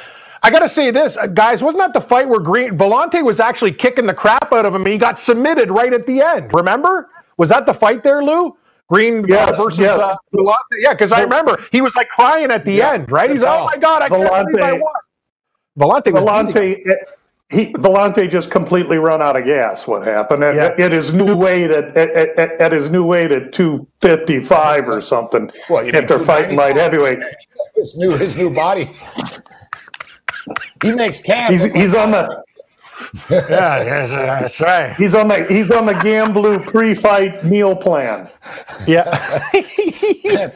I 0.43 0.51
got 0.51 0.61
to 0.61 0.69
say 0.69 0.93
this, 0.93 1.17
uh, 1.17 1.27
guys, 1.27 1.61
wasn't 1.61 1.83
that 1.83 1.93
the 1.93 2.01
fight 2.01 2.29
where 2.29 2.39
Greene 2.39 2.79
Villante 2.79 3.25
was 3.25 3.41
actually 3.41 3.73
kicking 3.73 4.07
the 4.07 4.15
crap 4.15 4.53
out 4.53 4.65
of 4.65 4.73
him 4.73 4.83
and 4.83 4.93
he 4.93 4.99
got 4.99 5.19
submitted 5.19 5.71
right 5.71 5.93
at 5.93 6.07
the 6.07 6.21
end? 6.21 6.53
Remember? 6.55 7.11
Was 7.37 7.49
that 7.49 7.67
the 7.67 7.75
fight 7.75 8.05
there, 8.05 8.23
Lou? 8.23 8.57
Greene 8.89 9.25
uh, 9.25 9.29
yes, 9.29 9.57
versus 9.57 9.81
yeah. 9.81 9.97
Uh, 9.97 10.17
Villante? 10.33 10.55
Yeah, 10.79 10.93
because 10.93 11.11
I 11.11 11.23
remember 11.23 11.59
he 11.73 11.81
was 11.81 11.97
like 11.97 12.09
crying 12.11 12.53
at 12.53 12.65
the 12.65 12.75
yeah. 12.75 12.93
end, 12.93 13.11
right? 13.11 13.29
He's, 13.29 13.43
oh 13.43 13.65
my 13.65 13.77
God, 13.77 14.03
I 14.03 14.09
Villante, 14.09 14.29
can't 14.29 14.53
believe 14.53 14.65
I 14.65 14.73
won. 14.75 14.93
Villante, 15.79 16.13
Villante, 16.13 16.97
he 17.49 17.73
Villante 17.75 18.29
just 18.29 18.51
completely 18.51 18.99
run 18.99 19.23
out 19.23 19.37
of 19.37 19.45
gas. 19.45 19.87
What 19.87 20.05
happened 20.05 20.43
at, 20.43 20.79
yeah. 20.79 20.85
at 20.85 20.91
his 20.93 21.13
new 21.15 21.37
weight 21.37 21.71
at, 21.71 21.97
at, 21.97 22.39
at, 22.39 22.61
at, 22.61 22.73
his 22.73 22.91
new 22.91 23.05
weight 23.05 23.31
at 23.31 23.53
two 23.53 23.87
fifty 24.01 24.41
five 24.41 24.89
or 24.89 25.01
something 25.01 25.51
well, 25.71 25.89
after 25.95 26.19
fighting 26.19 26.57
light 26.57 26.77
heavyweight. 26.77 27.21
His 27.77 27.97
new 27.97 28.17
his 28.17 28.37
new 28.37 28.53
body. 28.53 28.91
he 30.83 30.93
makes 30.93 31.21
cam. 31.21 31.53
He's, 31.53 31.65
he's 31.73 31.95
on 31.95 32.11
the. 32.11 32.43
yeah, 33.31 33.85
yes, 33.85 34.11
that's 34.11 34.61
right. 34.61 34.97
He's 34.97 35.15
on 35.15 35.29
the 35.29 35.45
he's 35.45 35.71
on 35.71 35.87
the 35.87 35.93
Gamblu 35.93 36.67
pre-fight 36.67 37.45
meal 37.45 37.77
plan. 37.77 38.29
Yeah. 38.89 39.05
yeah, 39.55 40.51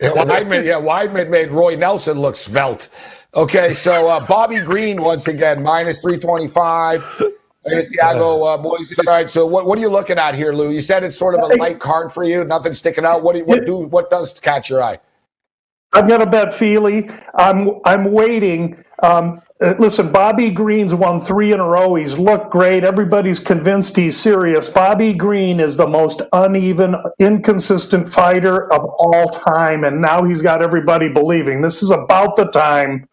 Weidman, 0.00 0.64
yeah, 0.64 0.80
Weidman 0.80 1.28
made 1.28 1.50
Roy 1.50 1.76
Nelson 1.76 2.18
look 2.18 2.36
svelte. 2.36 2.88
Okay, 3.34 3.74
so 3.74 4.08
uh, 4.08 4.26
Bobby 4.26 4.60
Green 4.60 5.00
once 5.00 5.28
again 5.28 5.62
minus 5.62 6.00
three 6.00 6.18
twenty 6.18 6.48
five. 6.48 7.04
Against 7.64 7.90
Thiago 7.92 8.54
uh, 8.54 8.62
Moises. 8.62 8.98
All 9.06 9.12
right, 9.12 9.28
so 9.28 9.44
what, 9.44 9.66
what 9.66 9.76
are 9.76 9.82
you 9.82 9.90
looking 9.90 10.18
at 10.18 10.34
here, 10.34 10.52
Lou? 10.52 10.70
You 10.70 10.80
said 10.80 11.04
it's 11.04 11.16
sort 11.16 11.34
of 11.34 11.42
a 11.42 11.54
light 11.56 11.78
card 11.78 12.10
for 12.10 12.24
you, 12.24 12.42
nothing 12.42 12.72
sticking 12.72 13.04
out. 13.04 13.22
What 13.22 13.34
do 13.34 13.40
you, 13.40 13.44
what 13.44 13.66
do 13.66 13.76
what 13.76 14.10
does 14.10 14.40
catch 14.40 14.70
your 14.70 14.82
eye? 14.82 14.98
I'm 15.92 16.08
going 16.08 16.20
to 16.20 16.26
bet 16.26 16.54
Fili. 16.54 17.10
I'm 17.34 17.80
I'm 17.84 18.12
waiting. 18.12 18.82
Um, 19.02 19.42
uh, 19.60 19.74
listen, 19.78 20.10
Bobby 20.10 20.50
Green's 20.50 20.94
won 20.94 21.20
three 21.20 21.52
in 21.52 21.60
a 21.60 21.68
row. 21.68 21.96
He's 21.96 22.18
looked 22.18 22.50
great. 22.50 22.82
Everybody's 22.82 23.38
convinced 23.38 23.94
he's 23.94 24.18
serious. 24.18 24.70
Bobby 24.70 25.12
Green 25.12 25.60
is 25.60 25.76
the 25.76 25.86
most 25.86 26.22
uneven, 26.32 26.96
inconsistent 27.18 28.08
fighter 28.08 28.72
of 28.72 28.86
all 28.86 29.28
time, 29.28 29.84
and 29.84 30.00
now 30.00 30.24
he's 30.24 30.40
got 30.40 30.62
everybody 30.62 31.10
believing 31.10 31.60
this 31.60 31.82
is 31.82 31.90
about 31.90 32.36
the 32.36 32.46
time 32.46 33.06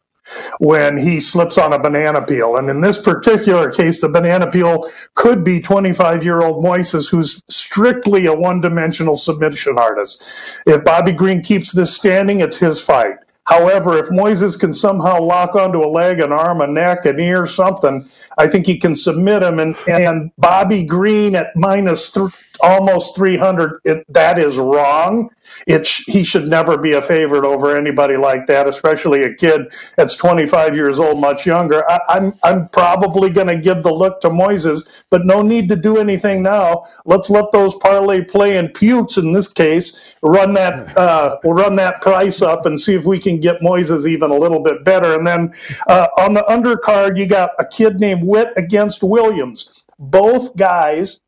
when 0.60 0.98
he 0.98 1.20
slips 1.20 1.58
on 1.58 1.74
a 1.74 1.80
banana 1.80 2.22
peel. 2.22 2.58
And 2.58 2.70
in 2.70 2.82
this 2.82 3.00
particular 3.00 3.72
case, 3.72 4.02
the 4.02 4.10
banana 4.10 4.50
peel 4.50 4.90
could 5.16 5.44
be 5.44 5.60
25 5.60 6.24
year 6.24 6.42
old 6.42 6.64
Moises, 6.64 7.10
who's 7.10 7.42
strictly 7.48 8.26
a 8.26 8.34
one 8.34 8.62
dimensional 8.62 9.16
submission 9.16 9.78
artist. 9.78 10.62
If 10.66 10.84
Bobby 10.84 11.12
Green 11.12 11.42
keeps 11.42 11.72
this 11.72 11.96
standing, 11.96 12.40
it's 12.40 12.58
his 12.58 12.82
fight. 12.82 13.18
However, 13.48 13.98
if 13.98 14.08
Moises 14.08 14.60
can 14.60 14.74
somehow 14.74 15.22
lock 15.22 15.56
onto 15.56 15.82
a 15.82 15.88
leg, 15.88 16.20
an 16.20 16.34
arm, 16.34 16.60
a 16.60 16.68
neck, 16.68 17.06
an 17.06 17.18
ear, 17.18 17.46
something, 17.46 18.10
I 18.38 18.48
think 18.50 18.66
he 18.66 18.78
can 18.78 18.94
submit 18.94 19.42
him. 19.42 19.58
And, 19.60 19.74
and 19.88 20.32
Bobby 20.38 20.84
Green 20.84 21.34
at 21.34 21.56
minus 21.56 22.12
th- 22.12 22.30
almost 22.62 23.16
300, 23.16 23.82
it, 23.84 24.06
that 24.14 24.40
is 24.40 24.58
wrong. 24.58 25.30
It 25.66 25.86
sh- 25.86 26.06
he 26.08 26.24
should 26.24 26.48
never 26.48 26.78
be 26.78 26.94
a 26.94 27.02
favorite 27.02 27.46
over 27.46 27.76
anybody 27.76 28.18
like 28.18 28.48
that, 28.48 28.68
especially 28.68 29.24
a 29.24 29.34
kid 29.34 29.72
that's 29.96 30.16
25 30.16 30.76
years 30.76 31.00
old, 31.00 31.20
much 31.20 31.46
younger. 31.46 31.90
I, 31.90 31.96
am 31.96 32.00
I'm, 32.10 32.40
I'm 32.44 32.70
probably 32.70 33.30
going 33.30 33.48
to 33.48 33.58
give 33.58 33.84
the 33.84 33.94
look 33.94 34.20
to 34.22 34.30
Moises, 34.30 35.04
but 35.10 35.26
no 35.26 35.42
need 35.42 35.70
to 35.70 35.76
do 35.76 35.98
anything 35.98 36.44
now. 36.44 36.84
Let's 37.06 37.30
let 37.30 37.52
those 37.52 37.76
parlay 37.76 38.24
play 38.24 38.58
and 38.58 38.74
Putes 38.74 39.18
in 39.18 39.34
this 39.34 39.48
case 39.48 40.16
run 40.22 40.54
that 40.54 40.98
uh, 40.98 41.38
run 41.44 41.76
that 41.78 42.02
price 42.02 42.42
up 42.42 42.66
and 42.66 42.80
see 42.80 42.96
if 42.96 43.06
we 43.06 43.20
can 43.20 43.40
get 43.40 43.62
Moises 43.62 44.08
even 44.08 44.32
a 44.32 44.38
little 44.38 44.62
bit 44.62 44.84
better. 44.84 45.14
And 45.14 45.26
then 45.26 45.54
uh, 45.88 46.08
on 46.18 46.34
the 46.34 46.46
undercard, 46.50 47.18
you 47.18 47.28
got 47.28 47.52
a 47.60 47.66
kid 47.66 48.00
named 48.00 48.24
Witt 48.24 48.50
against 48.58 49.04
Williams. 49.04 49.84
Both 50.00 50.56
guys 50.58 51.22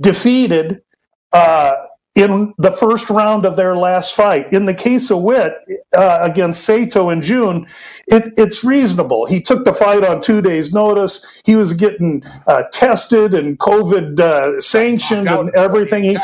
defeated 0.00 0.82
uh, 1.32 1.74
in 2.14 2.52
the 2.58 2.72
first 2.72 3.08
round 3.08 3.46
of 3.46 3.56
their 3.56 3.76
last 3.76 4.14
fight. 4.14 4.52
In 4.52 4.64
the 4.64 4.74
case 4.74 5.10
of 5.10 5.22
Witt 5.22 5.54
uh, 5.96 6.18
against 6.20 6.64
Sato 6.64 7.08
in 7.08 7.22
June, 7.22 7.66
it, 8.08 8.32
it's 8.36 8.64
reasonable. 8.64 9.26
He 9.26 9.40
took 9.40 9.64
the 9.64 9.72
fight 9.72 10.04
on 10.04 10.20
two 10.20 10.42
days' 10.42 10.72
notice. 10.72 11.40
He 11.44 11.54
was 11.54 11.72
getting 11.72 12.22
uh, 12.46 12.64
tested 12.72 13.32
and 13.32 13.58
COVID 13.58 14.18
uh, 14.18 14.60
sanctioned 14.60 15.28
and 15.28 15.50
everything. 15.50 16.02
He, 16.02 16.18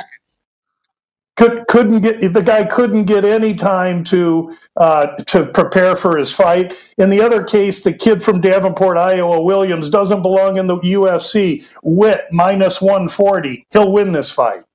could, 1.37 1.67
couldn't 1.69 2.01
get 2.01 2.21
the 2.33 2.43
guy 2.43 2.65
couldn't 2.65 3.05
get 3.05 3.25
any 3.25 3.55
time 3.55 4.05
to 4.05 4.57
uh, 4.77 5.07
to 5.25 5.47
prepare 5.47 5.97
for 5.97 6.19
his 6.19 6.33
fight. 6.33 6.75
In 6.99 7.11
the 7.11 7.21
other 7.21 7.45
case, 7.45 7.83
the 7.83 7.93
kid 7.93 8.23
from 8.23 8.41
Davenport, 8.41 8.97
Iowa, 8.97 9.43
Williams, 9.43 9.91
doesn't 9.91 10.23
belong 10.23 10.57
in 10.57 10.67
the 10.67 10.79
UFC. 10.79 11.67
Witt 11.83 12.27
minus 12.33 12.81
one 12.81 13.09
forty. 13.09 13.67
He'll 13.71 13.93
win 13.93 14.13
this 14.13 14.31
fight. 14.31 14.66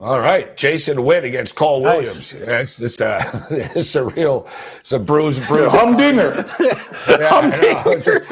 All 0.00 0.20
right, 0.20 0.56
Jason 0.56 1.02
Witt 1.02 1.24
against 1.24 1.56
Cole 1.56 1.82
nice. 1.82 1.96
Williams. 1.96 2.32
Yes, 2.32 2.76
this 2.76 3.00
uh, 3.00 3.46
it's 3.50 3.96
a 3.96 4.04
real, 4.04 4.46
it's 4.78 4.92
a 4.92 4.98
bruise, 4.98 5.40
bruise. 5.40 5.72
Humdinger. 5.72 6.46
yeah, 6.60 7.28
Humdinger. 7.28 8.24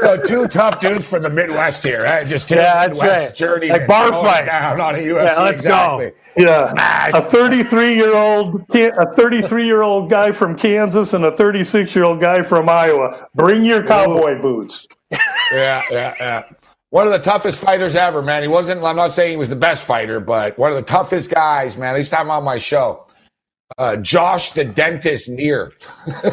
so 0.00 0.20
two 0.26 0.48
tough 0.48 0.80
dudes 0.80 1.08
from 1.08 1.22
the 1.22 1.30
Midwest 1.30 1.84
here. 1.84 2.02
Right? 2.02 2.26
Just 2.26 2.48
two 2.48 2.56
yeah, 2.56 2.88
Midwest 2.88 3.28
right. 3.28 3.36
journey 3.36 3.68
like 3.68 3.86
bar 3.86 4.10
fight 4.10 4.46
down 4.46 4.80
on 4.80 4.96
a 4.96 4.98
UFC. 4.98 5.24
Yeah, 5.24 5.40
let's 5.40 5.56
exactly. 5.58 6.10
go. 6.10 6.16
Yeah, 6.36 6.72
Smash. 6.72 7.10
a 7.14 7.22
33 7.22 7.94
year 7.94 8.16
old, 8.16 8.64
a 8.74 9.12
33 9.12 9.66
year 9.66 9.82
old 9.82 10.10
guy 10.10 10.32
from 10.32 10.56
Kansas 10.56 11.14
and 11.14 11.24
a 11.24 11.30
36 11.30 11.94
year 11.94 12.06
old 12.06 12.18
guy 12.18 12.42
from 12.42 12.68
Iowa. 12.68 13.28
Bring 13.36 13.64
your 13.64 13.86
cowboy 13.86 14.36
Ooh. 14.36 14.42
boots. 14.42 14.88
yeah, 15.52 15.80
yeah, 15.92 16.14
yeah 16.18 16.42
one 16.90 17.06
of 17.06 17.12
the 17.12 17.18
toughest 17.18 17.60
fighters 17.60 17.94
ever, 17.96 18.22
man. 18.22 18.42
He 18.42 18.48
wasn't, 18.48 18.82
I'm 18.82 18.96
not 18.96 19.12
saying 19.12 19.32
he 19.32 19.36
was 19.36 19.48
the 19.50 19.56
best 19.56 19.86
fighter, 19.86 20.20
but 20.20 20.58
one 20.58 20.70
of 20.70 20.76
the 20.76 20.82
toughest 20.82 21.30
guys, 21.30 21.76
man. 21.76 21.90
At 21.94 21.96
least 21.98 22.14
I'm 22.14 22.30
on 22.30 22.44
my 22.44 22.58
show. 22.58 23.06
Uh, 23.76 23.96
Josh 23.96 24.52
the 24.52 24.64
dentist 24.64 25.28
near. 25.28 25.72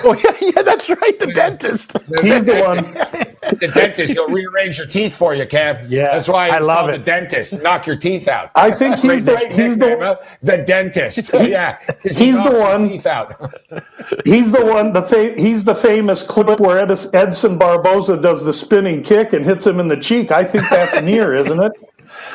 oh 0.06 0.14
yeah, 0.24 0.36
yeah, 0.42 0.62
that's 0.64 0.90
right. 0.90 1.20
The 1.20 1.28
dentist. 1.36 1.94
He's 2.22 2.44
the 2.44 2.62
one. 2.66 3.35
the 3.60 3.68
dentist. 3.74 4.14
He'll 4.14 4.30
rearrange 4.30 4.78
your 4.78 4.88
teeth 4.88 5.16
for 5.16 5.34
you, 5.34 5.46
Cam. 5.46 5.86
Yeah, 5.90 6.14
that's 6.14 6.28
why 6.28 6.50
I 6.50 6.60
love 6.60 6.90
it. 6.90 7.00
The 7.00 7.04
dentist. 7.04 7.62
Knock 7.64 7.86
your 7.88 7.96
teeth 7.98 8.28
out. 8.28 8.52
I 8.56 8.72
think 8.72 8.98
he's 8.98 9.26
the 9.26 9.38
he's 9.52 9.78
the, 9.78 10.20
the 10.42 10.58
dentist. 10.58 11.32
yeah, 11.42 11.78
he's 12.04 12.18
he 12.18 12.32
the 12.32 12.52
one. 12.60 12.90
Teeth 12.90 13.06
out. 13.06 13.54
he's 14.26 14.52
the 14.52 14.66
one. 14.66 14.94
The 14.94 15.04
fa- 15.04 15.36
he's 15.40 15.64
the 15.64 15.76
famous 15.76 16.24
clip 16.24 16.60
where 16.60 16.78
Ed- 16.80 17.16
Edson 17.16 17.58
Barboza 17.58 18.18
does 18.22 18.44
the 18.44 18.54
spinning 18.54 19.02
kick 19.04 19.34
and 19.34 19.46
hits 19.46 19.66
him 19.66 19.80
in 19.80 19.88
the 19.88 19.98
cheek. 19.98 20.32
I 20.32 20.44
think 20.44 20.70
that's 20.70 21.02
near, 21.02 21.36
isn't 21.42 21.62
it? 21.62 21.72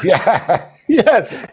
Yeah. 0.02 0.70
Yes. 0.88 1.46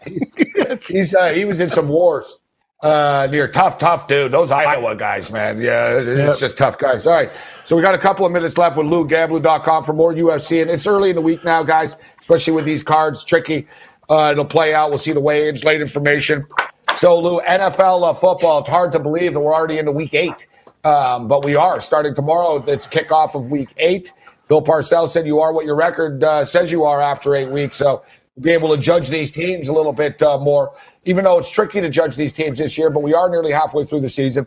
he's 0.88 1.14
uh, 1.14 1.32
he 1.32 1.44
was 1.44 1.60
in 1.60 1.70
some 1.70 1.88
wars. 1.88 2.40
Uh, 2.80 3.26
you're 3.32 3.48
tough, 3.48 3.78
tough 3.78 4.06
dude. 4.06 4.30
Those 4.30 4.52
Iowa 4.52 4.94
guys, 4.94 5.32
man. 5.32 5.60
Yeah, 5.60 5.98
it's 5.98 6.18
yep. 6.18 6.38
just 6.38 6.56
tough 6.56 6.78
guys. 6.78 7.06
All 7.06 7.12
right. 7.12 7.30
So 7.64 7.74
we 7.74 7.82
got 7.82 7.94
a 7.94 7.98
couple 7.98 8.24
of 8.24 8.30
minutes 8.30 8.56
left 8.56 8.76
with 8.76 8.86
Lou, 8.86 9.06
Gamblu.com 9.06 9.84
for 9.84 9.92
more 9.92 10.14
UFC. 10.14 10.62
And 10.62 10.70
it's 10.70 10.86
early 10.86 11.10
in 11.10 11.16
the 11.16 11.22
week 11.22 11.44
now, 11.44 11.64
guys, 11.64 11.96
especially 12.20 12.52
with 12.52 12.64
these 12.64 12.82
cards. 12.82 13.24
Tricky. 13.24 13.66
Uh, 14.08 14.30
it'll 14.32 14.44
play 14.44 14.74
out. 14.74 14.90
We'll 14.90 14.98
see 14.98 15.12
the 15.12 15.20
weigh-ins, 15.20 15.64
late 15.64 15.80
information. 15.80 16.46
So, 16.94 17.18
Lou, 17.18 17.40
NFL 17.40 18.08
uh, 18.08 18.14
football, 18.14 18.60
it's 18.60 18.70
hard 18.70 18.92
to 18.92 18.98
believe 18.98 19.34
that 19.34 19.40
we're 19.40 19.54
already 19.54 19.78
into 19.78 19.92
week 19.92 20.14
eight. 20.14 20.46
Um, 20.84 21.28
but 21.28 21.44
we 21.44 21.56
are 21.56 21.80
starting 21.80 22.14
tomorrow. 22.14 22.62
It's 22.66 22.86
kickoff 22.86 23.34
of 23.34 23.50
week 23.50 23.74
eight. 23.76 24.12
Bill 24.46 24.62
Parcells 24.62 25.10
said 25.10 25.26
you 25.26 25.40
are 25.40 25.52
what 25.52 25.66
your 25.66 25.74
record 25.74 26.24
uh, 26.24 26.44
says 26.44 26.72
you 26.72 26.84
are 26.84 27.02
after 27.02 27.34
eight 27.34 27.50
weeks. 27.50 27.76
So 27.76 28.02
we'll 28.36 28.44
be 28.44 28.52
able 28.52 28.74
to 28.74 28.80
judge 28.80 29.08
these 29.10 29.30
teams 29.30 29.68
a 29.68 29.72
little 29.72 29.92
bit 29.92 30.22
uh, 30.22 30.38
more 30.38 30.72
even 31.08 31.24
though 31.24 31.38
it's 31.38 31.48
tricky 31.48 31.80
to 31.80 31.88
judge 31.88 32.16
these 32.16 32.34
teams 32.34 32.58
this 32.58 32.76
year, 32.76 32.90
but 32.90 33.02
we 33.02 33.14
are 33.14 33.30
nearly 33.30 33.50
halfway 33.50 33.82
through 33.82 34.00
the 34.00 34.10
season. 34.10 34.46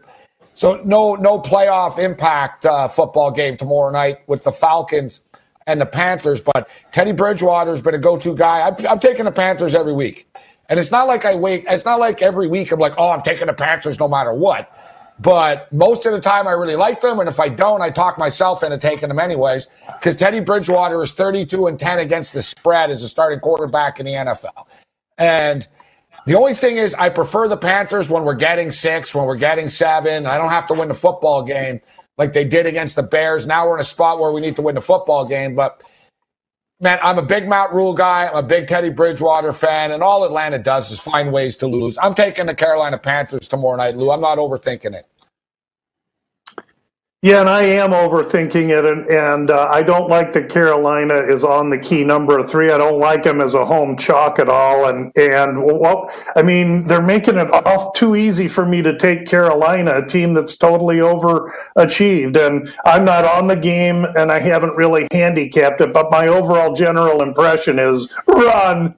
So 0.53 0.79
no 0.85 1.15
no 1.15 1.39
playoff 1.39 1.97
impact 1.97 2.65
uh, 2.67 2.87
football 2.87 3.31
game 3.31 3.57
tomorrow 3.57 3.91
night 3.91 4.19
with 4.27 4.43
the 4.43 4.51
Falcons 4.51 5.21
and 5.65 5.81
the 5.81 5.87
Panthers. 5.87 6.39
But 6.39 6.69
Teddy 6.91 7.13
Bridgewater's 7.13 7.81
been 7.81 7.95
a 7.95 7.99
go-to 7.99 8.35
guy. 8.35 8.67
I've, 8.67 8.85
I've 8.85 8.99
taken 8.99 9.25
the 9.25 9.31
Panthers 9.31 9.73
every 9.73 9.93
week, 9.93 10.27
and 10.69 10.79
it's 10.79 10.91
not 10.91 11.07
like 11.07 11.25
I 11.25 11.33
wait. 11.33 11.65
It's 11.67 11.85
not 11.85 11.99
like 11.99 12.21
every 12.21 12.47
week 12.47 12.71
I'm 12.71 12.79
like, 12.79 12.93
oh, 12.99 13.09
I'm 13.09 13.23
taking 13.23 13.47
the 13.47 13.53
Panthers 13.53 13.99
no 13.99 14.07
matter 14.07 14.31
what. 14.31 14.71
But 15.19 15.71
most 15.73 16.05
of 16.05 16.11
the 16.11 16.19
time, 16.19 16.47
I 16.47 16.51
really 16.51 16.75
like 16.75 17.01
them, 17.01 17.19
and 17.19 17.27
if 17.27 17.39
I 17.39 17.49
don't, 17.49 17.81
I 17.81 17.89
talk 17.89 18.19
myself 18.19 18.63
into 18.63 18.77
taking 18.77 19.09
them 19.09 19.19
anyways. 19.19 19.67
Because 19.87 20.15
Teddy 20.15 20.41
Bridgewater 20.41 21.01
is 21.01 21.11
32 21.13 21.65
and 21.65 21.79
10 21.79 21.99
against 21.99 22.33
the 22.33 22.43
spread 22.43 22.91
as 22.91 23.01
a 23.01 23.09
starting 23.09 23.39
quarterback 23.39 23.99
in 23.99 24.05
the 24.05 24.13
NFL, 24.13 24.67
and 25.17 25.67
the 26.25 26.37
only 26.37 26.53
thing 26.53 26.77
is, 26.77 26.93
I 26.95 27.09
prefer 27.09 27.47
the 27.47 27.57
Panthers 27.57 28.09
when 28.09 28.23
we're 28.23 28.35
getting 28.35 28.71
six, 28.71 29.13
when 29.15 29.25
we're 29.25 29.35
getting 29.35 29.69
seven. 29.69 30.25
I 30.25 30.37
don't 30.37 30.49
have 30.49 30.67
to 30.67 30.73
win 30.73 30.87
the 30.87 30.93
football 30.93 31.43
game 31.43 31.81
like 32.17 32.33
they 32.33 32.45
did 32.45 32.65
against 32.65 32.95
the 32.95 33.03
Bears. 33.03 33.47
Now 33.47 33.67
we're 33.67 33.75
in 33.75 33.81
a 33.81 33.85
spot 33.85 34.19
where 34.19 34.31
we 34.31 34.41
need 34.41 34.55
to 34.57 34.61
win 34.61 34.75
the 34.75 34.81
football 34.81 35.25
game. 35.25 35.55
But 35.55 35.83
man, 36.79 36.99
I'm 37.01 37.17
a 37.17 37.23
big 37.23 37.47
Matt 37.47 37.73
Rhule 37.73 37.93
guy. 37.93 38.27
I'm 38.27 38.35
a 38.35 38.43
big 38.43 38.67
Teddy 38.67 38.89
Bridgewater 38.89 39.53
fan, 39.53 39.91
and 39.91 40.03
all 40.03 40.23
Atlanta 40.23 40.59
does 40.59 40.91
is 40.91 40.99
find 40.99 41.31
ways 41.31 41.55
to 41.57 41.67
lose. 41.67 41.97
I'm 41.97 42.13
taking 42.13 42.45
the 42.45 42.55
Carolina 42.55 42.97
Panthers 42.97 43.47
tomorrow 43.47 43.77
night, 43.77 43.95
Lou. 43.95 44.11
I'm 44.11 44.21
not 44.21 44.37
overthinking 44.37 44.93
it. 44.93 45.07
Yeah, 47.23 47.41
and 47.41 47.49
I 47.49 47.61
am 47.61 47.91
overthinking 47.91 48.69
it, 48.69 48.83
and, 48.83 49.07
and 49.07 49.51
uh, 49.51 49.69
I 49.71 49.83
don't 49.83 50.09
like 50.09 50.33
that 50.33 50.49
Carolina 50.49 51.13
is 51.13 51.43
on 51.43 51.69
the 51.69 51.77
key 51.77 52.03
number 52.03 52.41
three. 52.41 52.71
I 52.71 52.79
don't 52.79 52.97
like 52.97 53.21
them 53.21 53.41
as 53.41 53.53
a 53.53 53.63
home 53.63 53.95
chalk 53.95 54.39
at 54.39 54.49
all, 54.49 54.87
and 54.87 55.15
and 55.15 55.63
well, 55.63 56.09
I 56.35 56.41
mean 56.41 56.87
they're 56.87 56.99
making 56.99 57.37
it 57.37 57.51
off 57.53 57.93
too 57.93 58.15
easy 58.15 58.47
for 58.47 58.65
me 58.65 58.81
to 58.81 58.97
take 58.97 59.27
Carolina, 59.27 59.99
a 59.99 60.05
team 60.07 60.33
that's 60.33 60.55
totally 60.55 60.95
overachieved, 60.95 62.37
and 62.37 62.75
I'm 62.85 63.05
not 63.05 63.23
on 63.23 63.45
the 63.45 63.55
game, 63.55 64.05
and 64.17 64.31
I 64.31 64.39
haven't 64.39 64.75
really 64.75 65.07
handicapped 65.11 65.79
it, 65.81 65.93
but 65.93 66.09
my 66.09 66.25
overall 66.25 66.73
general 66.73 67.21
impression 67.21 67.77
is 67.77 68.09
run 68.25 68.95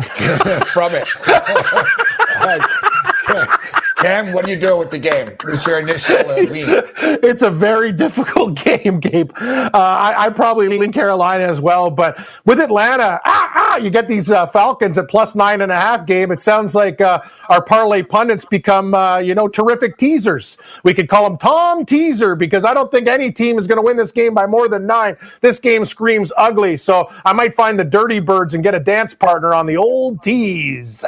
from 0.64 0.90
it. 0.94 1.06
Cam, 4.00 4.32
what 4.32 4.46
do 4.46 4.50
you 4.50 4.58
do 4.58 4.78
with 4.78 4.90
the 4.90 4.98
game? 4.98 5.30
What's 5.44 5.66
your 5.66 5.78
initial 5.78 6.16
uh, 6.16 6.36
lead? 6.36 6.84
It's 7.22 7.42
a 7.42 7.50
very 7.50 7.92
difficult 7.92 8.54
game, 8.64 8.98
Gabe. 8.98 9.30
Uh, 9.36 9.70
I, 9.74 10.14
I, 10.16 10.28
probably 10.30 10.68
lean 10.68 10.90
Carolina 10.90 11.44
as 11.44 11.60
well, 11.60 11.90
but 11.90 12.18
with 12.46 12.60
Atlanta, 12.60 13.20
ah, 13.24 13.52
ah, 13.54 13.76
you 13.76 13.90
get 13.90 14.08
these 14.08 14.30
uh, 14.30 14.46
Falcons 14.46 14.96
at 14.96 15.08
plus 15.08 15.34
nine 15.34 15.60
and 15.60 15.70
a 15.70 15.76
half 15.76 16.06
game. 16.06 16.32
It 16.32 16.40
sounds 16.40 16.74
like 16.74 17.02
uh, 17.02 17.20
our 17.50 17.62
parlay 17.62 18.02
pundits 18.02 18.46
become, 18.46 18.94
uh, 18.94 19.18
you 19.18 19.34
know, 19.34 19.48
terrific 19.48 19.98
teasers. 19.98 20.56
We 20.82 20.94
could 20.94 21.10
call 21.10 21.28
them 21.28 21.36
Tom 21.36 21.84
Teaser 21.84 22.34
because 22.34 22.64
I 22.64 22.72
don't 22.72 22.90
think 22.90 23.06
any 23.06 23.30
team 23.30 23.58
is 23.58 23.66
going 23.66 23.76
to 23.76 23.82
win 23.82 23.98
this 23.98 24.12
game 24.12 24.32
by 24.32 24.46
more 24.46 24.66
than 24.66 24.86
nine. 24.86 25.16
This 25.42 25.58
game 25.58 25.84
screams 25.84 26.32
ugly, 26.38 26.78
so 26.78 27.12
I 27.26 27.34
might 27.34 27.54
find 27.54 27.78
the 27.78 27.84
Dirty 27.84 28.20
Birds 28.20 28.54
and 28.54 28.64
get 28.64 28.74
a 28.74 28.80
dance 28.80 29.14
partner 29.14 29.52
on 29.52 29.66
the 29.66 29.76
old 29.76 30.22
tease. 30.22 31.04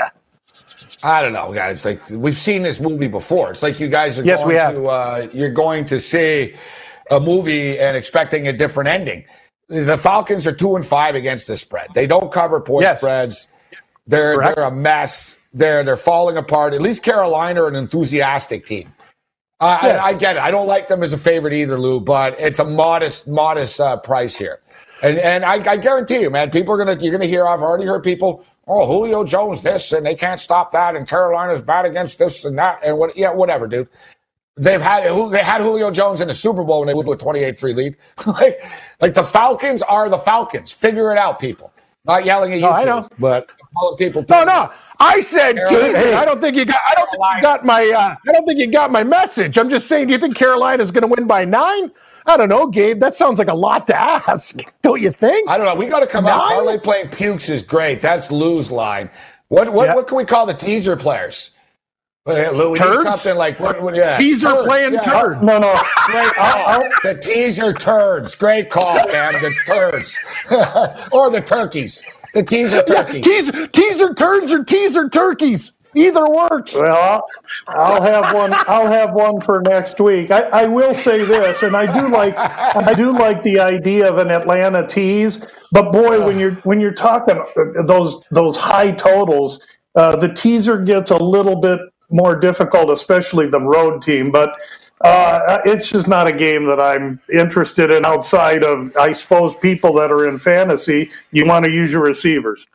I 1.04 1.22
don't 1.22 1.32
know, 1.32 1.52
guys. 1.52 1.84
Like 1.84 2.08
we've 2.10 2.36
seen 2.36 2.62
this 2.62 2.80
movie 2.80 3.08
before. 3.08 3.50
It's 3.50 3.62
like 3.62 3.80
you 3.80 3.88
guys 3.88 4.18
are 4.18 4.24
yes, 4.24 4.40
going 4.40 4.56
to 4.56 4.86
uh, 4.86 5.28
you're 5.32 5.50
going 5.50 5.84
to 5.86 5.98
see 5.98 6.54
a 7.10 7.20
movie 7.20 7.78
and 7.78 7.96
expecting 7.96 8.48
a 8.48 8.52
different 8.52 8.88
ending. 8.88 9.24
The 9.68 9.96
Falcons 9.96 10.46
are 10.46 10.52
two 10.52 10.76
and 10.76 10.86
five 10.86 11.14
against 11.14 11.46
the 11.48 11.56
spread. 11.56 11.88
They 11.94 12.06
don't 12.06 12.30
cover 12.30 12.60
point 12.60 12.82
yes. 12.82 12.98
spreads. 12.98 13.48
They're 14.06 14.36
Correct. 14.36 14.56
they're 14.56 14.64
a 14.66 14.70
mess. 14.70 15.40
They're 15.52 15.82
they're 15.82 15.96
falling 15.96 16.36
apart. 16.36 16.74
At 16.74 16.82
least 16.82 17.02
Carolina 17.02 17.62
are 17.62 17.68
an 17.68 17.76
enthusiastic 17.76 18.64
team. 18.64 18.92
Uh, 19.60 19.78
yes. 19.82 20.00
I, 20.02 20.08
I, 20.08 20.14
get 20.14 20.36
it. 20.36 20.42
I 20.42 20.50
don't 20.50 20.66
like 20.66 20.88
them 20.88 21.04
as 21.04 21.12
a 21.12 21.18
favorite 21.18 21.52
either, 21.52 21.78
Lou, 21.78 22.00
but 22.00 22.34
it's 22.40 22.58
a 22.58 22.64
modest, 22.64 23.28
modest 23.28 23.78
uh, 23.78 23.96
price 23.96 24.36
here. 24.36 24.58
And 25.04 25.18
and 25.18 25.44
I, 25.44 25.54
I, 25.70 25.76
guarantee 25.76 26.20
you, 26.20 26.30
man, 26.30 26.50
people 26.50 26.74
are 26.74 26.78
gonna 26.78 26.96
you're 27.00 27.12
gonna 27.12 27.26
hear. 27.26 27.46
I've 27.46 27.60
already 27.60 27.84
heard 27.84 28.02
people. 28.02 28.44
Oh, 28.66 28.86
Julio 28.86 29.24
Jones, 29.24 29.62
this 29.62 29.92
and 29.92 30.06
they 30.06 30.14
can't 30.14 30.40
stop 30.40 30.70
that, 30.72 30.94
and 30.94 31.08
Carolina's 31.08 31.60
bad 31.60 31.84
against 31.84 32.18
this 32.18 32.44
and 32.44 32.56
that, 32.58 32.78
and 32.84 32.96
what? 32.96 33.16
Yeah, 33.16 33.32
whatever, 33.32 33.66
dude. 33.66 33.88
They've 34.56 34.80
had 34.82 35.04
they 35.30 35.42
had 35.42 35.62
Julio 35.62 35.90
Jones 35.90 36.20
in 36.20 36.28
the 36.28 36.34
Super 36.34 36.62
Bowl 36.62 36.80
when 36.80 36.88
they 36.88 36.92
blew 36.92 37.12
a 37.12 37.16
28-3 37.16 37.74
lead. 37.74 37.96
like, 38.26 38.62
like 39.00 39.14
the 39.14 39.24
Falcons 39.24 39.82
are 39.82 40.08
the 40.08 40.18
Falcons. 40.18 40.70
Figure 40.70 41.10
it 41.10 41.18
out, 41.18 41.38
people. 41.38 41.72
Not 42.04 42.24
yelling 42.24 42.52
at 42.52 42.56
you, 42.56 42.62
no, 42.62 42.70
I 42.70 42.84
know. 42.84 43.08
but 43.18 43.48
calling 43.74 43.96
people. 43.96 44.24
No, 44.28 44.44
no. 44.44 44.72
I 44.98 45.20
said, 45.20 45.56
hey, 45.56 46.14
I 46.14 46.24
don't 46.24 46.40
think 46.40 46.56
you 46.56 46.64
got. 46.64 46.80
I 46.88 46.94
don't 46.94 47.10
think 47.10 47.22
you 47.36 47.42
got 47.42 47.64
my. 47.64 47.86
Uh, 47.86 48.14
I 48.28 48.32
don't 48.32 48.46
think 48.46 48.58
you 48.58 48.70
got 48.70 48.92
my 48.92 49.02
message. 49.02 49.58
I'm 49.58 49.70
just 49.70 49.88
saying. 49.88 50.06
Do 50.06 50.12
you 50.12 50.18
think 50.18 50.36
Carolina's 50.36 50.90
going 50.90 51.02
to 51.02 51.08
win 51.08 51.26
by 51.26 51.44
nine? 51.44 51.90
I 52.26 52.36
don't 52.36 52.48
know, 52.48 52.66
Gabe. 52.66 53.00
That 53.00 53.14
sounds 53.14 53.38
like 53.38 53.48
a 53.48 53.54
lot 53.54 53.86
to 53.88 53.96
ask, 53.96 54.58
don't 54.82 55.00
you 55.00 55.10
think? 55.10 55.48
I 55.48 55.56
don't 55.56 55.66
know. 55.66 55.74
We 55.74 55.86
got 55.86 56.00
to 56.00 56.06
come 56.06 56.24
Nine? 56.24 56.34
out. 56.34 56.48
Parlay 56.48 56.78
playing 56.78 57.08
pukes 57.08 57.48
is 57.48 57.62
great. 57.62 58.00
That's 58.00 58.30
Lou's 58.30 58.70
line. 58.70 59.10
What 59.48 59.72
what, 59.72 59.94
what 59.94 60.06
can 60.06 60.16
we 60.16 60.24
call 60.24 60.46
the 60.46 60.54
teaser 60.54 60.96
players? 60.96 61.56
Lou, 62.24 62.70
we 62.70 62.78
turds? 62.78 63.04
need 63.04 63.10
something 63.10 63.36
like 63.36 63.58
what? 63.58 63.82
what 63.82 63.96
yeah, 63.96 64.16
teaser 64.16 64.46
turds, 64.46 64.66
playing 64.68 64.92
yeah. 64.94 65.00
turds. 65.00 65.44
No, 65.44 65.58
no, 65.58 65.74
great 66.06 66.32
call. 66.34 66.54
Oh, 66.56 66.82
oh. 66.84 66.98
the 67.02 67.18
teaser 67.18 67.72
turds. 67.72 68.34
Great 68.36 68.70
call, 68.70 68.94
man. 68.94 69.32
The 69.32 69.52
turds 69.66 70.16
or 71.12 71.30
the 71.30 71.40
turkeys. 71.40 72.14
The 72.34 72.44
teaser 72.44 72.82
turkeys. 72.84 73.26
Yeah, 73.26 73.40
teaser, 73.42 73.66
teaser 73.66 74.14
turds 74.14 74.52
or 74.52 74.62
teaser 74.62 75.08
turkeys. 75.08 75.72
Either 75.94 76.28
works. 76.28 76.74
Well, 76.74 77.22
I'll 77.68 78.02
have 78.02 78.34
one. 78.34 78.52
I'll 78.66 78.86
have 78.86 79.12
one 79.12 79.40
for 79.40 79.60
next 79.62 80.00
week. 80.00 80.30
I, 80.30 80.42
I 80.42 80.66
will 80.66 80.94
say 80.94 81.24
this, 81.24 81.62
and 81.62 81.76
I 81.76 82.00
do 82.00 82.08
like 82.08 82.36
I 82.36 82.94
do 82.94 83.12
like 83.12 83.42
the 83.42 83.60
idea 83.60 84.08
of 84.08 84.18
an 84.18 84.30
Atlanta 84.30 84.86
tease. 84.86 85.46
But 85.70 85.92
boy, 85.92 86.24
when 86.24 86.38
you're 86.38 86.54
when 86.64 86.80
you're 86.80 86.94
talking 86.94 87.42
those 87.84 88.20
those 88.30 88.56
high 88.56 88.92
totals, 88.92 89.60
uh, 89.94 90.16
the 90.16 90.32
teaser 90.32 90.78
gets 90.78 91.10
a 91.10 91.16
little 91.16 91.56
bit 91.56 91.80
more 92.10 92.36
difficult, 92.38 92.90
especially 92.90 93.46
the 93.48 93.60
road 93.60 94.02
team. 94.02 94.30
But 94.30 94.56
uh, 95.02 95.60
it's 95.64 95.90
just 95.90 96.06
not 96.08 96.28
a 96.28 96.32
game 96.32 96.64
that 96.66 96.80
I'm 96.80 97.20
interested 97.32 97.90
in 97.90 98.04
outside 98.04 98.62
of, 98.62 98.96
I 98.96 99.12
suppose, 99.12 99.54
people 99.56 99.92
that 99.94 100.12
are 100.12 100.28
in 100.28 100.38
fantasy. 100.38 101.10
You 101.32 101.44
want 101.44 101.64
to 101.64 101.70
use 101.70 101.92
your 101.92 102.02
receivers. 102.02 102.66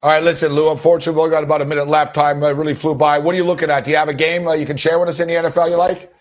All 0.00 0.10
right, 0.10 0.22
listen, 0.22 0.52
Lou. 0.52 0.70
Unfortunately, 0.70 1.20
we've 1.20 1.32
got 1.32 1.42
about 1.42 1.60
a 1.60 1.64
minute 1.64 1.88
left. 1.88 2.14
Time 2.14 2.42
uh, 2.42 2.52
really 2.52 2.74
flew 2.74 2.94
by. 2.94 3.18
What 3.18 3.34
are 3.34 3.38
you 3.38 3.44
looking 3.44 3.68
at? 3.68 3.84
Do 3.84 3.90
you 3.90 3.96
have 3.96 4.08
a 4.08 4.14
game 4.14 4.46
uh, 4.46 4.52
you 4.52 4.64
can 4.64 4.76
share 4.76 4.98
with 5.00 5.08
us 5.08 5.18
in 5.18 5.26
the 5.26 5.34
NFL 5.34 5.70
you 5.70 5.76
like? 5.76 6.12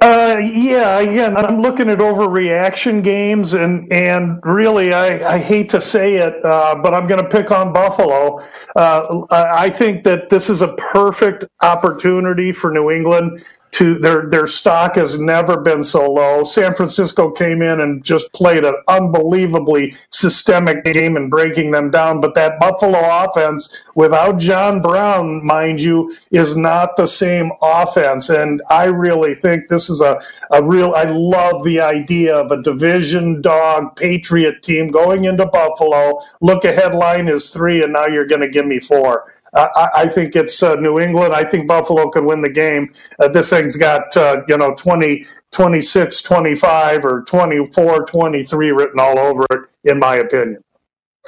Uh, 0.00 0.40
yeah, 0.40 0.98
again, 1.00 1.36
I'm 1.36 1.60
looking 1.60 1.90
at 1.90 1.98
overreaction 1.98 3.02
games, 3.02 3.54
and 3.54 3.92
and 3.92 4.40
really, 4.44 4.94
I, 4.94 5.34
I 5.34 5.38
hate 5.38 5.68
to 5.70 5.80
say 5.80 6.16
it, 6.16 6.44
uh, 6.44 6.76
but 6.82 6.94
I'm 6.94 7.06
going 7.06 7.22
to 7.22 7.28
pick 7.28 7.50
on 7.50 7.72
Buffalo. 7.72 8.40
Uh, 8.76 9.26
I 9.30 9.68
think 9.70 10.04
that 10.04 10.30
this 10.30 10.48
is 10.48 10.62
a 10.62 10.74
perfect 10.74 11.44
opportunity 11.62 12.52
for 12.52 12.70
New 12.70 12.90
England 12.90 13.44
to 13.72 13.98
their 13.98 14.28
their 14.28 14.46
stock 14.46 14.96
has 14.96 15.18
never 15.18 15.60
been 15.60 15.84
so 15.84 16.10
low. 16.10 16.44
San 16.44 16.74
Francisco 16.74 17.30
came 17.30 17.62
in 17.62 17.80
and 17.80 18.04
just 18.04 18.32
played 18.32 18.64
an 18.64 18.74
unbelievably 18.88 19.94
systemic 20.10 20.84
game 20.84 21.16
in 21.16 21.30
breaking 21.30 21.70
them 21.70 21.90
down. 21.90 22.20
But 22.20 22.34
that 22.34 22.58
Buffalo 22.58 23.00
offense, 23.24 23.70
without 23.94 24.38
John 24.38 24.82
Brown, 24.82 25.44
mind 25.44 25.80
you, 25.80 26.14
is 26.30 26.56
not 26.56 26.96
the 26.96 27.06
same 27.06 27.52
offense. 27.62 28.28
And 28.28 28.62
I 28.70 28.84
really 28.84 29.34
think 29.34 29.68
this 29.68 29.88
is 29.88 30.00
a, 30.00 30.20
a 30.50 30.62
real 30.62 30.92
I 30.94 31.04
love 31.04 31.64
the 31.64 31.80
idea 31.80 32.36
of 32.36 32.50
a 32.50 32.62
division 32.62 33.40
dog 33.40 33.96
Patriot 33.96 34.62
team 34.62 34.88
going 34.88 35.24
into 35.24 35.46
Buffalo. 35.46 36.20
Look 36.40 36.64
ahead 36.64 36.94
line 36.94 37.28
is 37.28 37.50
three, 37.50 37.82
and 37.82 37.92
now 37.92 38.06
you're 38.06 38.26
gonna 38.26 38.48
give 38.48 38.66
me 38.66 38.80
four. 38.80 39.26
I, 39.54 39.88
I 39.96 40.08
think 40.08 40.36
it's 40.36 40.62
uh, 40.62 40.76
New 40.76 40.98
England. 41.00 41.34
I 41.34 41.44
think 41.44 41.66
Buffalo 41.66 42.08
can 42.10 42.24
win 42.24 42.42
the 42.42 42.50
game. 42.50 42.92
Uh, 43.18 43.28
this 43.28 43.50
thing's 43.50 43.76
got, 43.76 44.16
uh, 44.16 44.42
you 44.48 44.56
know, 44.56 44.74
20, 44.74 45.24
26, 45.50 46.22
25, 46.22 47.04
or 47.04 47.22
24, 47.22 48.06
23 48.06 48.70
written 48.70 49.00
all 49.00 49.18
over 49.18 49.44
it, 49.50 49.60
in 49.84 49.98
my 49.98 50.16
opinion. 50.16 50.62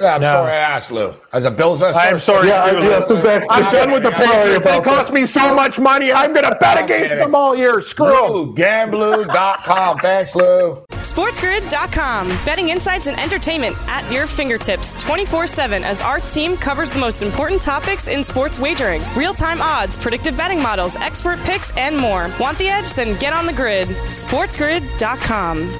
Yeah, 0.01 0.15
I'm 0.15 0.21
no. 0.21 0.33
sorry 0.33 0.51
I 0.51 0.55
asked, 0.55 0.91
Lou. 0.91 1.13
As 1.33 1.45
a 1.45 1.51
Bills 1.51 1.79
fan, 1.79 1.93
I'm 1.95 2.17
sorry. 2.17 2.47
Yeah, 2.47 2.71
too, 2.71 2.79
yes, 2.79 3.09
exactly. 3.09 3.47
I'm 3.51 3.71
done 3.71 3.91
with 3.91 4.01
the 4.01 4.09
Patriots. 4.11 4.65
They 4.65 4.81
cost 4.81 5.13
me 5.13 5.27
so 5.27 5.53
much 5.53 5.77
money. 5.79 6.11
I'm 6.11 6.33
going 6.33 6.49
to 6.49 6.57
bet 6.59 6.83
against 6.83 7.15
them 7.15 7.35
all 7.35 7.55
year. 7.55 7.79
Screw 7.79 8.07
them. 8.07 8.55
Gamblu.com. 8.55 9.99
Thanks, 9.99 10.33
Lou. 10.35 10.83
SportsGrid.com. 10.89 12.27
Betting 12.43 12.69
insights 12.69 13.05
and 13.05 13.19
entertainment 13.19 13.75
at 13.87 14.09
your 14.11 14.25
fingertips 14.25 14.93
24 15.03 15.45
7 15.45 15.83
as 15.83 16.01
our 16.01 16.19
team 16.19 16.57
covers 16.57 16.91
the 16.91 16.99
most 16.99 17.21
important 17.21 17.61
topics 17.61 18.07
in 18.07 18.23
sports 18.23 18.57
wagering 18.57 19.01
real 19.15 19.33
time 19.33 19.61
odds, 19.61 19.95
predictive 19.95 20.35
betting 20.35 20.61
models, 20.61 20.95
expert 20.95 21.37
picks, 21.41 21.75
and 21.77 21.95
more. 21.95 22.31
Want 22.39 22.57
the 22.57 22.67
edge? 22.67 22.93
Then 22.95 23.17
get 23.19 23.31
on 23.33 23.45
the 23.45 23.53
grid. 23.53 23.89
SportsGrid.com. 23.89 25.79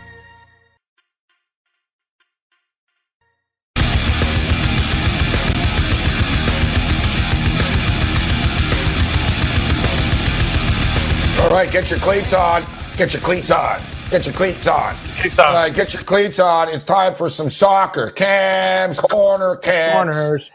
right, 11.54 11.72
get 11.72 11.90
your 11.90 12.00
cleats 12.00 12.34
on. 12.34 12.64
Get 12.98 13.14
your 13.14 13.22
cleats 13.22 13.52
on. 13.52 13.82
Get 14.10 14.26
your 14.26 14.36
cleats 14.36 14.68
on. 14.68 14.94
Cleats 14.94 15.40
on. 15.40 15.56
Uh, 15.56 15.70
get 15.70 15.94
your 15.94 16.04
cleats 16.04 16.40
on. 16.40 16.70
It's 16.70 16.84
time 16.84 17.16
for 17.16 17.30
some 17.30 17.50
soccer. 17.50 18.12
Cams, 18.12 19.00
corner 19.00 19.56
cams. 19.58 20.16
Corners. 20.16 20.52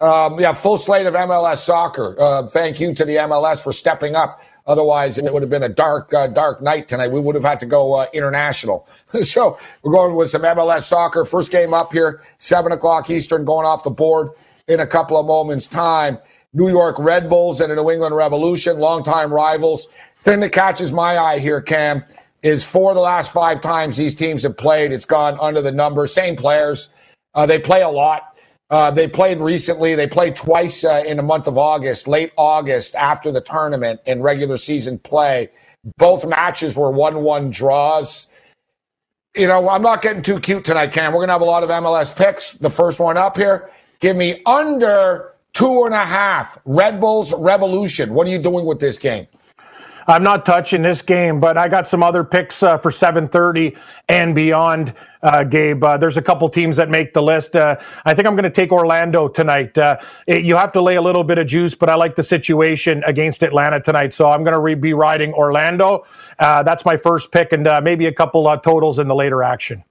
Um, 0.00 0.40
yeah, 0.40 0.52
full 0.52 0.78
slate 0.78 1.06
of 1.06 1.14
MLS 1.14 1.58
soccer. 1.58 2.16
Uh, 2.20 2.46
thank 2.46 2.80
you 2.80 2.92
to 2.94 3.04
the 3.04 3.16
MLS 3.16 3.62
for 3.62 3.72
stepping 3.72 4.16
up. 4.16 4.40
Otherwise, 4.66 5.18
it 5.18 5.32
would 5.32 5.42
have 5.42 5.50
been 5.50 5.62
a 5.64 5.68
dark, 5.68 6.12
uh, 6.14 6.26
dark 6.28 6.62
night 6.62 6.88
tonight. 6.88 7.10
We 7.10 7.20
would 7.20 7.34
have 7.34 7.44
had 7.44 7.58
to 7.60 7.66
go 7.66 7.94
uh, 7.94 8.06
international. 8.12 8.88
so 9.08 9.58
we're 9.82 9.92
going 9.92 10.14
with 10.14 10.30
some 10.30 10.42
MLS 10.42 10.82
soccer. 10.82 11.24
First 11.24 11.50
game 11.50 11.74
up 11.74 11.92
here, 11.92 12.20
seven 12.38 12.72
o'clock 12.72 13.10
Eastern, 13.10 13.44
going 13.44 13.66
off 13.66 13.84
the 13.84 13.90
board 13.90 14.30
in 14.68 14.80
a 14.80 14.86
couple 14.86 15.18
of 15.18 15.26
moments' 15.26 15.66
time. 15.66 16.18
New 16.54 16.68
York 16.68 16.96
Red 16.98 17.30
Bulls 17.30 17.60
and 17.60 17.70
the 17.70 17.76
New 17.76 17.90
England 17.90 18.14
Revolution, 18.14 18.78
longtime 18.78 19.32
rivals. 19.32 19.88
Thing 20.24 20.40
that 20.40 20.52
catches 20.52 20.92
my 20.92 21.18
eye 21.18 21.38
here, 21.38 21.60
Cam, 21.60 22.04
is 22.42 22.64
four 22.64 22.90
of 22.90 22.94
the 22.94 23.00
last 23.00 23.32
five 23.32 23.60
times 23.60 23.96
these 23.96 24.14
teams 24.14 24.42
have 24.42 24.56
played, 24.56 24.92
it's 24.92 25.04
gone 25.04 25.36
under 25.40 25.60
the 25.60 25.72
number. 25.72 26.06
Same 26.06 26.36
players. 26.36 26.90
Uh, 27.34 27.46
they 27.46 27.58
play 27.58 27.82
a 27.82 27.88
lot. 27.88 28.36
Uh, 28.70 28.90
they 28.90 29.06
played 29.06 29.38
recently. 29.38 29.94
They 29.94 30.06
played 30.06 30.34
twice 30.34 30.84
uh, 30.84 31.02
in 31.06 31.16
the 31.16 31.22
month 31.22 31.46
of 31.46 31.58
August, 31.58 32.08
late 32.08 32.32
August, 32.36 32.94
after 32.94 33.30
the 33.30 33.40
tournament 33.40 34.00
in 34.06 34.22
regular 34.22 34.56
season 34.56 34.98
play. 34.98 35.50
Both 35.98 36.24
matches 36.24 36.76
were 36.76 36.90
1 36.90 37.22
1 37.22 37.50
draws. 37.50 38.28
You 39.36 39.46
know, 39.46 39.68
I'm 39.68 39.82
not 39.82 40.02
getting 40.02 40.22
too 40.22 40.38
cute 40.38 40.64
tonight, 40.64 40.92
Cam. 40.92 41.12
We're 41.12 41.18
going 41.18 41.28
to 41.28 41.34
have 41.34 41.42
a 41.42 41.46
lot 41.46 41.62
of 41.62 41.70
MLS 41.70 42.16
picks. 42.16 42.52
The 42.52 42.70
first 42.70 43.00
one 43.00 43.16
up 43.16 43.36
here. 43.36 43.70
Give 44.00 44.16
me 44.16 44.42
under 44.46 45.34
two 45.52 45.84
and 45.84 45.94
a 45.94 46.04
half. 46.04 46.58
Red 46.64 47.00
Bulls 47.00 47.34
Revolution. 47.34 48.14
What 48.14 48.26
are 48.26 48.30
you 48.30 48.38
doing 48.38 48.64
with 48.64 48.78
this 48.78 48.98
game? 48.98 49.26
I'm 50.06 50.22
not 50.22 50.46
touching 50.46 50.82
this 50.82 51.02
game, 51.02 51.40
but 51.40 51.56
I 51.58 51.68
got 51.68 51.88
some 51.88 52.02
other 52.02 52.24
picks 52.24 52.62
uh, 52.62 52.78
for 52.78 52.90
7:30 52.90 53.76
and 54.08 54.34
beyond. 54.34 54.94
Uh, 55.22 55.44
Gabe, 55.44 55.84
uh, 55.84 55.96
there's 55.98 56.16
a 56.16 56.22
couple 56.22 56.48
teams 56.48 56.76
that 56.78 56.90
make 56.90 57.14
the 57.14 57.22
list. 57.22 57.54
Uh, 57.54 57.76
I 58.04 58.12
think 58.14 58.26
I'm 58.26 58.34
going 58.34 58.44
to 58.44 58.50
take 58.50 58.72
Orlando 58.72 59.28
tonight. 59.28 59.78
Uh, 59.78 59.98
it, 60.26 60.44
you 60.44 60.56
have 60.56 60.72
to 60.72 60.82
lay 60.82 60.96
a 60.96 61.02
little 61.02 61.22
bit 61.24 61.38
of 61.38 61.46
juice, 61.46 61.76
but 61.76 61.88
I 61.88 61.94
like 61.94 62.16
the 62.16 62.24
situation 62.24 63.04
against 63.06 63.42
Atlanta 63.44 63.80
tonight, 63.80 64.12
so 64.14 64.28
I'm 64.28 64.42
going 64.42 64.54
to 64.54 64.60
re- 64.60 64.74
be 64.74 64.94
riding 64.94 65.32
Orlando. 65.32 66.06
Uh, 66.38 66.64
that's 66.64 66.84
my 66.84 66.96
first 66.96 67.30
pick, 67.30 67.52
and 67.52 67.68
maybe 67.84 68.06
a 68.06 68.12
couple 68.12 68.44
totals 68.58 68.98
in 68.98 69.06
the 69.08 69.14
later 69.14 69.42
action. 69.44 69.84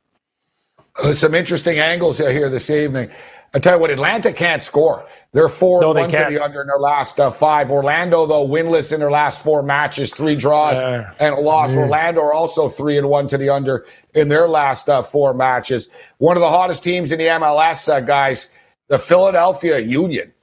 Some 1.14 1.34
interesting 1.34 1.80
angles 1.80 2.18
here 2.18 2.50
this 2.50 2.70
evening. 2.70 3.10
I 3.54 3.60
tell 3.60 3.76
you 3.76 3.82
what, 3.82 3.92
Atlanta 3.92 4.32
can't 4.32 4.62
score. 4.62 5.06
They're 5.34 5.50
four 5.50 5.82
no, 5.82 5.94
one 5.94 6.12
to 6.12 6.26
the 6.30 6.44
under 6.44 6.62
in 6.62 6.68
their 6.68 6.80
last 6.80 7.20
uh, 7.20 7.32
five. 7.32 7.72
Orlando, 7.72 8.26
though, 8.26 8.46
winless 8.46 8.92
in 8.92 9.00
their 9.00 9.12
last 9.12 9.44
four 9.44 9.64
matches, 9.64 10.14
three 10.14 10.36
draws 10.36 10.78
uh, 10.78 11.10
and 11.20 11.36
a 11.36 11.40
loss. 11.40 11.76
Orlando 11.76 12.22
are 12.22 12.34
also 12.34 12.68
three 12.68 12.98
and 12.98 13.10
one 13.10 13.28
to 13.28 13.38
the 13.38 13.50
under 13.50 13.86
in 14.14 14.28
their 14.28 14.48
last 14.48 14.90
uh, 14.90 15.02
four 15.02 15.34
matches. 15.34 15.90
One 16.18 16.36
of 16.36 16.42
the 16.42 16.50
hottest 16.50 16.84
teams 16.84 17.12
in 17.12 17.20
the 17.20 17.26
MLS, 17.26 17.88
uh, 17.90 18.02
guys, 18.02 18.50
the 18.88 19.00
Philadelphia 19.00 19.80
Union. 19.80 20.34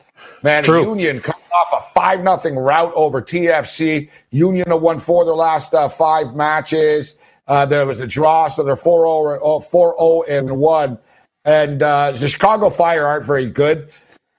Man, 0.42 0.64
True. 0.64 0.82
Union 0.82 1.20
coming 1.20 1.42
off 1.53 1.72
a 1.72 1.92
five 1.92 2.22
nothing 2.22 2.57
rout 2.57 2.92
over 2.94 3.20
TFC. 3.20 4.11
Union 4.30 4.70
have 4.70 4.80
won 4.80 4.99
four 4.99 5.22
of 5.22 5.26
their 5.26 5.34
last 5.34 5.74
uh, 5.74 5.88
five 5.88 6.34
matches. 6.34 7.18
Uh, 7.49 7.66
there 7.66 7.84
was 7.86 8.01
a 8.01 8.07
draw, 8.07 8.46
so 8.49 8.62
they're 8.62 8.76
4 8.76 9.38
0 9.40 10.22
and 10.28 10.57
1. 10.59 10.99
And 11.44 11.80
the 11.80 12.26
Chicago 12.28 12.68
Fire 12.70 13.07
aren't 13.07 13.24
very 13.26 13.46
good. 13.46 13.88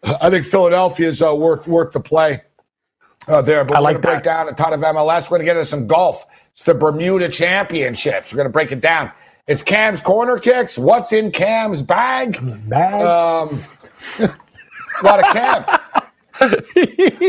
I 0.03 0.29
think 0.29 0.45
Philadelphia 0.45 1.09
is 1.09 1.21
uh, 1.21 1.35
worth 1.35 1.67
worth 1.67 1.91
the 1.91 1.99
play. 1.99 2.39
uh, 3.27 3.41
there. 3.41 3.65
But 3.65 3.75
I 3.77 3.79
we're 3.79 3.83
like 3.83 3.93
going 3.95 4.01
to 4.03 4.07
break 4.09 4.23
down 4.23 4.47
a 4.47 4.53
ton 4.53 4.73
of 4.73 4.79
MLS. 4.81 5.23
We're 5.29 5.37
going 5.37 5.41
to 5.41 5.45
get 5.45 5.57
into 5.57 5.65
some 5.65 5.87
golf. 5.87 6.23
It's 6.53 6.63
the 6.63 6.73
Bermuda 6.73 7.29
Championships. 7.29 8.31
We're 8.31 8.37
going 8.37 8.47
to 8.47 8.53
break 8.53 8.71
it 8.71 8.79
down. 8.81 9.11
It's 9.47 9.61
Cam's 9.63 10.01
corner 10.01 10.37
kicks. 10.37 10.77
What's 10.77 11.11
in 11.11 11.31
Cam's 11.31 11.81
bag? 11.81 12.37
Bag. 12.69 13.01
Um, 13.05 13.63
a 14.19 14.29
lot 15.03 15.19
of 15.19 15.25
Cam. 15.33 15.65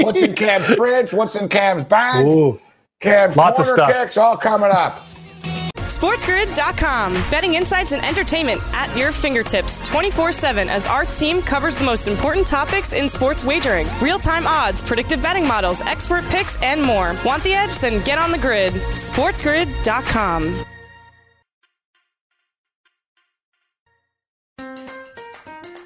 What's 0.04 0.22
in 0.22 0.34
Cam's 0.34 0.66
fridge? 0.76 1.12
What's 1.14 1.34
in 1.36 1.48
Cam's 1.48 1.84
bag? 1.84 2.26
Ooh. 2.26 2.60
Cam's 3.00 3.36
Lots 3.36 3.56
corner 3.56 3.72
of 3.72 3.76
stuff. 3.78 3.92
kicks. 3.92 4.16
All 4.18 4.36
coming 4.36 4.70
up. 4.70 5.00
SportsGrid.com. 5.90 7.14
Betting 7.30 7.54
insights 7.54 7.92
and 7.92 8.04
entertainment 8.04 8.62
at 8.72 8.96
your 8.96 9.12
fingertips 9.12 9.78
24 9.88 10.32
7 10.32 10.68
as 10.68 10.86
our 10.86 11.04
team 11.04 11.42
covers 11.42 11.76
the 11.76 11.84
most 11.84 12.06
important 12.06 12.46
topics 12.46 12.92
in 12.92 13.08
sports 13.08 13.44
wagering 13.44 13.86
real 14.00 14.18
time 14.18 14.46
odds, 14.46 14.80
predictive 14.80 15.22
betting 15.22 15.46
models, 15.46 15.80
expert 15.82 16.24
picks, 16.26 16.60
and 16.62 16.82
more. 16.82 17.16
Want 17.24 17.42
the 17.42 17.54
edge? 17.54 17.78
Then 17.80 18.02
get 18.04 18.18
on 18.18 18.30
the 18.30 18.38
grid. 18.38 18.72
SportsGrid.com. 18.72 20.64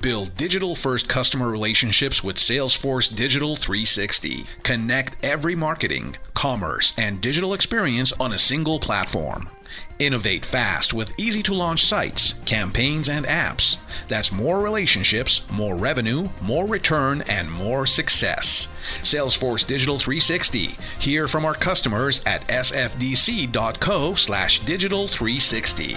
Build 0.04 0.36
digital 0.36 0.76
first 0.76 1.08
customer 1.08 1.50
relationships 1.50 2.22
with 2.22 2.36
Salesforce 2.36 3.08
Digital 3.08 3.56
360. 3.56 4.44
Connect 4.62 5.16
every 5.24 5.54
marketing, 5.54 6.18
commerce, 6.34 6.92
and 6.98 7.22
digital 7.22 7.54
experience 7.54 8.12
on 8.20 8.34
a 8.34 8.36
single 8.36 8.78
platform. 8.78 9.48
Innovate 10.00 10.44
fast 10.44 10.92
with 10.92 11.12
easy 11.18 11.42
to 11.44 11.54
launch 11.54 11.84
sites, 11.84 12.34
campaigns, 12.46 13.08
and 13.08 13.24
apps. 13.26 13.76
That's 14.08 14.32
more 14.32 14.60
relationships, 14.60 15.46
more 15.52 15.76
revenue, 15.76 16.28
more 16.40 16.66
return, 16.66 17.22
and 17.22 17.50
more 17.50 17.86
success. 17.86 18.66
Salesforce 19.02 19.64
Digital 19.64 19.98
360. 19.98 20.76
Hear 20.98 21.28
from 21.28 21.44
our 21.44 21.54
customers 21.54 22.20
at 22.26 22.46
sfdc.co 22.48 24.14
slash 24.14 24.60
digital 24.60 25.06
360. 25.06 25.96